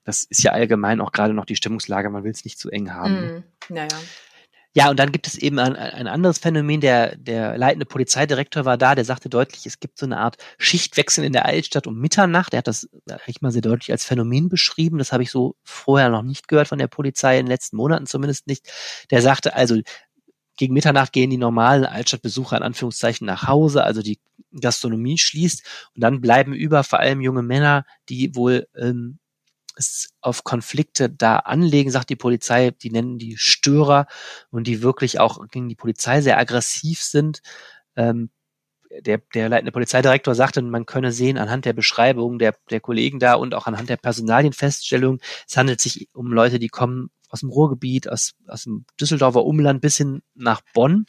das 0.04 0.22
ist 0.22 0.42
ja 0.42 0.52
allgemein 0.52 1.00
auch 1.00 1.12
gerade 1.12 1.34
noch 1.34 1.44
die 1.44 1.56
Stimmungslage. 1.56 2.08
Man 2.08 2.24
will 2.24 2.30
es 2.30 2.44
nicht 2.44 2.58
zu 2.58 2.70
eng 2.70 2.94
haben. 2.94 3.44
Mm, 3.68 3.74
naja. 3.74 3.98
Ja, 4.74 4.90
und 4.90 4.98
dann 4.98 5.12
gibt 5.12 5.26
es 5.26 5.36
eben 5.36 5.58
ein, 5.58 5.74
ein 5.76 6.06
anderes 6.06 6.38
Phänomen. 6.38 6.80
Der, 6.80 7.16
der 7.16 7.56
leitende 7.56 7.86
Polizeidirektor 7.86 8.64
war 8.64 8.76
da, 8.76 8.94
der 8.94 9.04
sagte 9.04 9.28
deutlich, 9.28 9.66
es 9.66 9.80
gibt 9.80 9.98
so 9.98 10.06
eine 10.06 10.18
Art 10.18 10.36
Schichtwechsel 10.58 11.24
in 11.24 11.32
der 11.32 11.46
Altstadt 11.46 11.86
um 11.86 11.98
Mitternacht. 11.98 12.52
Er 12.52 12.58
hat 12.58 12.68
das 12.68 12.88
eigentlich 13.08 13.40
mal 13.40 13.50
sehr 13.50 13.62
deutlich 13.62 13.90
als 13.90 14.04
Phänomen 14.04 14.48
beschrieben. 14.48 14.98
Das 14.98 15.12
habe 15.12 15.22
ich 15.22 15.30
so 15.30 15.56
vorher 15.64 16.10
noch 16.10 16.22
nicht 16.22 16.48
gehört 16.48 16.68
von 16.68 16.78
der 16.78 16.86
Polizei, 16.86 17.38
in 17.38 17.46
den 17.46 17.50
letzten 17.50 17.76
Monaten 17.76 18.06
zumindest 18.06 18.46
nicht. 18.46 18.70
Der 19.10 19.22
sagte 19.22 19.54
also, 19.54 19.80
gegen 20.58 20.74
Mitternacht 20.74 21.12
gehen 21.12 21.30
die 21.30 21.38
normalen 21.38 21.84
Altstadtbesucher 21.84 22.56
in 22.58 22.62
Anführungszeichen 22.62 23.26
nach 23.26 23.46
Hause, 23.48 23.84
also 23.84 24.02
die 24.02 24.18
Gastronomie 24.60 25.18
schließt 25.18 25.64
und 25.94 26.02
dann 26.02 26.20
bleiben 26.20 26.52
über 26.52 26.84
vor 26.84 26.98
allem 26.98 27.20
junge 27.20 27.42
Männer, 27.42 27.84
die 28.08 28.34
wohl 28.34 28.66
ähm, 28.76 29.18
es 29.78 30.10
auf 30.20 30.44
Konflikte 30.44 31.08
da 31.10 31.36
anlegen, 31.36 31.90
sagt 31.90 32.10
die 32.10 32.16
Polizei, 32.16 32.70
die 32.70 32.90
nennen 32.90 33.18
die 33.18 33.36
Störer 33.36 34.06
und 34.50 34.66
die 34.66 34.82
wirklich 34.82 35.20
auch 35.20 35.48
gegen 35.48 35.68
die 35.68 35.74
Polizei 35.74 36.20
sehr 36.20 36.38
aggressiv 36.38 37.02
sind. 37.02 37.42
Ähm, 37.96 38.30
der, 39.00 39.18
der 39.34 39.48
leitende 39.48 39.72
Polizeidirektor 39.72 40.34
sagte, 40.34 40.62
man 40.62 40.86
könne 40.86 41.12
sehen 41.12 41.38
anhand 41.38 41.64
der 41.64 41.72
Beschreibung 41.72 42.38
der, 42.38 42.54
der 42.70 42.80
Kollegen 42.80 43.18
da 43.18 43.34
und 43.34 43.54
auch 43.54 43.66
anhand 43.66 43.88
der 43.88 43.96
Personalienfeststellung, 43.96 45.20
es 45.46 45.56
handelt 45.56 45.80
sich 45.80 46.08
um 46.14 46.32
Leute, 46.32 46.58
die 46.58 46.68
kommen 46.68 47.10
aus 47.28 47.40
dem 47.40 47.50
Ruhrgebiet, 47.50 48.08
aus, 48.08 48.34
aus 48.46 48.64
dem 48.64 48.86
Düsseldorfer 49.00 49.44
Umland 49.44 49.80
bis 49.80 49.98
hin 49.98 50.22
nach 50.34 50.62
Bonn. 50.72 51.06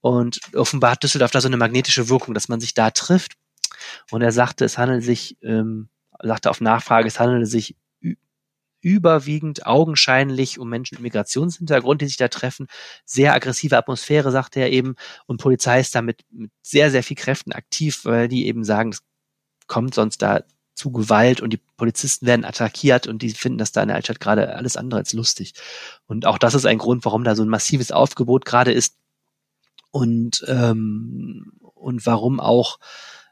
Und 0.00 0.40
offenbar 0.54 0.92
hat 0.92 1.02
Düsseldorf 1.02 1.30
da 1.30 1.40
so 1.40 1.48
eine 1.48 1.56
magnetische 1.56 2.08
Wirkung, 2.08 2.34
dass 2.34 2.48
man 2.48 2.60
sich 2.60 2.74
da 2.74 2.90
trifft. 2.90 3.34
Und 4.10 4.22
er 4.22 4.32
sagte, 4.32 4.64
es 4.64 4.78
handelt 4.78 5.04
sich, 5.04 5.36
ähm, 5.42 5.88
sagte 6.22 6.50
auf 6.50 6.60
Nachfrage, 6.60 7.06
es 7.06 7.20
handelt 7.20 7.46
sich 7.48 7.76
überwiegend 8.82 9.66
augenscheinlich 9.66 10.58
um 10.58 10.68
Menschen 10.68 10.96
mit 10.96 11.02
Migrationshintergrund, 11.02 12.02
die 12.02 12.06
sich 12.06 12.16
da 12.16 12.28
treffen. 12.28 12.66
Sehr 13.04 13.32
aggressive 13.32 13.76
Atmosphäre, 13.78 14.30
sagte 14.30 14.60
er 14.60 14.70
eben. 14.70 14.96
Und 15.26 15.40
Polizei 15.40 15.80
ist 15.80 15.94
da 15.94 16.02
mit, 16.02 16.24
sehr, 16.62 16.90
sehr 16.90 17.02
viel 17.02 17.16
Kräften 17.16 17.52
aktiv, 17.52 18.04
weil 18.04 18.28
die 18.28 18.46
eben 18.46 18.64
sagen, 18.64 18.90
es 18.90 19.02
kommt 19.66 19.94
sonst 19.94 20.18
da 20.18 20.42
zu 20.74 20.90
Gewalt 20.90 21.40
und 21.40 21.52
die 21.52 21.60
Polizisten 21.76 22.26
werden 22.26 22.44
attackiert 22.44 23.06
und 23.06 23.22
die 23.22 23.30
finden 23.30 23.58
das 23.58 23.72
da 23.72 23.82
in 23.82 23.88
der 23.88 23.96
Altstadt 23.96 24.20
gerade 24.20 24.56
alles 24.56 24.76
andere 24.76 25.00
als 25.00 25.12
lustig. 25.12 25.54
Und 26.06 26.26
auch 26.26 26.38
das 26.38 26.54
ist 26.54 26.66
ein 26.66 26.78
Grund, 26.78 27.04
warum 27.04 27.24
da 27.24 27.34
so 27.36 27.42
ein 27.42 27.48
massives 27.48 27.92
Aufgebot 27.92 28.44
gerade 28.44 28.72
ist 28.72 28.96
und, 29.90 30.44
ähm, 30.48 31.52
und 31.74 32.04
warum 32.06 32.40
auch 32.40 32.78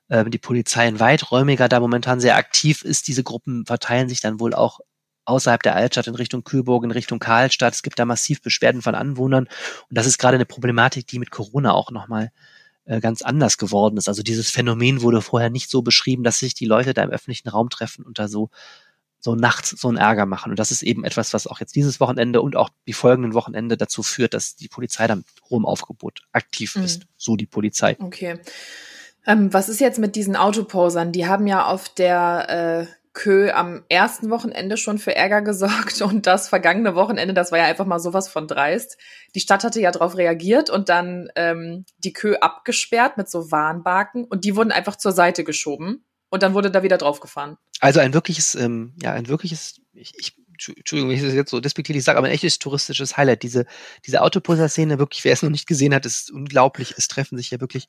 äh, 0.08 0.28
die 0.28 0.38
Polizei 0.38 0.86
in 0.86 1.00
weiträumiger 1.00 1.68
da 1.68 1.80
momentan 1.80 2.20
sehr 2.20 2.36
aktiv 2.36 2.82
ist. 2.82 3.08
Diese 3.08 3.24
Gruppen 3.24 3.64
verteilen 3.64 4.08
sich 4.08 4.20
dann 4.20 4.38
wohl 4.38 4.54
auch 4.54 4.80
außerhalb 5.24 5.62
der 5.62 5.76
Altstadt 5.76 6.06
in 6.06 6.14
Richtung 6.14 6.44
Kühlburg, 6.44 6.84
in 6.84 6.90
Richtung 6.90 7.18
Karlstadt. 7.18 7.74
Es 7.74 7.82
gibt 7.82 7.98
da 7.98 8.04
massiv 8.04 8.42
Beschwerden 8.42 8.82
von 8.82 8.94
Anwohnern. 8.94 9.44
Und 9.44 9.98
das 9.98 10.06
ist 10.06 10.18
gerade 10.18 10.36
eine 10.36 10.46
Problematik, 10.46 11.06
die 11.06 11.18
mit 11.18 11.30
Corona 11.30 11.72
auch 11.72 11.90
nochmal 11.90 12.32
äh, 12.84 13.00
ganz 13.00 13.22
anders 13.22 13.58
geworden 13.58 13.96
ist. 13.96 14.08
Also 14.08 14.22
dieses 14.22 14.50
Phänomen 14.50 15.02
wurde 15.02 15.22
vorher 15.22 15.50
nicht 15.50 15.70
so 15.70 15.82
beschrieben, 15.82 16.24
dass 16.24 16.38
sich 16.38 16.54
die 16.54 16.66
Leute 16.66 16.94
da 16.94 17.02
im 17.02 17.10
öffentlichen 17.10 17.48
Raum 17.48 17.70
treffen 17.70 18.04
und 18.04 18.18
da 18.18 18.28
so 18.28 18.50
so 19.22 19.34
nachts 19.34 19.70
so 19.70 19.88
einen 19.88 19.98
Ärger 19.98 20.26
machen. 20.26 20.50
Und 20.50 20.58
das 20.58 20.70
ist 20.70 20.82
eben 20.82 21.04
etwas, 21.04 21.34
was 21.34 21.46
auch 21.46 21.60
jetzt 21.60 21.76
dieses 21.76 22.00
Wochenende 22.00 22.40
und 22.40 22.56
auch 22.56 22.70
die 22.86 22.94
folgenden 22.94 23.34
Wochenende 23.34 23.76
dazu 23.76 24.02
führt, 24.02 24.34
dass 24.34 24.56
die 24.56 24.68
Polizei 24.68 25.06
da 25.06 25.16
mit 25.16 25.26
hohem 25.50 25.66
Aufgebot 25.66 26.22
aktiv 26.32 26.74
mhm. 26.74 26.84
ist. 26.84 27.02
So 27.16 27.36
die 27.36 27.46
Polizei. 27.46 27.96
Okay. 28.00 28.40
Ähm, 29.26 29.52
was 29.52 29.68
ist 29.68 29.80
jetzt 29.80 29.98
mit 29.98 30.16
diesen 30.16 30.36
Autoposern? 30.36 31.12
Die 31.12 31.26
haben 31.26 31.46
ja 31.46 31.66
auf 31.66 31.90
der 31.90 32.88
äh, 32.88 32.99
Kö 33.12 33.50
am 33.50 33.84
ersten 33.88 34.30
Wochenende 34.30 34.76
schon 34.76 34.98
für 34.98 35.16
Ärger 35.16 35.42
gesorgt 35.42 36.00
und 36.02 36.26
das 36.26 36.48
vergangene 36.48 36.94
Wochenende, 36.94 37.34
das 37.34 37.50
war 37.50 37.58
ja 37.58 37.64
einfach 37.64 37.86
mal 37.86 37.98
sowas 37.98 38.28
von 38.28 38.46
dreist. 38.46 38.96
Die 39.34 39.40
Stadt 39.40 39.64
hatte 39.64 39.80
ja 39.80 39.90
darauf 39.90 40.16
reagiert 40.16 40.70
und 40.70 40.88
dann 40.88 41.28
ähm, 41.34 41.84
die 41.98 42.12
Kö 42.12 42.36
abgesperrt 42.36 43.16
mit 43.16 43.28
so 43.28 43.50
Warnbarken 43.50 44.24
und 44.24 44.44
die 44.44 44.54
wurden 44.54 44.70
einfach 44.70 44.96
zur 44.96 45.12
Seite 45.12 45.42
geschoben 45.42 46.04
und 46.28 46.42
dann 46.42 46.54
wurde 46.54 46.70
da 46.70 46.82
wieder 46.82 46.98
draufgefahren. 46.98 47.56
Also 47.80 48.00
ein 48.00 48.14
wirkliches, 48.14 48.54
ähm, 48.54 48.94
ja, 49.02 49.12
ein 49.12 49.28
wirkliches, 49.28 49.80
ich, 49.92 50.12
ich 50.16 50.36
Entschuldigung, 50.68 51.08
wenn 51.10 51.16
ich 51.16 51.22
das 51.22 51.32
jetzt 51.32 51.50
so 51.50 51.60
despektierlich 51.60 52.04
sage, 52.04 52.18
aber 52.18 52.26
ein 52.26 52.34
echtes 52.34 52.58
touristisches 52.58 53.16
Highlight. 53.16 53.42
Diese, 53.42 53.64
diese 54.06 54.20
Autoposer-Szene, 54.20 54.98
wirklich, 54.98 55.24
wer 55.24 55.32
es 55.32 55.42
noch 55.42 55.50
nicht 55.50 55.66
gesehen 55.66 55.94
hat, 55.94 56.04
ist 56.04 56.30
unglaublich. 56.30 56.94
Es 56.98 57.08
treffen 57.08 57.38
sich 57.38 57.50
ja 57.50 57.60
wirklich 57.60 57.88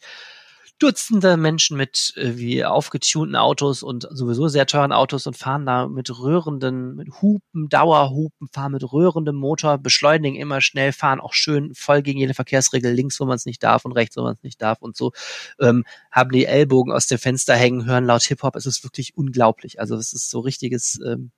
Dutzende 0.82 1.38
Menschen 1.38 1.78
mit 1.78 2.14
äh, 2.16 2.38
wie 2.38 2.66
aufgetunten 2.66 3.36
Autos 3.36 3.84
und 3.84 4.08
sowieso 4.10 4.48
sehr 4.48 4.66
teuren 4.66 4.92
Autos 4.92 5.28
und 5.28 5.38
fahren 5.38 5.64
da 5.66 5.88
mit 5.88 6.10
rührenden, 6.10 6.96
mit 6.96 7.22
Hupen, 7.22 7.70
Dauerhupen, 7.70 8.48
fahren 8.52 8.72
mit 8.72 8.92
rührendem 8.92 9.36
Motor, 9.36 9.78
beschleunigen 9.78 10.40
immer 10.40 10.60
schnell, 10.60 10.92
fahren 10.92 11.20
auch 11.20 11.34
schön 11.34 11.76
voll 11.76 12.02
gegen 12.02 12.18
jede 12.18 12.34
Verkehrsregel, 12.34 12.92
links, 12.92 13.20
wo 13.20 13.26
man 13.26 13.36
es 13.36 13.46
nicht 13.46 13.62
darf 13.62 13.86
und 13.86 13.92
rechts, 13.92 14.18
wo 14.18 14.24
man 14.24 14.34
es 14.34 14.42
nicht 14.42 14.60
darf 14.60 14.82
und 14.82 14.98
so, 14.98 15.12
ähm, 15.60 15.84
haben 16.10 16.32
die 16.32 16.46
Ellbogen 16.46 16.92
aus 16.92 17.06
dem 17.06 17.20
Fenster 17.20 17.56
hängen, 17.56 17.86
hören 17.86 18.06
laut 18.06 18.24
Hip-Hop. 18.24 18.56
Es 18.56 18.66
ist 18.66 18.84
wirklich 18.84 19.16
unglaublich. 19.16 19.80
Also 19.80 19.96
es 19.98 20.14
ist 20.14 20.32
so 20.32 20.40
richtiges 20.40 21.00
ähm, 21.06 21.30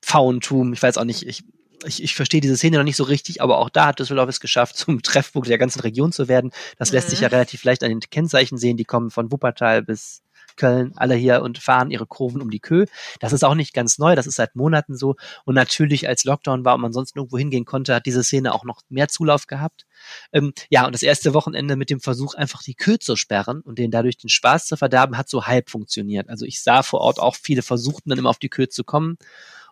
Pfauentum. 0.00 0.72
Ich 0.74 0.82
weiß 0.82 0.96
auch 0.96 1.04
nicht, 1.04 1.26
ich 1.26 1.42
ich, 1.84 2.02
ich 2.02 2.14
verstehe 2.14 2.40
diese 2.40 2.56
Szene 2.56 2.78
noch 2.78 2.84
nicht 2.84 2.96
so 2.96 3.04
richtig, 3.04 3.42
aber 3.42 3.58
auch 3.58 3.70
da 3.70 3.86
hat 3.86 3.98
Düsseldorf 3.98 4.28
es 4.28 4.40
geschafft, 4.40 4.76
zum 4.78 5.02
Treffpunkt 5.02 5.48
der 5.48 5.58
ganzen 5.58 5.80
Region 5.80 6.12
zu 6.12 6.28
werden. 6.28 6.50
Das 6.78 6.90
mhm. 6.90 6.96
lässt 6.96 7.10
sich 7.10 7.20
ja 7.20 7.28
mhm. 7.28 7.34
relativ 7.34 7.64
leicht 7.64 7.82
an 7.82 7.90
den 7.90 8.00
Kennzeichen 8.00 8.58
sehen. 8.58 8.76
Die 8.76 8.84
kommen 8.84 9.10
von 9.10 9.30
Wuppertal 9.32 9.82
bis 9.82 10.22
Köln, 10.56 10.92
alle 10.96 11.14
hier 11.14 11.42
und 11.42 11.58
fahren 11.58 11.90
ihre 11.90 12.06
Kurven 12.06 12.42
um 12.42 12.50
die 12.50 12.60
Kö. 12.60 12.84
Das 13.18 13.32
ist 13.32 13.44
auch 13.44 13.54
nicht 13.54 13.72
ganz 13.72 13.98
neu, 13.98 14.14
das 14.14 14.26
ist 14.26 14.36
seit 14.36 14.56
Monaten 14.56 14.96
so. 14.96 15.16
Und 15.44 15.54
natürlich, 15.54 16.06
als 16.06 16.24
Lockdown 16.24 16.64
war 16.64 16.74
und 16.74 16.82
man 16.82 16.92
sonst 16.92 17.16
nirgendwo 17.16 17.38
hingehen 17.38 17.64
konnte, 17.64 17.94
hat 17.94 18.04
diese 18.04 18.22
Szene 18.22 18.52
auch 18.52 18.64
noch 18.64 18.82
mehr 18.88 19.08
Zulauf 19.08 19.46
gehabt. 19.46 19.86
Ähm, 20.32 20.52
ja, 20.68 20.84
und 20.86 20.94
das 20.94 21.02
erste 21.02 21.34
Wochenende 21.34 21.76
mit 21.76 21.88
dem 21.88 22.00
Versuch, 22.00 22.34
einfach 22.34 22.62
die 22.62 22.74
Kö 22.74 22.98
zu 22.98 23.16
sperren 23.16 23.60
und 23.62 23.78
denen 23.78 23.90
dadurch 23.90 24.18
den 24.18 24.28
Spaß 24.28 24.66
zu 24.66 24.76
verderben, 24.76 25.16
hat 25.16 25.28
so 25.28 25.46
halb 25.46 25.70
funktioniert. 25.70 26.28
Also 26.28 26.44
ich 26.44 26.62
sah 26.62 26.82
vor 26.82 27.00
Ort 27.00 27.20
auch 27.20 27.36
viele 27.36 27.62
versuchten 27.62 28.10
dann 28.10 28.18
immer 28.18 28.30
auf 28.30 28.38
die 28.38 28.50
Kö 28.50 28.68
zu 28.68 28.84
kommen 28.84 29.16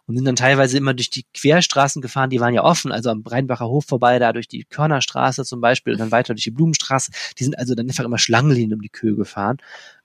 und 0.08 0.16
sind 0.16 0.24
dann 0.24 0.36
teilweise 0.36 0.78
immer 0.78 0.94
durch 0.94 1.10
die 1.10 1.26
Querstraßen 1.34 2.00
gefahren, 2.00 2.30
die 2.30 2.40
waren 2.40 2.54
ja 2.54 2.64
offen, 2.64 2.90
also 2.90 3.10
am 3.10 3.22
Rheinbacher 3.24 3.68
Hof 3.68 3.84
vorbei, 3.84 4.18
da 4.18 4.32
durch 4.32 4.48
die 4.48 4.64
Körnerstraße 4.64 5.44
zum 5.44 5.60
Beispiel 5.60 5.92
und 5.92 5.98
dann 5.98 6.10
weiter 6.10 6.32
durch 6.34 6.44
die 6.44 6.50
Blumenstraße. 6.50 7.12
Die 7.38 7.44
sind 7.44 7.58
also 7.58 7.74
dann 7.74 7.86
einfach 7.88 8.04
immer 8.04 8.18
Schlangenlinien 8.18 8.72
um 8.72 8.80
die 8.80 8.88
Kühe 8.88 9.14
gefahren. 9.14 9.58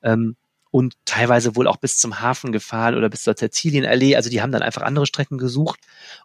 Ähm, 0.03 0.35
und 0.73 0.95
teilweise 1.05 1.55
wohl 1.55 1.67
auch 1.67 1.77
bis 1.77 1.97
zum 1.97 2.19
Hafen 2.19 2.51
gefahren 2.51 2.95
oder 2.95 3.07
bis 3.07 3.21
zur 3.21 3.35
Cäcilienallee. 3.35 4.15
Also 4.15 4.31
die 4.31 4.41
haben 4.41 4.51
dann 4.51 4.63
einfach 4.63 4.81
andere 4.81 5.05
Strecken 5.05 5.37
gesucht 5.37 5.79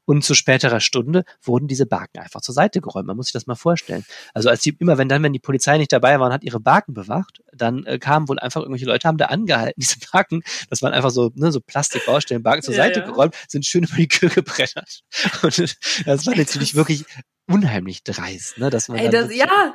und 0.06 0.24
zu 0.24 0.32
späterer 0.32 0.80
Stunde 0.80 1.24
wurden 1.42 1.68
diese 1.68 1.84
Barken 1.84 2.18
einfach 2.20 2.40
zur 2.40 2.54
Seite 2.54 2.80
geräumt. 2.80 3.06
Man 3.06 3.18
muss 3.18 3.26
sich 3.26 3.34
das 3.34 3.46
mal 3.46 3.56
vorstellen. 3.56 4.06
Also 4.32 4.48
als 4.48 4.62
die 4.62 4.74
immer, 4.78 4.96
wenn 4.96 5.10
dann, 5.10 5.22
wenn 5.22 5.34
die 5.34 5.38
Polizei 5.38 5.76
nicht 5.76 5.92
dabei 5.92 6.18
war 6.18 6.28
und 6.28 6.32
hat 6.32 6.44
ihre 6.44 6.60
Barken 6.60 6.94
bewacht, 6.94 7.42
dann 7.52 7.84
äh, 7.84 7.98
kamen 7.98 8.26
wohl 8.26 8.38
einfach 8.38 8.62
irgendwelche 8.62 8.86
Leute, 8.86 9.06
haben 9.06 9.18
da 9.18 9.26
angehalten. 9.26 9.74
Diese 9.82 9.96
Barken, 10.10 10.42
das 10.70 10.80
waren 10.80 10.94
einfach 10.94 11.10
so, 11.10 11.30
ne, 11.34 11.52
so 11.52 11.60
Plastikbaustellen, 11.60 12.42
Barken 12.42 12.62
zur 12.62 12.72
ja, 12.72 12.84
Seite 12.84 13.00
ja. 13.00 13.04
geräumt, 13.06 13.34
sind 13.48 13.66
schön 13.66 13.84
über 13.84 13.96
die 13.96 14.08
Kühe 14.08 14.30
gebrettert. 14.30 15.02
Und 15.42 15.58
das 16.06 16.24
war 16.24 16.34
natürlich 16.34 16.74
wirklich 16.74 17.04
unheimlich 17.46 18.02
dreist, 18.02 18.56
ne, 18.56 18.70
dass 18.70 18.88
man 18.88 18.96
Ey, 18.96 19.10
das, 19.10 19.30
ja, 19.30 19.74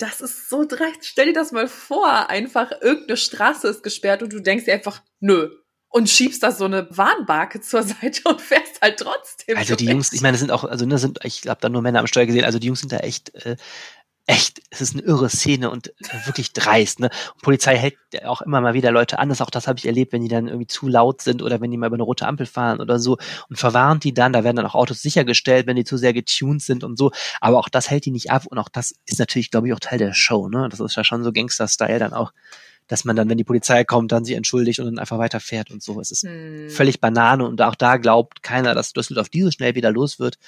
das 0.00 0.20
ist 0.20 0.48
so 0.48 0.64
dreist. 0.64 1.04
Stell 1.04 1.26
dir 1.26 1.32
das 1.32 1.52
mal 1.52 1.68
vor. 1.68 2.30
Einfach 2.30 2.72
irgendeine 2.80 3.16
Straße 3.16 3.68
ist 3.68 3.82
gesperrt 3.82 4.22
und 4.22 4.32
du 4.32 4.40
denkst 4.40 4.64
dir 4.64 4.74
einfach, 4.74 5.02
nö. 5.20 5.50
Und 5.92 6.08
schiebst 6.08 6.42
da 6.42 6.52
so 6.52 6.66
eine 6.66 6.86
Warnbarke 6.90 7.60
zur 7.60 7.82
Seite 7.84 8.22
und 8.28 8.40
fährst 8.40 8.80
halt 8.80 8.98
trotzdem. 8.98 9.56
Also 9.56 9.74
die 9.74 9.86
Jungs, 9.86 10.12
ich 10.12 10.20
meine, 10.20 10.32
das 10.32 10.40
sind 10.40 10.52
auch, 10.52 10.64
also 10.64 10.86
ne, 10.86 10.98
sind, 10.98 11.18
ich 11.24 11.48
habe 11.48 11.60
da 11.60 11.68
nur 11.68 11.82
Männer 11.82 12.00
am 12.00 12.06
Steuer 12.06 12.26
gesehen, 12.26 12.44
also 12.44 12.58
die 12.58 12.68
Jungs 12.68 12.80
sind 12.80 12.92
da 12.92 12.98
echt 12.98 13.34
äh, 13.44 13.56
echt, 14.30 14.62
es 14.70 14.80
ist 14.80 14.94
eine 14.94 15.02
irre 15.02 15.28
Szene 15.28 15.70
und 15.70 15.92
wirklich 16.24 16.52
dreist. 16.52 17.00
Ne? 17.00 17.10
Und 17.34 17.42
Polizei 17.42 17.76
hält 17.76 17.96
auch 18.24 18.40
immer 18.42 18.60
mal 18.60 18.74
wieder 18.74 18.92
Leute 18.92 19.18
an. 19.18 19.28
Das 19.28 19.40
auch 19.40 19.50
das 19.50 19.66
habe 19.66 19.78
ich 19.78 19.86
erlebt, 19.86 20.12
wenn 20.12 20.22
die 20.22 20.28
dann 20.28 20.46
irgendwie 20.46 20.68
zu 20.68 20.86
laut 20.86 21.20
sind 21.20 21.42
oder 21.42 21.60
wenn 21.60 21.70
die 21.70 21.76
mal 21.76 21.88
über 21.88 21.96
eine 21.96 22.04
rote 22.04 22.26
Ampel 22.26 22.46
fahren 22.46 22.80
oder 22.80 22.98
so 23.00 23.18
und 23.48 23.56
verwarnt 23.56 24.04
die 24.04 24.14
dann. 24.14 24.32
Da 24.32 24.44
werden 24.44 24.56
dann 24.56 24.66
auch 24.66 24.76
Autos 24.76 25.02
sichergestellt, 25.02 25.66
wenn 25.66 25.76
die 25.76 25.84
zu 25.84 25.96
sehr 25.96 26.12
getuned 26.12 26.62
sind 26.62 26.84
und 26.84 26.96
so. 26.96 27.10
Aber 27.40 27.58
auch 27.58 27.68
das 27.68 27.90
hält 27.90 28.04
die 28.04 28.12
nicht 28.12 28.30
ab 28.30 28.46
und 28.46 28.58
auch 28.58 28.68
das 28.68 28.94
ist 29.04 29.18
natürlich, 29.18 29.50
glaube 29.50 29.66
ich, 29.66 29.74
auch 29.74 29.80
Teil 29.80 29.98
der 29.98 30.14
Show. 30.14 30.48
Ne? 30.48 30.68
Das 30.70 30.78
ist 30.78 30.96
ja 30.96 31.02
schon 31.02 31.24
so 31.24 31.32
Gangster-Style 31.32 31.98
dann 31.98 32.12
auch 32.12 32.32
dass 32.90 33.04
man 33.04 33.14
dann, 33.14 33.30
wenn 33.30 33.38
die 33.38 33.44
Polizei 33.44 33.84
kommt, 33.84 34.10
dann 34.10 34.24
sie 34.24 34.34
entschuldigt 34.34 34.80
und 34.80 34.86
dann 34.86 34.98
einfach 34.98 35.18
weiterfährt 35.18 35.70
und 35.70 35.80
so. 35.80 36.00
Es 36.00 36.10
ist 36.10 36.24
hm. 36.24 36.70
völlig 36.70 37.00
Banane 37.00 37.46
und 37.46 37.62
auch 37.62 37.76
da 37.76 37.98
glaubt 37.98 38.42
keiner, 38.42 38.74
dass 38.74 38.92
Düsseldorf 38.92 39.28
diese 39.28 39.52
schnell 39.52 39.76
wieder 39.76 39.92
los 39.92 40.18
wird. 40.18 40.38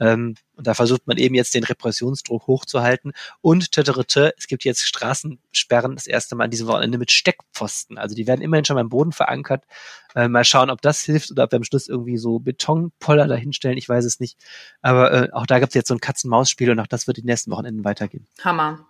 Ähm, 0.00 0.34
und 0.56 0.66
da 0.66 0.72
versucht 0.72 1.06
man 1.06 1.18
eben 1.18 1.34
jetzt 1.34 1.54
den 1.54 1.62
Repressionsdruck 1.62 2.46
hochzuhalten. 2.46 3.12
Und 3.42 3.72
töterete, 3.72 4.32
es 4.38 4.46
gibt 4.46 4.64
jetzt 4.64 4.86
Straßensperren 4.86 5.94
das 5.94 6.06
erste 6.06 6.36
Mal 6.36 6.44
an 6.44 6.50
diesem 6.50 6.68
Wochenende 6.68 6.96
mit 6.96 7.10
Steckpfosten. 7.10 7.98
Also 7.98 8.14
die 8.14 8.26
werden 8.26 8.40
immerhin 8.40 8.64
schon 8.64 8.76
beim 8.76 8.88
Boden 8.88 9.12
verankert. 9.12 9.64
Äh, 10.14 10.28
mal 10.28 10.44
schauen, 10.44 10.70
ob 10.70 10.80
das 10.80 11.02
hilft 11.02 11.30
oder 11.30 11.44
ob 11.44 11.52
wir 11.52 11.58
am 11.58 11.64
Schluss 11.64 11.86
irgendwie 11.86 12.16
so 12.16 12.38
Betonpoller 12.38 13.26
dahinstellen. 13.26 13.76
Ich 13.76 13.88
weiß 13.88 14.06
es 14.06 14.20
nicht. 14.20 14.38
Aber 14.80 15.12
äh, 15.12 15.32
auch 15.32 15.44
da 15.44 15.58
gibt 15.58 15.70
es 15.70 15.74
jetzt 15.74 15.88
so 15.88 15.94
ein 15.94 16.00
Katz-Maus-Spiel 16.00 16.70
und 16.70 16.80
auch 16.80 16.86
das 16.86 17.06
wird 17.06 17.18
die 17.18 17.24
nächsten 17.24 17.50
Wochenenden 17.50 17.84
weitergehen. 17.84 18.26
Hammer. 18.42 18.89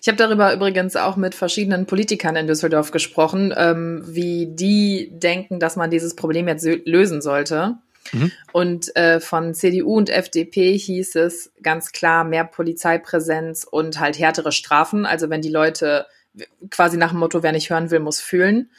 Ich 0.00 0.08
habe 0.08 0.16
darüber 0.16 0.52
übrigens 0.52 0.96
auch 0.96 1.16
mit 1.16 1.34
verschiedenen 1.34 1.86
Politikern 1.86 2.36
in 2.36 2.46
Düsseldorf 2.46 2.90
gesprochen, 2.90 3.52
ähm, 3.56 4.02
wie 4.06 4.46
die 4.46 5.10
denken, 5.12 5.60
dass 5.60 5.76
man 5.76 5.90
dieses 5.90 6.16
Problem 6.16 6.48
jetzt 6.48 6.66
lösen 6.86 7.20
sollte. 7.20 7.76
Mhm. 8.12 8.32
Und 8.52 8.96
äh, 8.96 9.20
von 9.20 9.54
CDU 9.54 9.96
und 9.96 10.10
FDP 10.10 10.76
hieß 10.76 11.16
es 11.16 11.52
ganz 11.62 11.92
klar 11.92 12.24
mehr 12.24 12.44
Polizeipräsenz 12.44 13.64
und 13.64 14.00
halt 14.00 14.18
härtere 14.18 14.52
Strafen. 14.52 15.04
Also 15.04 15.28
wenn 15.30 15.42
die 15.42 15.50
Leute 15.50 16.06
quasi 16.70 16.96
nach 16.96 17.10
dem 17.10 17.18
Motto, 17.18 17.42
wer 17.42 17.52
nicht 17.52 17.70
hören 17.70 17.90
will, 17.90 18.00
muss 18.00 18.20
fühlen, 18.20 18.70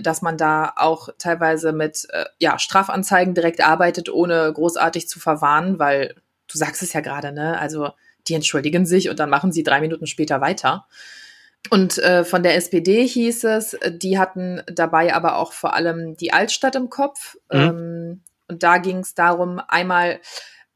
dass 0.00 0.22
man 0.22 0.36
da 0.36 0.72
auch 0.76 1.08
teilweise 1.18 1.72
mit 1.72 2.06
äh, 2.10 2.24
ja, 2.38 2.58
Strafanzeigen 2.58 3.34
direkt 3.34 3.62
arbeitet, 3.62 4.10
ohne 4.10 4.52
großartig 4.52 5.08
zu 5.08 5.20
verwarnen, 5.20 5.78
weil 5.78 6.14
du 6.50 6.58
sagst 6.58 6.82
es 6.82 6.92
ja 6.92 7.00
gerade, 7.00 7.32
ne? 7.32 7.58
Also 7.58 7.90
die 8.28 8.34
entschuldigen 8.34 8.86
sich 8.86 9.10
und 9.10 9.18
dann 9.18 9.30
machen 9.30 9.52
sie 9.52 9.62
drei 9.62 9.80
Minuten 9.80 10.06
später 10.06 10.40
weiter. 10.40 10.86
Und 11.70 11.98
äh, 11.98 12.24
von 12.24 12.42
der 12.42 12.54
SPD 12.54 13.06
hieß 13.06 13.44
es, 13.44 13.76
die 13.88 14.18
hatten 14.18 14.62
dabei 14.66 15.14
aber 15.14 15.36
auch 15.36 15.52
vor 15.52 15.74
allem 15.74 16.16
die 16.16 16.32
Altstadt 16.32 16.76
im 16.76 16.88
Kopf. 16.88 17.36
Mhm. 17.52 17.60
Ähm, 17.60 18.22
und 18.48 18.62
da 18.62 18.78
ging 18.78 18.98
es 18.98 19.14
darum, 19.14 19.60
einmal 19.68 20.20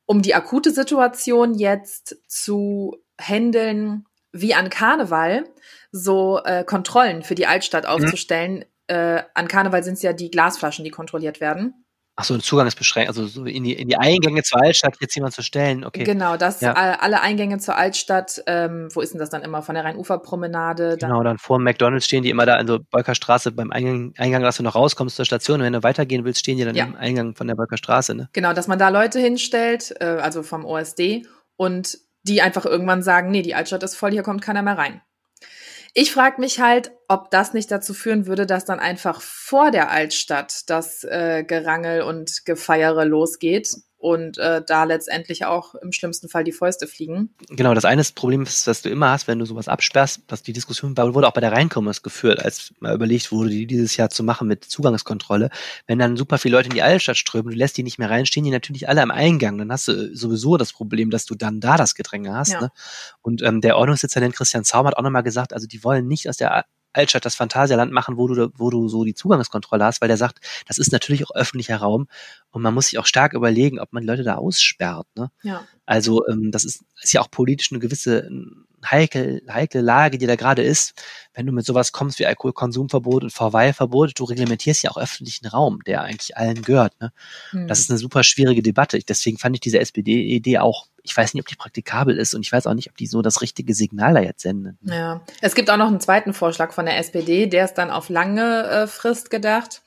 um 0.05 0.21
die 0.21 0.35
akute 0.35 0.71
Situation 0.71 1.55
jetzt 1.55 2.17
zu 2.27 2.99
handeln, 3.19 4.05
wie 4.33 4.55
an 4.55 4.69
Karneval, 4.69 5.45
so 5.91 6.41
äh, 6.45 6.65
Kontrollen 6.65 7.23
für 7.23 7.35
die 7.35 7.47
Altstadt 7.47 7.85
mhm. 7.85 7.91
aufzustellen. 7.91 8.55
Mhm. 8.57 8.65
Äh, 8.89 9.23
an 9.35 9.49
Karneval 9.49 9.85
sind 9.85 9.95
es 9.95 10.03
ja 10.03 10.13
die 10.13 10.31
Glasflaschen, 10.31 10.85
die 10.85 10.91
kontrolliert 10.91 11.41
werden. 11.41 11.82
Ach 12.17 12.25
so, 12.25 12.37
Zugangsbeschränkung, 12.37 13.09
also 13.09 13.27
so 13.27 13.47
in 13.47 13.65
die, 13.65 13.73
in 13.73 13.89
die 13.89 13.97
Eingänge 13.97 14.43
zur 14.43 14.61
Altstadt 14.63 14.97
jetzt 15.01 15.15
jemand 15.15 15.33
zu 15.33 15.43
stellen, 15.43 15.83
okay. 15.83 16.05
Genau, 16.05 16.37
dass 16.37 16.61
Ja. 16.61 16.75
all- 16.75 16.97
alle 17.01 17.23
Eingänge 17.23 17.59
zur 17.59 17.75
Altstadt, 17.77 18.43
ähm, 18.47 18.89
wo 18.93 19.01
ist 19.01 19.15
denn 19.15 19.19
das 19.19 19.31
dann 19.31 19.41
immer? 19.43 19.63
Von 19.63 19.75
der 19.77 19.85
Rhein-Ufer-Promenade? 19.85 20.99
dann- 20.99 21.11
Genau, 21.11 21.23
dann 21.23 21.39
vor 21.39 21.59
McDonalds 21.59 22.05
stehen 22.05 22.23
die 22.23 22.29
immer 22.29 22.45
da 22.45 22.61
in 22.61 22.67
so 22.67 22.81
Bolkerstraße 22.91 23.53
beim 23.53 23.71
Eingang, 23.73 24.13
Eingang, 24.19 24.43
dass 24.43 24.59
du 24.59 24.63
noch 24.63 24.75
rauskommst 24.75 25.17
zur 25.17 25.25
Station. 25.25 25.61
Und 25.61 25.67
wenn 25.67 25.73
du 25.73 25.83
weitergehen 25.83 26.25
willst, 26.27 26.41
stehen 26.41 26.59
die 26.59 26.65
dann 26.67 26.75
Ja. 26.75 26.85
im 26.85 26.97
Eingang 26.97 27.35
von 27.35 27.47
der 27.47 27.55
Bolkerstraße, 27.55 28.15
ne? 28.15 28.29
Genau, 28.35 28.53
dass 28.53 28.69
man 28.69 28.79
da 28.79 28.91
Leute 28.91 29.19
hinstellt, 29.19 29.95
äh, 30.01 30.05
also 30.05 30.43
vom 30.43 30.67
OSD, 30.67 31.27
und 31.57 31.97
die 32.25 32.43
einfach 32.43 32.67
irgendwann 32.67 33.03
sagen, 33.03 33.31
nee, 33.31 33.43
die 33.43 33.55
Altstadt 33.55 33.83
ist 33.85 33.97
voll, 33.97 34.11
hier 34.13 34.23
kommt 34.23 34.43
keiner 34.43 34.61
mehr 34.63 34.77
rein. 34.77 35.01
Ich 35.95 36.13
frage 36.13 36.41
mich 36.41 36.59
halt, 36.59 36.93
ob 37.07 37.31
das 37.31 37.53
nicht 37.53 37.71
dazu 37.71 37.93
führen 37.93 38.27
würde, 38.27 38.47
dass 38.47 38.65
dann 38.65 38.81
einfach 38.81 39.21
vor 39.21 39.71
der 39.71 39.91
Altstadt 39.91 40.71
das 40.71 41.05
äh, 41.05 41.45
Gerangel 41.47 42.03
und 42.03 42.47
Gefeiere 42.47 43.05
losgeht 43.05 43.75
und 44.03 44.37
äh, 44.39 44.61
da 44.67 44.83
letztendlich 44.83 45.45
auch 45.45 45.77
im 45.77 45.93
schlimmsten 45.93 46.29
Fall 46.29 46.43
die 46.43 46.51
Fäuste 46.51 46.89
fliegen. 46.89 47.33
Genau, 47.51 47.73
das 47.73 47.85
eine 47.85 48.01
das 48.01 48.11
Problem, 48.11 48.43
ist, 48.43 48.67
was 48.67 48.83
du 48.83 48.89
immer 48.89 49.11
hast, 49.11 49.29
wenn 49.29 49.39
du 49.39 49.45
sowas 49.45 49.69
absperrst, 49.69 50.23
dass 50.27 50.43
die 50.43 50.53
Diskussion 50.53 50.97
war- 50.97 51.15
wurde 51.15 51.29
auch 51.29 51.33
bei 51.33 51.41
der 51.41 51.53
Rheinkommers 51.53 52.03
geführt, 52.03 52.45
als 52.45 52.75
mal 52.81 52.97
überlegt 52.97 53.31
wurde, 53.31 53.51
die 53.51 53.65
dieses 53.65 53.97
Jahr 53.97 54.11
zu 54.11 54.25
machen 54.25 54.49
mit 54.49 54.65
Zugangskontrolle. 54.65 55.51
Wenn 55.87 56.01
dann 56.01 56.17
super 56.17 56.39
viele 56.39 56.57
Leute 56.57 56.69
in 56.69 56.75
die 56.75 56.83
Altstadt 56.83 57.17
strömen, 57.17 57.53
du 57.53 57.57
lässt 57.57 57.77
die 57.77 57.85
nicht 57.85 58.01
mehr 58.01 58.11
rein, 58.11 58.27
stehen 58.27 58.43
die 58.43 58.51
natürlich 58.51 58.89
alle 58.89 59.03
am 59.03 59.13
Eingang. 59.13 59.57
Dann 59.57 59.71
hast 59.71 59.87
du 59.87 60.17
sowieso 60.17 60.57
das 60.57 60.73
Problem, 60.73 61.11
dass 61.11 61.25
du 61.25 61.37
dann 61.37 61.61
da 61.61 61.77
das 61.77 61.95
Gedränge 61.95 62.35
hast. 62.35 62.55
Ja. 62.55 62.61
Ne? 62.63 62.73
Und 63.21 63.41
ähm, 63.43 63.61
der 63.61 63.77
Ordnungsdezernent 63.77 64.35
Christian 64.35 64.65
Zaum 64.65 64.89
hat 64.89 64.97
auch 64.97 65.03
nochmal 65.03 65.23
gesagt, 65.23 65.53
also 65.53 65.69
die 65.69 65.85
wollen 65.85 66.09
nicht 66.09 66.29
aus 66.29 66.39
der 66.39 66.65
Altstadt 66.93 67.25
das 67.25 67.35
Phantasialand 67.35 67.93
machen, 67.93 68.17
wo 68.17 68.29
du, 68.29 68.51
wo 68.57 68.71
du 68.71 68.89
so 68.89 69.05
die 69.05 69.15
Zugangskontrolle 69.15 69.85
hast, 69.85 70.01
weil 70.01 70.09
der 70.09 70.17
sagt, 70.17 70.41
das 70.67 70.79
ist 70.79 70.93
natürlich 70.93 71.27
auch 71.27 71.35
öffentlicher 71.35 71.77
Raum 71.77 72.09
und 72.51 72.63
man 72.63 72.75
muss 72.75 72.87
sich 72.87 72.99
auch 72.99 73.07
stark 73.07 73.33
überlegen, 73.33 73.81
ob 73.81 73.93
man 73.93 74.05
Leute 74.05 74.23
da 74.23 74.37
aussperrt. 74.37 75.07
Ne? 75.17 75.31
Ja. 75.43 75.65
Also 75.87 76.27
ähm, 76.29 76.51
das 76.51 76.65
ist, 76.65 76.85
ist 77.01 77.13
ja 77.13 77.21
auch 77.21 77.31
politisch 77.31 77.73
eine 77.73 77.81
gewisse 77.81 78.29
heikel, 78.85 79.43
heikle 79.49 79.81
Lage, 79.81 80.19
die 80.19 80.27
da 80.27 80.37
gerade 80.37 80.63
ist. 80.63 80.95
Wenn 81.35 81.47
du 81.47 81.53
mit 81.53 81.65
sowas 81.65 81.93
kommst 81.93 82.19
wie 82.19 82.27
Alkoholkonsumverbot 82.27 83.25
und 83.25 83.33
Verweilverbot, 83.33 84.19
du 84.19 84.25
reglementierst 84.25 84.83
ja 84.83 84.91
auch 84.91 84.97
öffentlichen 84.97 85.47
Raum, 85.47 85.81
der 85.87 86.03
eigentlich 86.03 86.37
allen 86.37 86.63
gehört. 86.63 87.01
Ne? 87.01 87.13
Hm. 87.51 87.69
Das 87.69 87.79
ist 87.79 87.91
eine 87.91 87.99
super 87.99 88.23
schwierige 88.25 88.63
Debatte. 88.63 88.99
Deswegen 88.99 89.39
fand 89.39 89.57
ich 89.57 89.61
diese 89.61 89.79
SPD-Idee 89.79 90.59
auch, 90.59 90.87
ich 91.03 91.17
weiß 91.17 91.35
nicht, 91.35 91.43
ob 91.43 91.49
die 91.49 91.57
praktikabel 91.57 92.17
ist 92.17 92.35
und 92.35 92.43
ich 92.43 92.53
weiß 92.53 92.67
auch 92.67 92.75
nicht, 92.75 92.89
ob 92.89 92.97
die 92.97 93.07
so 93.07 93.23
das 93.23 93.41
richtige 93.43 93.75
Signal 93.75 94.15
da 94.15 94.21
jetzt 94.21 94.43
senden. 94.43 94.79
Ja, 94.83 95.21
es 95.41 95.55
gibt 95.55 95.71
auch 95.71 95.77
noch 95.77 95.89
einen 95.89 96.01
zweiten 96.01 96.33
Vorschlag 96.33 96.73
von 96.73 96.87
der 96.87 96.99
SPD, 96.99 97.47
der 97.47 97.65
ist 97.65 97.75
dann 97.75 97.91
auf 97.91 98.09
lange 98.09 98.65
äh, 98.69 98.87
Frist 98.87 99.31
gedacht. 99.31 99.83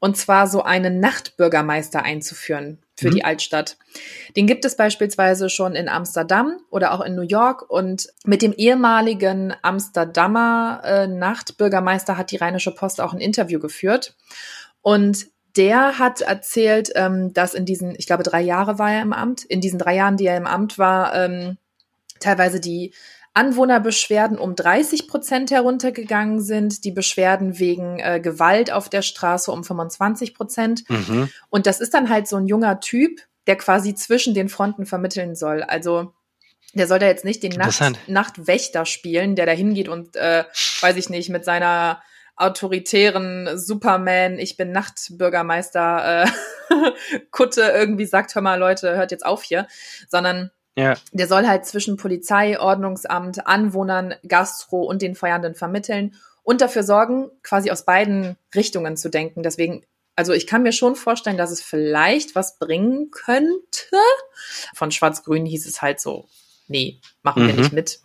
Und 0.00 0.18
zwar 0.18 0.46
so 0.48 0.62
einen 0.62 1.00
Nachtbürgermeister 1.00 2.02
einzuführen 2.02 2.78
für 2.94 3.08
Mhm. 3.08 3.14
die 3.14 3.24
Altstadt. 3.24 3.78
Den 4.36 4.46
gibt 4.46 4.66
es 4.66 4.76
beispielsweise 4.76 5.48
schon 5.48 5.74
in 5.74 5.88
Amsterdam 5.88 6.58
oder 6.68 6.92
auch 6.92 7.00
in 7.00 7.14
New 7.14 7.22
York. 7.22 7.70
Und 7.70 8.08
mit 8.24 8.42
dem 8.42 8.52
ehemaligen 8.52 9.54
Amsterdamer 9.62 10.82
äh, 10.84 11.06
Nachtbürgermeister 11.06 12.18
hat 12.18 12.32
die 12.32 12.36
Rheinische 12.36 12.74
Post 12.74 13.00
auch 13.00 13.14
ein 13.14 13.20
Interview 13.20 13.58
geführt. 13.58 14.14
Und 14.82 15.26
der 15.56 15.98
hat 15.98 16.20
erzählt, 16.20 16.90
ähm, 16.94 17.32
dass 17.32 17.54
in 17.54 17.64
diesen, 17.64 17.94
ich 17.96 18.06
glaube, 18.06 18.22
drei 18.22 18.40
Jahre 18.40 18.78
war 18.78 18.92
er 18.92 19.02
im 19.02 19.12
Amt, 19.12 19.44
in 19.44 19.60
diesen 19.60 19.78
drei 19.78 19.96
Jahren, 19.96 20.16
die 20.16 20.26
er 20.26 20.36
im 20.36 20.46
Amt 20.46 20.78
war, 20.78 21.14
ähm, 21.14 21.58
teilweise 22.20 22.60
die 22.60 22.92
Anwohnerbeschwerden 23.34 24.38
um 24.38 24.54
30 24.54 25.08
Prozent 25.08 25.50
heruntergegangen 25.50 26.40
sind, 26.40 26.84
die 26.84 26.92
Beschwerden 26.92 27.58
wegen 27.58 27.98
äh, 27.98 28.20
Gewalt 28.20 28.72
auf 28.72 28.88
der 28.88 29.02
Straße 29.02 29.50
um 29.50 29.64
25 29.64 30.34
Prozent. 30.34 30.88
Mhm. 30.88 31.28
Und 31.50 31.66
das 31.66 31.80
ist 31.80 31.94
dann 31.94 32.08
halt 32.08 32.28
so 32.28 32.36
ein 32.36 32.46
junger 32.46 32.78
Typ, 32.78 33.20
der 33.48 33.56
quasi 33.56 33.94
zwischen 33.94 34.34
den 34.34 34.48
Fronten 34.48 34.86
vermitteln 34.86 35.34
soll. 35.34 35.64
Also 35.64 36.12
der 36.74 36.86
soll 36.86 37.00
da 37.00 37.06
jetzt 37.06 37.24
nicht 37.24 37.42
den 37.42 37.52
Nacht. 37.52 37.80
Nachtwächter 38.06 38.86
spielen, 38.86 39.34
der 39.34 39.46
da 39.46 39.52
hingeht 39.52 39.88
und, 39.88 40.14
äh, 40.16 40.44
weiß 40.80 40.96
ich 40.96 41.10
nicht, 41.10 41.28
mit 41.28 41.44
seiner 41.44 42.02
autoritären 42.36 43.58
Superman, 43.58 44.38
ich 44.38 44.56
bin 44.56 44.72
Nachtbürgermeister, 44.72 46.24
äh, 46.24 46.28
Kutte 47.30 47.62
irgendwie 47.62 48.06
sagt, 48.06 48.34
hör 48.34 48.42
mal 48.42 48.58
Leute, 48.58 48.96
hört 48.96 49.10
jetzt 49.12 49.24
auf 49.26 49.42
hier, 49.42 49.66
sondern 50.08 50.50
Ja. 50.76 50.94
der 51.12 51.28
soll 51.28 51.46
halt 51.46 51.66
zwischen 51.66 51.96
Polizei, 51.96 52.58
Ordnungsamt, 52.58 53.46
Anwohnern, 53.46 54.14
Gastro 54.26 54.82
und 54.82 55.02
den 55.02 55.14
Feiernden 55.14 55.54
vermitteln 55.54 56.14
und 56.42 56.60
dafür 56.60 56.82
sorgen, 56.82 57.30
quasi 57.42 57.70
aus 57.70 57.84
beiden 57.84 58.36
Richtungen 58.54 58.96
zu 58.96 59.08
denken. 59.08 59.42
Deswegen, 59.42 59.84
also 60.16 60.32
ich 60.32 60.46
kann 60.46 60.62
mir 60.62 60.72
schon 60.72 60.96
vorstellen, 60.96 61.36
dass 61.36 61.50
es 61.50 61.62
vielleicht 61.62 62.34
was 62.34 62.58
bringen 62.58 63.10
könnte. 63.10 63.96
Von 64.74 64.90
Schwarz-Grün 64.90 65.46
hieß 65.46 65.66
es 65.66 65.80
halt 65.82 66.00
so, 66.00 66.28
nee, 66.66 67.00
machen 67.22 67.46
wir 67.46 67.52
Mhm. 67.54 67.60
nicht 67.60 67.72
mit. 67.72 68.00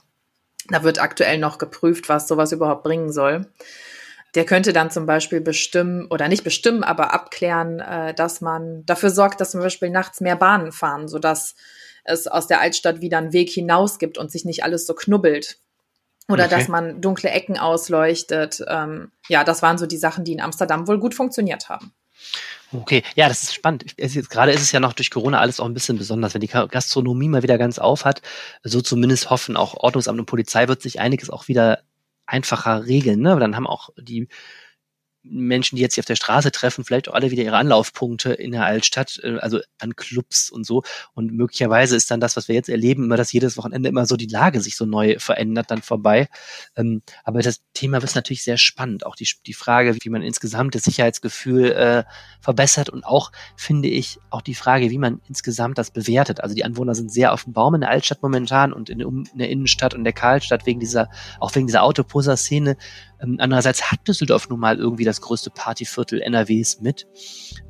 Da 0.69 0.83
wird 0.83 0.99
aktuell 1.01 1.37
noch 1.39 1.57
geprüft, 1.57 2.09
was 2.09 2.27
sowas 2.27 2.51
überhaupt 2.51 2.83
bringen 2.83 3.11
soll. 3.11 3.51
Der 4.35 4.45
könnte 4.45 4.73
dann 4.73 4.91
zum 4.91 5.05
Beispiel 5.05 5.41
bestimmen 5.41 6.07
oder 6.09 6.27
nicht 6.27 6.43
bestimmen, 6.43 6.83
aber 6.83 7.13
abklären, 7.13 7.79
äh, 7.79 8.13
dass 8.13 8.41
man 8.41 8.85
dafür 8.85 9.09
sorgt, 9.09 9.41
dass 9.41 9.51
zum 9.51 9.61
Beispiel 9.61 9.89
nachts 9.89 10.21
mehr 10.21 10.35
Bahnen 10.35 10.71
fahren, 10.71 11.07
sodass 11.07 11.55
es 12.03 12.27
aus 12.27 12.47
der 12.47 12.61
Altstadt 12.61 13.01
wieder 13.01 13.17
einen 13.17 13.33
Weg 13.33 13.49
hinaus 13.49 13.99
gibt 13.99 14.17
und 14.17 14.31
sich 14.31 14.45
nicht 14.45 14.63
alles 14.63 14.85
so 14.85 14.93
knubbelt. 14.93 15.57
Oder 16.27 16.45
Okay. 16.45 16.55
dass 16.55 16.67
man 16.67 17.01
dunkle 17.01 17.31
Ecken 17.31 17.57
ausleuchtet. 17.57 18.63
Ähm, 18.67 19.11
ja, 19.29 19.43
das 19.43 19.63
waren 19.63 19.79
so 19.79 19.87
die 19.87 19.97
Sachen, 19.97 20.23
die 20.23 20.33
in 20.33 20.41
Amsterdam 20.41 20.87
wohl 20.87 20.99
gut 20.99 21.15
funktioniert 21.15 21.69
haben. 21.69 21.91
Okay, 22.71 23.01
ja, 23.15 23.27
das 23.27 23.41
ist 23.41 23.55
spannend. 23.55 23.95
Es 23.97 24.15
ist 24.15 24.29
gerade 24.29 24.51
ist 24.51 24.61
es 24.61 24.71
ja 24.71 24.79
noch 24.79 24.93
durch 24.93 25.09
Corona 25.09 25.39
alles 25.39 25.59
auch 25.59 25.65
ein 25.65 25.73
bisschen 25.73 25.97
besonders. 25.97 26.35
Wenn 26.35 26.41
die 26.41 26.47
Gastronomie 26.47 27.27
mal 27.27 27.41
wieder 27.41 27.57
ganz 27.57 27.79
auf 27.79 28.05
hat, 28.05 28.21
so 28.63 28.81
zumindest 28.81 29.31
hoffen 29.31 29.57
auch 29.57 29.73
Ordnungsamt 29.73 30.19
und 30.19 30.27
Polizei 30.27 30.67
wird 30.67 30.81
sich 30.83 30.99
einiges 30.99 31.31
auch 31.31 31.47
wieder 31.47 31.79
einfacher 32.29 32.85
regeln. 32.85 33.21
Ne? 33.21 33.31
Aber 33.31 33.39
dann 33.39 33.55
haben 33.55 33.67
auch 33.67 33.89
die 33.97 34.27
Menschen, 35.23 35.75
die 35.75 35.81
jetzt 35.81 35.95
hier 35.95 36.01
auf 36.01 36.05
der 36.05 36.15
Straße 36.15 36.51
treffen, 36.51 36.85
vielleicht 36.85 37.09
auch 37.09 37.13
alle 37.13 37.31
wieder 37.31 37.43
ihre 37.43 37.57
Anlaufpunkte 37.57 38.33
in 38.33 38.51
der 38.51 38.65
Altstadt, 38.65 39.19
äh, 39.23 39.37
also 39.39 39.59
an 39.79 39.95
Clubs 39.95 40.49
und 40.49 40.65
so. 40.65 40.83
Und 41.13 41.33
möglicherweise 41.33 41.95
ist 41.95 42.09
dann 42.09 42.19
das, 42.19 42.35
was 42.35 42.47
wir 42.47 42.55
jetzt 42.55 42.69
erleben, 42.69 43.03
immer, 43.03 43.17
dass 43.17 43.33
jedes 43.33 43.57
Wochenende 43.57 43.89
immer 43.89 44.05
so 44.05 44.15
die 44.15 44.27
Lage 44.27 44.61
sich 44.61 44.75
so 44.75 44.85
neu 44.85 45.17
verändert, 45.19 45.71
dann 45.71 45.81
vorbei. 45.81 46.29
Ähm, 46.75 47.01
aber 47.23 47.41
das 47.41 47.61
Thema 47.73 47.97
ist 47.97 48.15
natürlich 48.15 48.43
sehr 48.43 48.57
spannend. 48.57 49.05
Auch 49.05 49.15
die, 49.15 49.27
die 49.45 49.53
Frage, 49.53 49.97
wie 50.01 50.09
man 50.09 50.21
insgesamt 50.21 50.75
das 50.75 50.83
Sicherheitsgefühl 50.83 51.71
äh, 51.71 52.03
verbessert 52.39 52.89
und 52.89 53.03
auch, 53.03 53.31
finde 53.55 53.89
ich, 53.89 54.19
auch 54.29 54.41
die 54.41 54.55
Frage, 54.55 54.89
wie 54.89 54.97
man 54.97 55.21
insgesamt 55.27 55.77
das 55.77 55.91
bewertet. 55.91 56.41
Also 56.41 56.55
die 56.55 56.63
Anwohner 56.63 56.95
sind 56.95 57.11
sehr 57.11 57.33
auf 57.33 57.43
dem 57.43 57.53
Baum 57.53 57.75
in 57.75 57.81
der 57.81 57.89
Altstadt 57.89 58.23
momentan 58.23 58.73
und 58.73 58.89
in, 58.89 58.99
in 59.01 59.37
der 59.37 59.49
Innenstadt 59.49 59.93
und 59.93 60.03
der 60.03 60.13
Karlstadt 60.13 60.65
wegen 60.65 60.79
dieser, 60.79 61.09
auch 61.39 61.53
wegen 61.55 61.67
dieser 61.67 61.83
Autoposer-Szene. 61.83 62.77
Ähm, 63.21 63.37
andererseits 63.39 63.91
hat 63.91 64.07
Düsseldorf 64.07 64.49
nun 64.49 64.59
mal 64.59 64.77
irgendwie 64.77 65.05
das 65.05 65.21
größte 65.21 65.49
Partyviertel 65.49 66.21
NRWs 66.21 66.79
mit. 66.81 67.07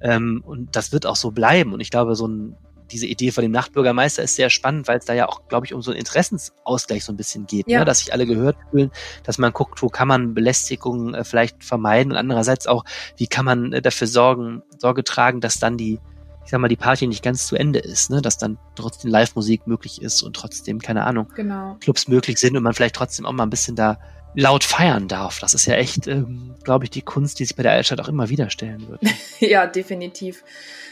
Ähm, 0.01 0.43
und 0.45 0.75
das 0.75 0.91
wird 0.91 1.05
auch 1.05 1.15
so 1.15 1.31
bleiben. 1.31 1.73
Und 1.73 1.79
ich 1.79 1.89
glaube, 1.91 2.15
so 2.15 2.27
ein, 2.27 2.55
diese 2.91 3.05
Idee 3.05 3.31
von 3.31 3.43
dem 3.43 3.51
Nachtbürgermeister 3.51 4.23
ist 4.23 4.35
sehr 4.35 4.49
spannend, 4.49 4.87
weil 4.87 4.97
es 4.97 5.05
da 5.05 5.13
ja 5.13 5.27
auch, 5.29 5.47
glaube 5.47 5.65
ich, 5.65 5.73
um 5.73 5.81
so 5.81 5.91
einen 5.91 5.99
Interessensausgleich 5.99 7.03
so 7.05 7.13
ein 7.13 7.17
bisschen 7.17 7.45
geht, 7.45 7.67
Ja. 7.69 7.79
ne? 7.79 7.85
dass 7.85 7.99
sich 7.99 8.13
alle 8.13 8.25
gehört 8.25 8.57
fühlen, 8.71 8.91
dass 9.23 9.37
man 9.37 9.53
guckt, 9.53 9.81
wo 9.81 9.89
kann 9.89 10.07
man 10.07 10.33
Belästigung 10.33 11.13
äh, 11.13 11.23
vielleicht 11.23 11.63
vermeiden 11.63 12.11
und 12.11 12.17
andererseits 12.17 12.65
auch, 12.67 12.85
wie 13.17 13.27
kann 13.27 13.45
man 13.45 13.73
äh, 13.73 13.81
dafür 13.81 14.07
sorgen, 14.07 14.63
Sorge 14.77 15.03
tragen, 15.03 15.39
dass 15.39 15.59
dann 15.59 15.77
die, 15.77 15.99
ich 16.45 16.49
sag 16.51 16.59
mal, 16.61 16.67
die 16.67 16.77
Party 16.77 17.05
nicht 17.05 17.21
ganz 17.23 17.45
zu 17.45 17.55
Ende 17.55 17.77
ist, 17.77 18.09
ne? 18.09 18.21
dass 18.23 18.37
dann 18.39 18.57
trotzdem 18.75 19.11
Live-Musik 19.11 19.67
möglich 19.67 20.01
ist 20.01 20.23
und 20.23 20.35
trotzdem, 20.35 20.79
keine 20.79 21.03
Ahnung, 21.05 21.27
Genau. 21.35 21.75
Clubs 21.79 22.07
möglich 22.07 22.39
sind 22.39 22.57
und 22.57 22.63
man 22.63 22.73
vielleicht 22.73 22.95
trotzdem 22.95 23.27
auch 23.27 23.33
mal 23.33 23.43
ein 23.43 23.51
bisschen 23.51 23.75
da 23.75 23.99
laut 24.39 24.63
feiern 24.63 25.07
darf. 25.07 25.39
Das 25.39 25.53
ist 25.53 25.65
ja 25.65 25.75
echt, 25.75 26.07
ähm, 26.07 26.55
glaube 26.63 26.85
ich, 26.85 26.89
die 26.89 27.01
Kunst, 27.01 27.39
die 27.39 27.45
sich 27.45 27.55
bei 27.55 27.63
der 27.63 27.73
Altstadt 27.73 27.99
auch 27.99 28.07
immer 28.07 28.29
wieder 28.29 28.49
stellen 28.49 28.87
wird. 28.87 29.01
Ja, 29.39 29.67
definitiv. 29.67 30.43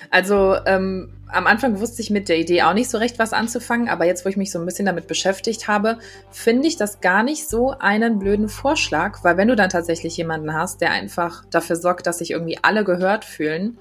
Also 0.10 0.56
ähm, 0.66 1.10
am 1.28 1.48
Anfang 1.48 1.80
wusste 1.82 2.02
ich 2.02 2.10
mit 2.10 2.30
der 2.30 2.38
Idee 2.38 2.62
auch 2.64 2.74
nicht 2.74 2.90
so 2.90 2.98
recht, 2.98 3.20
was 3.20 3.34
anzufangen, 3.34 3.90
aber 3.90 4.06
jetzt, 4.06 4.24
wo 4.24 4.30
ich 4.30 4.38
mich 4.38 4.52
so 4.52 4.60
ein 4.60 4.66
bisschen 4.66 4.86
damit 4.86 5.08
beschäftigt 5.08 5.68
habe, 5.68 5.98
finde 6.32 6.68
ich 6.68 6.78
das 6.78 7.02
gar 7.02 7.24
nicht 7.24 7.50
so 7.50 7.72
einen 7.72 8.20
blöden 8.20 8.48
Vorschlag, 8.48 9.24
weil 9.24 9.36
wenn 9.36 9.50
du 9.50 9.58
dann 9.58 9.70
tatsächlich 9.70 10.16
jemanden 10.16 10.54
hast, 10.54 10.80
der 10.80 10.92
einfach 10.92 11.44
dafür 11.50 11.76
sorgt, 11.76 12.08
dass 12.08 12.20
sich 12.20 12.32
irgendwie 12.32 12.58
alle 12.62 12.86
gehört 12.86 13.26
fühlen, 13.26 13.78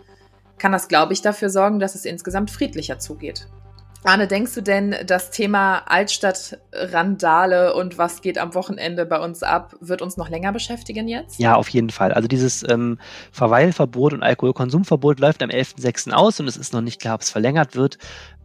kann 0.59 0.73
das, 0.73 0.89
glaube 0.89 1.13
ich, 1.13 1.23
dafür 1.23 1.49
sorgen, 1.49 1.79
dass 1.79 1.95
es 1.95 2.05
insgesamt 2.05 2.51
friedlicher 2.51 2.99
zugeht. 2.99 3.47
Arne, 4.07 4.29
denkst 4.29 4.55
du 4.55 4.61
denn, 4.61 4.95
das 5.05 5.33
Thema 5.33 5.79
Altstadt-Randale 5.79 7.75
und 7.75 7.99
was 7.99 8.23
geht 8.23 8.39
am 8.39 8.55
Wochenende 8.55 9.05
bei 9.05 9.19
uns 9.19 9.43
ab, 9.43 9.75
wird 9.81 10.01
uns 10.01 10.17
noch 10.17 10.29
länger 10.29 10.53
beschäftigen 10.53 11.09
jetzt? 11.09 11.41
Ja, 11.41 11.57
auf 11.57 11.69
jeden 11.71 11.91
Fall. 11.91 12.13
Also 12.13 12.29
dieses 12.29 12.65
ähm, 12.69 12.99
Verweilverbot 13.33 14.13
und 14.13 14.23
Alkoholkonsumverbot 14.23 15.19
läuft 15.19 15.43
am 15.43 15.51
11.06. 15.51 16.13
aus 16.13 16.39
und 16.39 16.47
es 16.47 16.57
ist 16.57 16.73
noch 16.73 16.83
nicht 16.83 17.01
klar, 17.01 17.17
ob 17.17 17.23
es 17.23 17.31
verlängert 17.31 17.75
wird, 17.75 17.99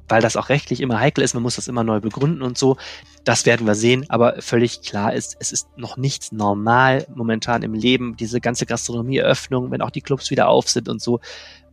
weil 0.10 0.24
das 0.24 0.36
auch 0.36 0.50
rechtlich 0.50 0.82
immer 0.82 1.00
heikel 1.00 1.24
ist. 1.24 1.36
Man 1.36 1.44
muss 1.44 1.58
das 1.58 1.68
immer 1.68 1.84
neu 1.84 2.00
begründen 2.00 2.42
und 2.42 2.58
so. 2.58 2.78
Das 3.24 3.46
werden 3.46 3.68
wir 3.68 3.76
sehen, 3.76 4.08
aber 4.10 4.42
völlig 4.42 4.82
klar 4.82 5.14
ist, 5.14 5.38
es 5.40 5.52
ist 5.52 5.68
noch 5.78 5.96
nicht 5.96 6.34
normal 6.34 7.06
momentan 7.14 7.62
im 7.62 7.76
Leben, 7.76 8.18
diese 8.18 8.42
ganze 8.42 8.66
Gastronomieeröffnung, 8.66 9.70
wenn 9.70 9.84
auch 9.84 9.92
die 9.92 10.02
Clubs 10.02 10.32
wieder 10.32 10.48
auf 10.48 10.70
sind 10.70 10.90
und 10.90 11.04
so. 11.04 11.20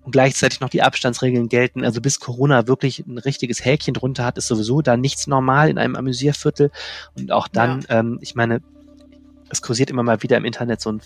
Und 0.09 0.13
gleichzeitig 0.13 0.61
noch 0.61 0.71
die 0.71 0.81
Abstandsregeln 0.83 1.51
gelten. 1.51 1.85
Also 1.85 2.01
bis 2.01 2.19
Corona 2.19 2.67
wirklich 2.67 3.01
ein 3.07 3.19
richtiges 3.19 3.63
Häkchen 3.63 3.93
drunter 3.93 4.25
hat, 4.25 4.39
ist 4.39 4.49
sowieso 4.49 4.81
da 4.81 4.97
nichts 4.97 5.27
normal 5.27 5.69
in 5.69 5.77
einem 5.77 5.97
Amüsierviertel. 5.97 6.71
Und 7.15 7.31
auch 7.31 7.47
dann, 7.47 7.83
ja. 7.83 7.99
ähm, 7.99 8.19
ich 8.23 8.35
meine, 8.35 8.63
es 9.51 9.61
kursiert 9.61 9.91
immer 9.91 10.03
mal 10.03 10.23
wieder 10.23 10.39
im 10.39 10.47
Internet 10.47 10.81
so 10.81 10.93
ein 10.93 11.03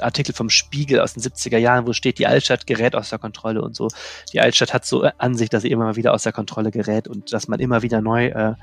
Artikel 0.00 0.34
vom 0.34 0.50
Spiegel 0.50 0.98
aus 0.98 1.14
den 1.14 1.22
70er 1.22 1.58
Jahren, 1.58 1.86
wo 1.86 1.92
steht, 1.92 2.18
die 2.18 2.26
Altstadt 2.26 2.66
gerät 2.66 2.96
aus 2.96 3.10
der 3.10 3.20
Kontrolle 3.20 3.62
und 3.62 3.76
so. 3.76 3.86
Die 4.32 4.40
Altstadt 4.40 4.74
hat 4.74 4.84
so 4.84 5.02
an 5.02 5.36
sich, 5.36 5.48
dass 5.48 5.62
sie 5.62 5.70
immer 5.70 5.84
mal 5.84 5.96
wieder 5.96 6.12
aus 6.12 6.24
der 6.24 6.32
Kontrolle 6.32 6.72
gerät 6.72 7.06
und 7.06 7.32
dass 7.32 7.46
man 7.46 7.60
immer 7.60 7.82
wieder 7.82 8.00
neu 8.00 8.26
äh, 8.26 8.54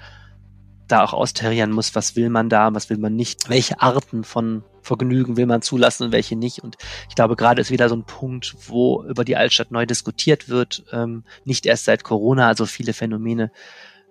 da 0.89 1.01
auch 1.01 1.13
austarieren 1.13 1.71
muss, 1.71 1.95
was 1.95 2.17
will 2.17 2.29
man 2.29 2.49
da, 2.49 2.73
was 2.73 2.89
will 2.89 2.97
man 2.97 3.15
nicht, 3.15 3.49
welche 3.49 3.79
Arten 3.79 4.25
von 4.25 4.65
Vergnügen 4.81 5.37
will 5.37 5.45
man 5.45 5.61
zulassen 5.61 6.05
und 6.05 6.11
welche 6.11 6.35
nicht. 6.35 6.59
Und 6.59 6.77
ich 7.09 7.15
glaube, 7.15 7.35
gerade 7.35 7.61
ist 7.61 7.71
wieder 7.71 7.89
so 7.89 7.95
ein 7.95 8.03
Punkt, 8.03 8.55
wo 8.67 9.03
über 9.03 9.23
die 9.23 9.35
Altstadt 9.35 9.71
neu 9.71 9.85
diskutiert 9.85 10.49
wird, 10.49 10.83
ähm, 10.91 11.23
nicht 11.45 11.65
erst 11.65 11.85
seit 11.85 12.03
Corona, 12.03 12.47
also 12.47 12.65
viele 12.65 12.93
Phänomene, 12.93 13.51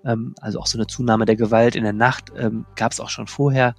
ähm, 0.05 0.35
also 0.41 0.61
auch 0.61 0.66
so 0.66 0.79
eine 0.79 0.87
Zunahme 0.87 1.27
der 1.27 1.37
Gewalt 1.37 1.75
in 1.75 1.85
der 1.85 1.93
Nacht 1.93 2.33
ähm, 2.37 2.66
gab 2.77 2.93
es 2.93 3.01
auch 3.01 3.11
schon 3.11 3.27
vorher. 3.27 3.75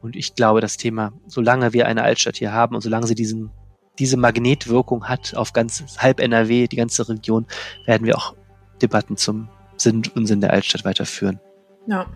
Und 0.00 0.16
ich 0.16 0.34
glaube, 0.34 0.60
das 0.60 0.76
Thema, 0.76 1.12
solange 1.26 1.72
wir 1.72 1.86
eine 1.86 2.02
Altstadt 2.02 2.36
hier 2.36 2.52
haben 2.52 2.74
und 2.74 2.82
solange 2.82 3.06
sie 3.06 3.14
diesen, 3.14 3.50
diese 3.98 4.16
Magnetwirkung 4.16 5.08
hat 5.08 5.34
auf 5.34 5.52
ganz 5.52 5.82
halb 5.98 6.20
NRW, 6.20 6.68
die 6.68 6.76
ganze 6.76 7.08
Region, 7.08 7.46
werden 7.86 8.06
wir 8.06 8.16
auch 8.16 8.34
Debatten 8.82 9.16
zum 9.16 9.48
Sinn 9.76 9.96
und 9.96 10.16
Unsinn 10.16 10.40
der 10.40 10.52
Altstadt 10.52 10.84
weiterführen. 10.84 11.40
Ja, 11.86 12.06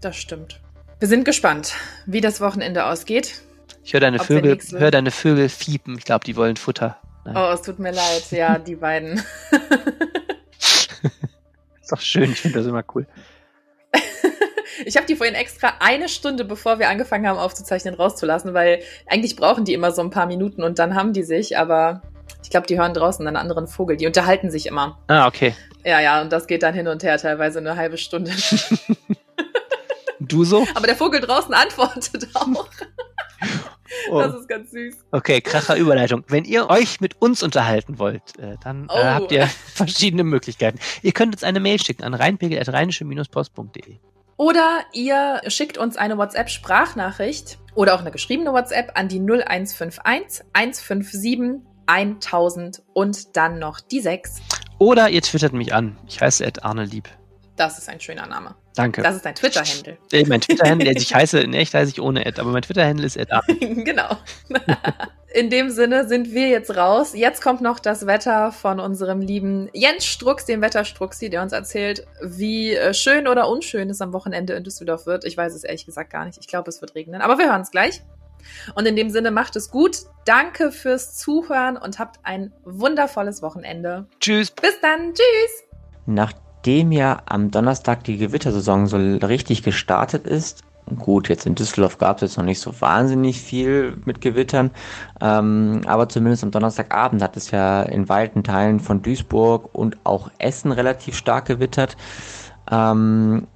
das 0.00 0.16
stimmt. 0.16 0.63
Wir 1.00 1.08
sind 1.08 1.24
gespannt, 1.24 1.74
wie 2.06 2.20
das 2.20 2.40
Wochenende 2.40 2.86
ausgeht. 2.86 3.42
Ich 3.82 3.92
höre 3.92 4.00
deine 4.00 4.18
Vögel, 4.18 4.58
hör 4.78 4.90
deine 4.90 5.10
Vögel 5.10 5.48
fiepen. 5.48 5.98
Ich 5.98 6.04
glaube, 6.04 6.24
die 6.24 6.36
wollen 6.36 6.56
Futter. 6.56 6.96
Nein. 7.24 7.36
Oh, 7.36 7.52
es 7.52 7.62
tut 7.62 7.78
mir 7.78 7.92
leid. 7.92 8.24
Ja, 8.30 8.58
die 8.58 8.76
beiden. 8.76 9.22
ist 10.60 11.90
doch 11.90 12.00
schön. 12.00 12.32
Ich 12.32 12.40
finde 12.40 12.58
das 12.58 12.66
immer 12.66 12.84
cool. 12.94 13.06
Ich 14.86 14.96
habe 14.96 15.06
die 15.06 15.14
vorhin 15.14 15.36
extra 15.36 15.74
eine 15.78 16.08
Stunde, 16.08 16.44
bevor 16.44 16.80
wir 16.80 16.88
angefangen 16.88 17.28
haben 17.28 17.38
aufzuzeichnen, 17.38 17.94
rauszulassen, 17.94 18.54
weil 18.54 18.82
eigentlich 19.06 19.36
brauchen 19.36 19.64
die 19.64 19.72
immer 19.72 19.92
so 19.92 20.02
ein 20.02 20.10
paar 20.10 20.26
Minuten 20.26 20.64
und 20.64 20.80
dann 20.80 20.96
haben 20.96 21.12
die 21.12 21.22
sich, 21.22 21.56
aber 21.56 22.02
ich 22.42 22.50
glaube, 22.50 22.66
die 22.66 22.76
hören 22.76 22.92
draußen 22.92 23.24
einen 23.24 23.36
anderen 23.36 23.68
Vogel. 23.68 23.96
Die 23.96 24.06
unterhalten 24.08 24.50
sich 24.50 24.66
immer. 24.66 24.98
Ah, 25.06 25.28
okay. 25.28 25.54
Ja, 25.84 26.00
ja, 26.00 26.20
und 26.20 26.32
das 26.32 26.48
geht 26.48 26.64
dann 26.64 26.74
hin 26.74 26.88
und 26.88 27.04
her, 27.04 27.18
teilweise 27.18 27.60
eine 27.60 27.76
halbe 27.76 27.98
Stunde. 27.98 28.32
Du 30.28 30.44
so? 30.44 30.66
Aber 30.74 30.86
der 30.86 30.96
Vogel 30.96 31.20
draußen 31.20 31.52
antwortet 31.54 32.28
auch. 32.34 32.66
Oh. 34.10 34.18
Das 34.18 34.34
ist 34.34 34.48
ganz 34.48 34.70
süß. 34.70 34.96
Okay, 35.12 35.40
kracher 35.40 35.76
Überleitung. 35.76 36.24
Wenn 36.28 36.44
ihr 36.44 36.70
euch 36.70 37.00
mit 37.00 37.20
uns 37.20 37.42
unterhalten 37.42 37.98
wollt, 37.98 38.38
äh, 38.38 38.56
dann 38.62 38.84
äh, 38.84 38.92
oh. 38.92 39.04
habt 39.04 39.32
ihr 39.32 39.46
verschiedene 39.74 40.24
Möglichkeiten. 40.24 40.78
Ihr 41.02 41.12
könnt 41.12 41.34
uns 41.34 41.44
eine 41.44 41.60
Mail 41.60 41.80
schicken 41.80 42.04
an 42.04 42.14
reinpegel.rheinische-post.de. 42.14 43.98
Oder 44.36 44.80
ihr 44.92 45.40
schickt 45.46 45.78
uns 45.78 45.96
eine 45.96 46.18
WhatsApp-Sprachnachricht 46.18 47.58
oder 47.74 47.94
auch 47.94 48.00
eine 48.00 48.10
geschriebene 48.10 48.52
WhatsApp 48.52 48.92
an 48.94 49.08
die 49.08 49.20
0151 49.20 50.44
157 50.52 51.62
1000 51.86 52.82
und 52.94 53.36
dann 53.36 53.58
noch 53.58 53.80
die 53.80 54.00
6. 54.00 54.40
Oder 54.78 55.10
ihr 55.10 55.22
twittert 55.22 55.52
mich 55.52 55.72
an. 55.74 55.96
Ich 56.08 56.20
heiße 56.20 56.44
Ed 56.44 56.64
Arne 56.64 56.84
Lieb. 56.84 57.08
Das 57.56 57.78
ist 57.78 57.88
ein 57.88 58.00
schöner 58.00 58.26
Name. 58.26 58.56
Danke. 58.74 59.02
Das 59.02 59.14
ist 59.14 59.24
dein 59.24 59.34
Twitter-Handle. 59.34 59.96
Äh, 60.10 60.24
mein 60.26 60.40
Twitter-Handle, 60.40 60.92
ich 60.96 61.14
heiße, 61.14 61.38
in 61.40 61.54
echt 61.54 61.74
heiße 61.74 61.92
ich 61.92 62.00
ohne 62.00 62.26
Ed, 62.26 62.40
aber 62.40 62.50
mein 62.50 62.62
Twitter-Handle 62.62 63.06
ist 63.06 63.16
Ed 63.16 63.28
Genau. 63.60 64.16
in 65.34 65.50
dem 65.50 65.70
Sinne 65.70 66.08
sind 66.08 66.32
wir 66.32 66.48
jetzt 66.48 66.76
raus. 66.76 67.12
Jetzt 67.14 67.42
kommt 67.42 67.60
noch 67.60 67.78
das 67.78 68.06
Wetter 68.06 68.50
von 68.50 68.80
unserem 68.80 69.20
lieben 69.20 69.68
Jens 69.72 70.04
Strux, 70.04 70.46
dem 70.46 70.62
Wetterstruxi, 70.62 71.30
der 71.30 71.42
uns 71.42 71.52
erzählt, 71.52 72.06
wie 72.22 72.74
äh, 72.74 72.92
schön 72.92 73.28
oder 73.28 73.48
unschön 73.48 73.88
es 73.88 74.00
am 74.00 74.12
Wochenende 74.12 74.54
in 74.54 74.64
Düsseldorf 74.64 75.06
wird. 75.06 75.24
Ich 75.24 75.36
weiß 75.36 75.54
es 75.54 75.62
ehrlich 75.62 75.86
gesagt 75.86 76.10
gar 76.10 76.24
nicht. 76.24 76.38
Ich 76.40 76.48
glaube, 76.48 76.68
es 76.70 76.80
wird 76.80 76.96
regnen. 76.96 77.20
Aber 77.20 77.38
wir 77.38 77.46
hören 77.46 77.62
es 77.62 77.70
gleich. 77.70 78.02
Und 78.74 78.86
in 78.86 78.96
dem 78.96 79.10
Sinne 79.10 79.30
macht 79.30 79.56
es 79.56 79.70
gut. 79.70 79.98
Danke 80.24 80.70
fürs 80.70 81.16
Zuhören 81.16 81.76
und 81.76 81.98
habt 81.98 82.20
ein 82.24 82.52
wundervolles 82.64 83.42
Wochenende. 83.42 84.06
Tschüss. 84.20 84.50
Bis 84.50 84.80
dann. 84.82 85.14
Tschüss. 85.14 85.64
Nach 86.06 86.32
nachdem 86.64 86.92
ja 86.92 87.18
am 87.26 87.50
Donnerstag 87.50 88.04
die 88.04 88.16
Gewittersaison 88.16 88.86
so 88.86 88.96
richtig 88.96 89.62
gestartet 89.62 90.26
ist, 90.26 90.62
gut, 90.98 91.28
jetzt 91.28 91.44
in 91.44 91.54
Düsseldorf 91.54 91.98
gab 91.98 92.16
es 92.16 92.22
jetzt 92.22 92.38
noch 92.38 92.44
nicht 92.44 92.58
so 92.58 92.80
wahnsinnig 92.80 93.38
viel 93.38 93.98
mit 94.06 94.22
Gewittern, 94.22 94.70
ähm, 95.20 95.82
aber 95.84 96.08
zumindest 96.08 96.42
am 96.42 96.52
Donnerstagabend 96.52 97.20
hat 97.22 97.36
es 97.36 97.50
ja 97.50 97.82
in 97.82 98.08
weiten 98.08 98.44
Teilen 98.44 98.80
von 98.80 99.02
Duisburg 99.02 99.74
und 99.74 99.98
auch 100.04 100.30
Essen 100.38 100.72
relativ 100.72 101.18
stark 101.18 101.44
gewittert. 101.44 101.98
Ähm, 102.70 103.46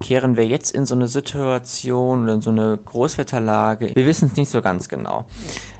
kehren 0.00 0.36
wir 0.36 0.46
jetzt 0.46 0.70
in 0.70 0.86
so 0.86 0.94
eine 0.94 1.08
Situation, 1.08 2.28
in 2.28 2.42
so 2.42 2.50
eine 2.50 2.78
Großwetterlage? 2.78 3.90
Wir 3.96 4.06
wissen 4.06 4.28
es 4.28 4.36
nicht 4.36 4.50
so 4.50 4.62
ganz 4.62 4.88
genau. 4.88 5.26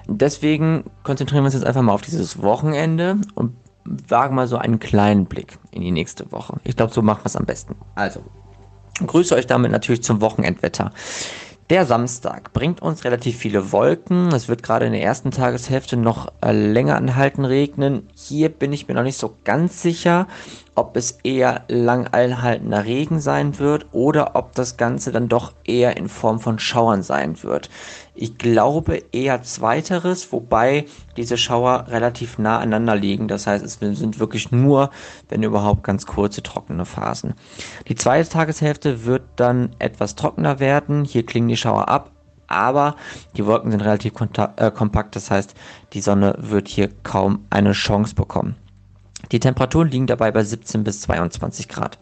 Deswegen 0.09 0.83
konzentrieren 1.05 1.45
wir 1.45 1.47
uns 1.47 1.55
jetzt 1.55 1.67
einfach 1.67 1.83
mal 1.83 1.93
auf 1.93 2.03
dieses 2.03 2.43
Wochenende 2.43 3.19
und 3.37 3.55
wagen 3.85 4.35
mal 4.35 4.47
so 4.47 4.57
einen 4.57 4.79
kleinen 4.79 5.27
Blick 5.27 5.59
in 5.71 5.83
die 5.83 5.91
nächste 5.91 6.31
Woche. 6.33 6.61
Ich 6.65 6.77
glaube, 6.77 6.93
so 6.93 7.03
machen 7.03 7.23
wir 7.23 7.27
es 7.27 7.37
am 7.37 7.47
besten. 7.47 7.77
Also, 7.95 8.21
grüße 9.05 9.35
euch 9.35 9.47
damit 9.47 9.73
natürlich 9.73 10.03
zum 10.03 10.21
Wochenendwetter. 10.21 10.93
Der 11.71 11.87
Samstag 11.87 12.53
bringt 12.53 12.83
uns 12.83 13.05
relativ 13.05 13.39
viele 13.39 13.73
Wolken. 13.73 14.29
Es 14.29 14.47
wird 14.49 14.63
gerade 14.63 14.85
in 14.85 14.93
der 14.93 15.03
ersten 15.03 15.31
Tageshälfte 15.31 15.97
noch 15.97 16.31
äh, 16.45 16.53
länger 16.53 16.97
anhalten 16.97 17.47
regnen. 17.47 18.09
Hier 18.15 18.51
bin 18.51 18.75
ich 18.75 18.89
mir 18.89 18.95
noch 18.95 19.05
nicht 19.05 19.17
so 19.17 19.39
ganz 19.45 19.81
sicher, 19.81 20.27
ob 20.75 20.99
es 20.99 21.13
eher 21.23 21.65
lang 21.69 22.09
anhaltender 22.09 22.85
Regen 22.85 23.21
sein 23.21 23.59
wird 23.59 23.87
oder 23.93 24.35
ob 24.35 24.55
das 24.55 24.77
Ganze 24.77 25.13
dann 25.13 25.29
doch 25.29 25.55
eher 25.65 25.97
in 25.97 26.11
Form 26.11 26.41
von 26.41 26.59
Schauern 26.59 27.03
sein 27.03 27.43
wird. 27.43 27.71
Ich 28.15 28.37
glaube 28.37 29.03
eher 29.13 29.43
zweiteres, 29.43 30.33
wobei 30.33 30.85
diese 31.17 31.39
Schauer 31.39 31.87
relativ 31.89 32.39
nah 32.39 32.59
aneinander 32.59 32.95
liegen. 32.95 33.27
Das 33.27 33.47
heißt, 33.47 33.65
es 33.65 33.79
sind 33.81 34.19
wirklich 34.19 34.51
nur, 34.51 34.91
wenn 35.31 35.43
überhaupt, 35.43 35.83
ganz 35.83 36.05
kurze 36.05 36.43
trockene 36.43 36.85
Phasen. 36.85 37.35
Die 37.89 37.95
zweite 37.95 38.29
Tageshälfte 38.29 39.07
wird 39.07 39.23
dann 39.37 39.71
etwas 39.79 40.15
trockener 40.15 40.61
werden. 40.61 41.05
Hier 41.05 41.25
klingen 41.25 41.49
die 41.49 41.57
Schauer 41.57 41.89
ab, 41.89 42.11
aber 42.49 42.97
die 43.37 43.47
Wolken 43.47 43.71
sind 43.71 43.81
relativ 43.81 44.13
äh, 44.57 44.71
kompakt. 44.71 45.17
Das 45.17 45.31
heißt, 45.31 45.55
die 45.95 46.03
Sonne 46.03 46.37
wird 46.39 46.69
hier 46.69 46.91
kaum 47.03 47.47
eine 47.49 47.73
Chance 47.73 48.15
bekommen. 48.15 48.57
Die 49.31 49.41
Temperaturen 49.41 49.89
liegen 49.89 50.07
dabei 50.07 50.31
bei 50.31 50.45
17 50.45 50.85
bis 50.85 51.01
22 51.03 51.69
Grad. 51.69 51.99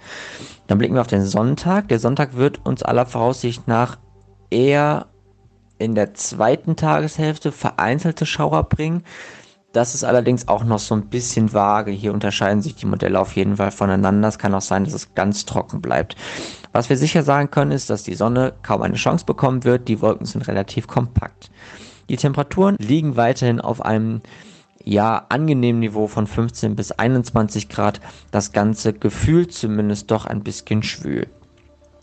Dann 0.66 0.78
blicken 0.78 0.94
wir 0.94 1.02
auf 1.02 1.06
den 1.06 1.24
Sonntag. 1.24 1.86
Der 1.88 2.00
Sonntag 2.00 2.36
wird 2.36 2.64
uns 2.66 2.82
aller 2.82 3.06
Voraussicht 3.06 3.68
nach 3.68 3.98
eher 4.50 5.06
in 5.81 5.95
der 5.95 6.14
zweiten 6.14 6.76
Tageshälfte 6.76 7.53
vereinzelte 7.53 8.26
Schauer 8.26 8.64
bringen. 8.64 9.03
Das 9.72 9.95
ist 9.95 10.05
allerdings 10.05 10.49
auch 10.49 10.64
noch 10.64 10.78
so 10.78 10.95
ein 10.95 11.07
bisschen 11.07 11.53
vage. 11.53 11.91
Hier 11.91 12.12
unterscheiden 12.12 12.61
sich 12.61 12.74
die 12.74 12.87
Modelle 12.87 13.18
auf 13.18 13.37
jeden 13.37 13.57
Fall 13.57 13.70
voneinander. 13.70 14.28
Es 14.28 14.39
kann 14.39 14.55
auch 14.55 14.61
sein, 14.61 14.85
dass 14.85 14.95
es 14.95 15.14
ganz 15.14 15.47
trocken 15.47 15.81
bleibt. 15.81 16.16
Was 16.72 16.91
wir 16.91 16.97
sicher 16.97 17.22
sagen 17.22 17.51
können, 17.51 17.70
ist, 17.70 17.89
dass 17.89 18.03
die 18.03 18.14
Sonne 18.14 18.53
kaum 18.62 18.83
eine 18.83 18.97
Chance 18.97 19.24
bekommen 19.24 19.64
wird. 19.64 19.89
Die 19.89 20.01
Wolken 20.01 20.26
sind 20.26 20.47
relativ 20.49 20.87
kompakt. 20.87 21.51
Die 22.09 22.16
Temperaturen 22.16 22.76
liegen 22.78 23.16
weiterhin 23.16 23.61
auf 23.61 23.81
einem 23.81 24.20
ja, 24.85 25.26
angenehmen 25.28 25.81
Niveau 25.81 26.09
von 26.09 26.26
15 26.26 26.74
bis 26.74 26.91
21 26.91 27.68
Grad. 27.68 28.01
Das 28.33 28.53
Ganze 28.53 28.93
gefühlt 28.93 29.53
zumindest 29.53 30.11
doch 30.11 30.26
ein 30.26 30.43
bisschen 30.43 30.83
schwül. 30.83 31.28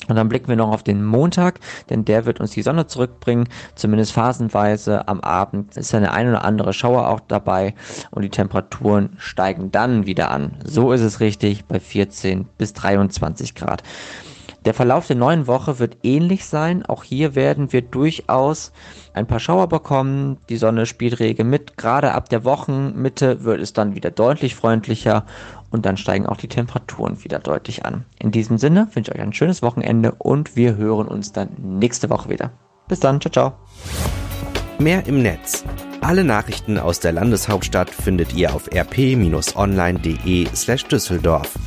Und 0.08 0.16
dann 0.16 0.30
blicken 0.30 0.48
wir 0.48 0.56
noch 0.56 0.72
auf 0.72 0.84
den 0.84 1.04
Montag, 1.04 1.60
denn 1.90 2.06
der 2.06 2.26
wird 2.26 2.40
uns 2.40 2.52
die 2.52 2.62
Sonne 2.62 2.88
zurückbringen, 2.88 3.48
zumindest 3.76 4.14
phasenweise. 4.14 5.08
Am 5.08 5.22
Abend 5.22 5.76
ist 5.78 5.94
eine 5.94 6.12
ein 6.12 6.30
oder 6.30 6.46
andere 6.46 6.74
Schauer 6.74 7.08
auch 7.10 7.20
dabei 7.20 7.74
und 8.12 8.22
die 8.24 8.30
Temperaturen 8.30 9.16
steigen 9.18 9.72
dann 9.72 10.06
wieder 10.06 10.32
an. 10.32 10.58
So 10.64 10.92
ist 10.92 11.02
es 11.02 11.20
richtig 11.20 11.66
bei 11.66 11.80
14 11.80 12.48
bis 12.58 12.74
23 12.74 13.56
Grad. 13.56 13.84
Der 14.68 14.74
Verlauf 14.74 15.08
der 15.08 15.16
neuen 15.16 15.48
Woche 15.48 15.80
wird 15.80 16.00
ähnlich 16.04 16.46
sein. 16.46 16.86
Auch 16.86 17.06
hier 17.06 17.36
werden 17.36 17.72
wir 17.72 17.82
durchaus 17.82 18.74
ein 19.14 19.26
paar 19.26 19.40
Schauer 19.40 19.70
bekommen. 19.70 20.40
Die 20.50 20.58
Sonne 20.58 20.86
spielt 20.86 21.20
rege 21.20 21.46
mit. 21.46 21.78
Gerade 21.78 22.12
ab 22.12 22.28
der 22.28 22.44
Wochenmitte 22.44 23.46
wird 23.46 23.62
es 23.62 23.72
dann 23.72 23.96
wieder 23.96 24.12
deutlich 24.12 24.56
freundlicher 24.56 25.26
und 25.70 25.86
dann 25.86 25.98
steigen 25.98 26.26
auch 26.26 26.38
die 26.38 26.48
Temperaturen 26.48 27.24
wieder 27.24 27.40
deutlich 27.40 27.86
an. 27.86 28.06
In 28.20 28.32
diesem 28.32 28.58
Sinne 28.58 28.88
wünsche 28.94 29.12
ich 29.12 29.18
euch 29.18 29.24
ein 29.24 29.34
schönes 29.34 29.62
Wochenende 29.62 30.14
und 30.18 30.56
wir 30.56 30.76
hören 30.76 31.08
uns 31.08 31.32
dann 31.32 31.50
nächste 31.58 32.10
Woche 32.10 32.30
wieder. 32.30 32.52
Bis 32.88 33.00
dann, 33.00 33.20
ciao, 33.22 33.32
ciao. 33.32 33.54
Mehr 34.80 35.06
im 35.08 35.22
Netz. 35.22 35.66
Alle 36.02 36.24
Nachrichten 36.24 36.78
aus 36.78 37.00
der 37.00 37.12
Landeshauptstadt 37.12 37.90
findet 37.90 38.34
ihr 38.34 38.54
auf 38.54 38.70
rp-online.de 38.72 40.48
slash 40.56 40.86
Düsseldorf. 40.86 41.58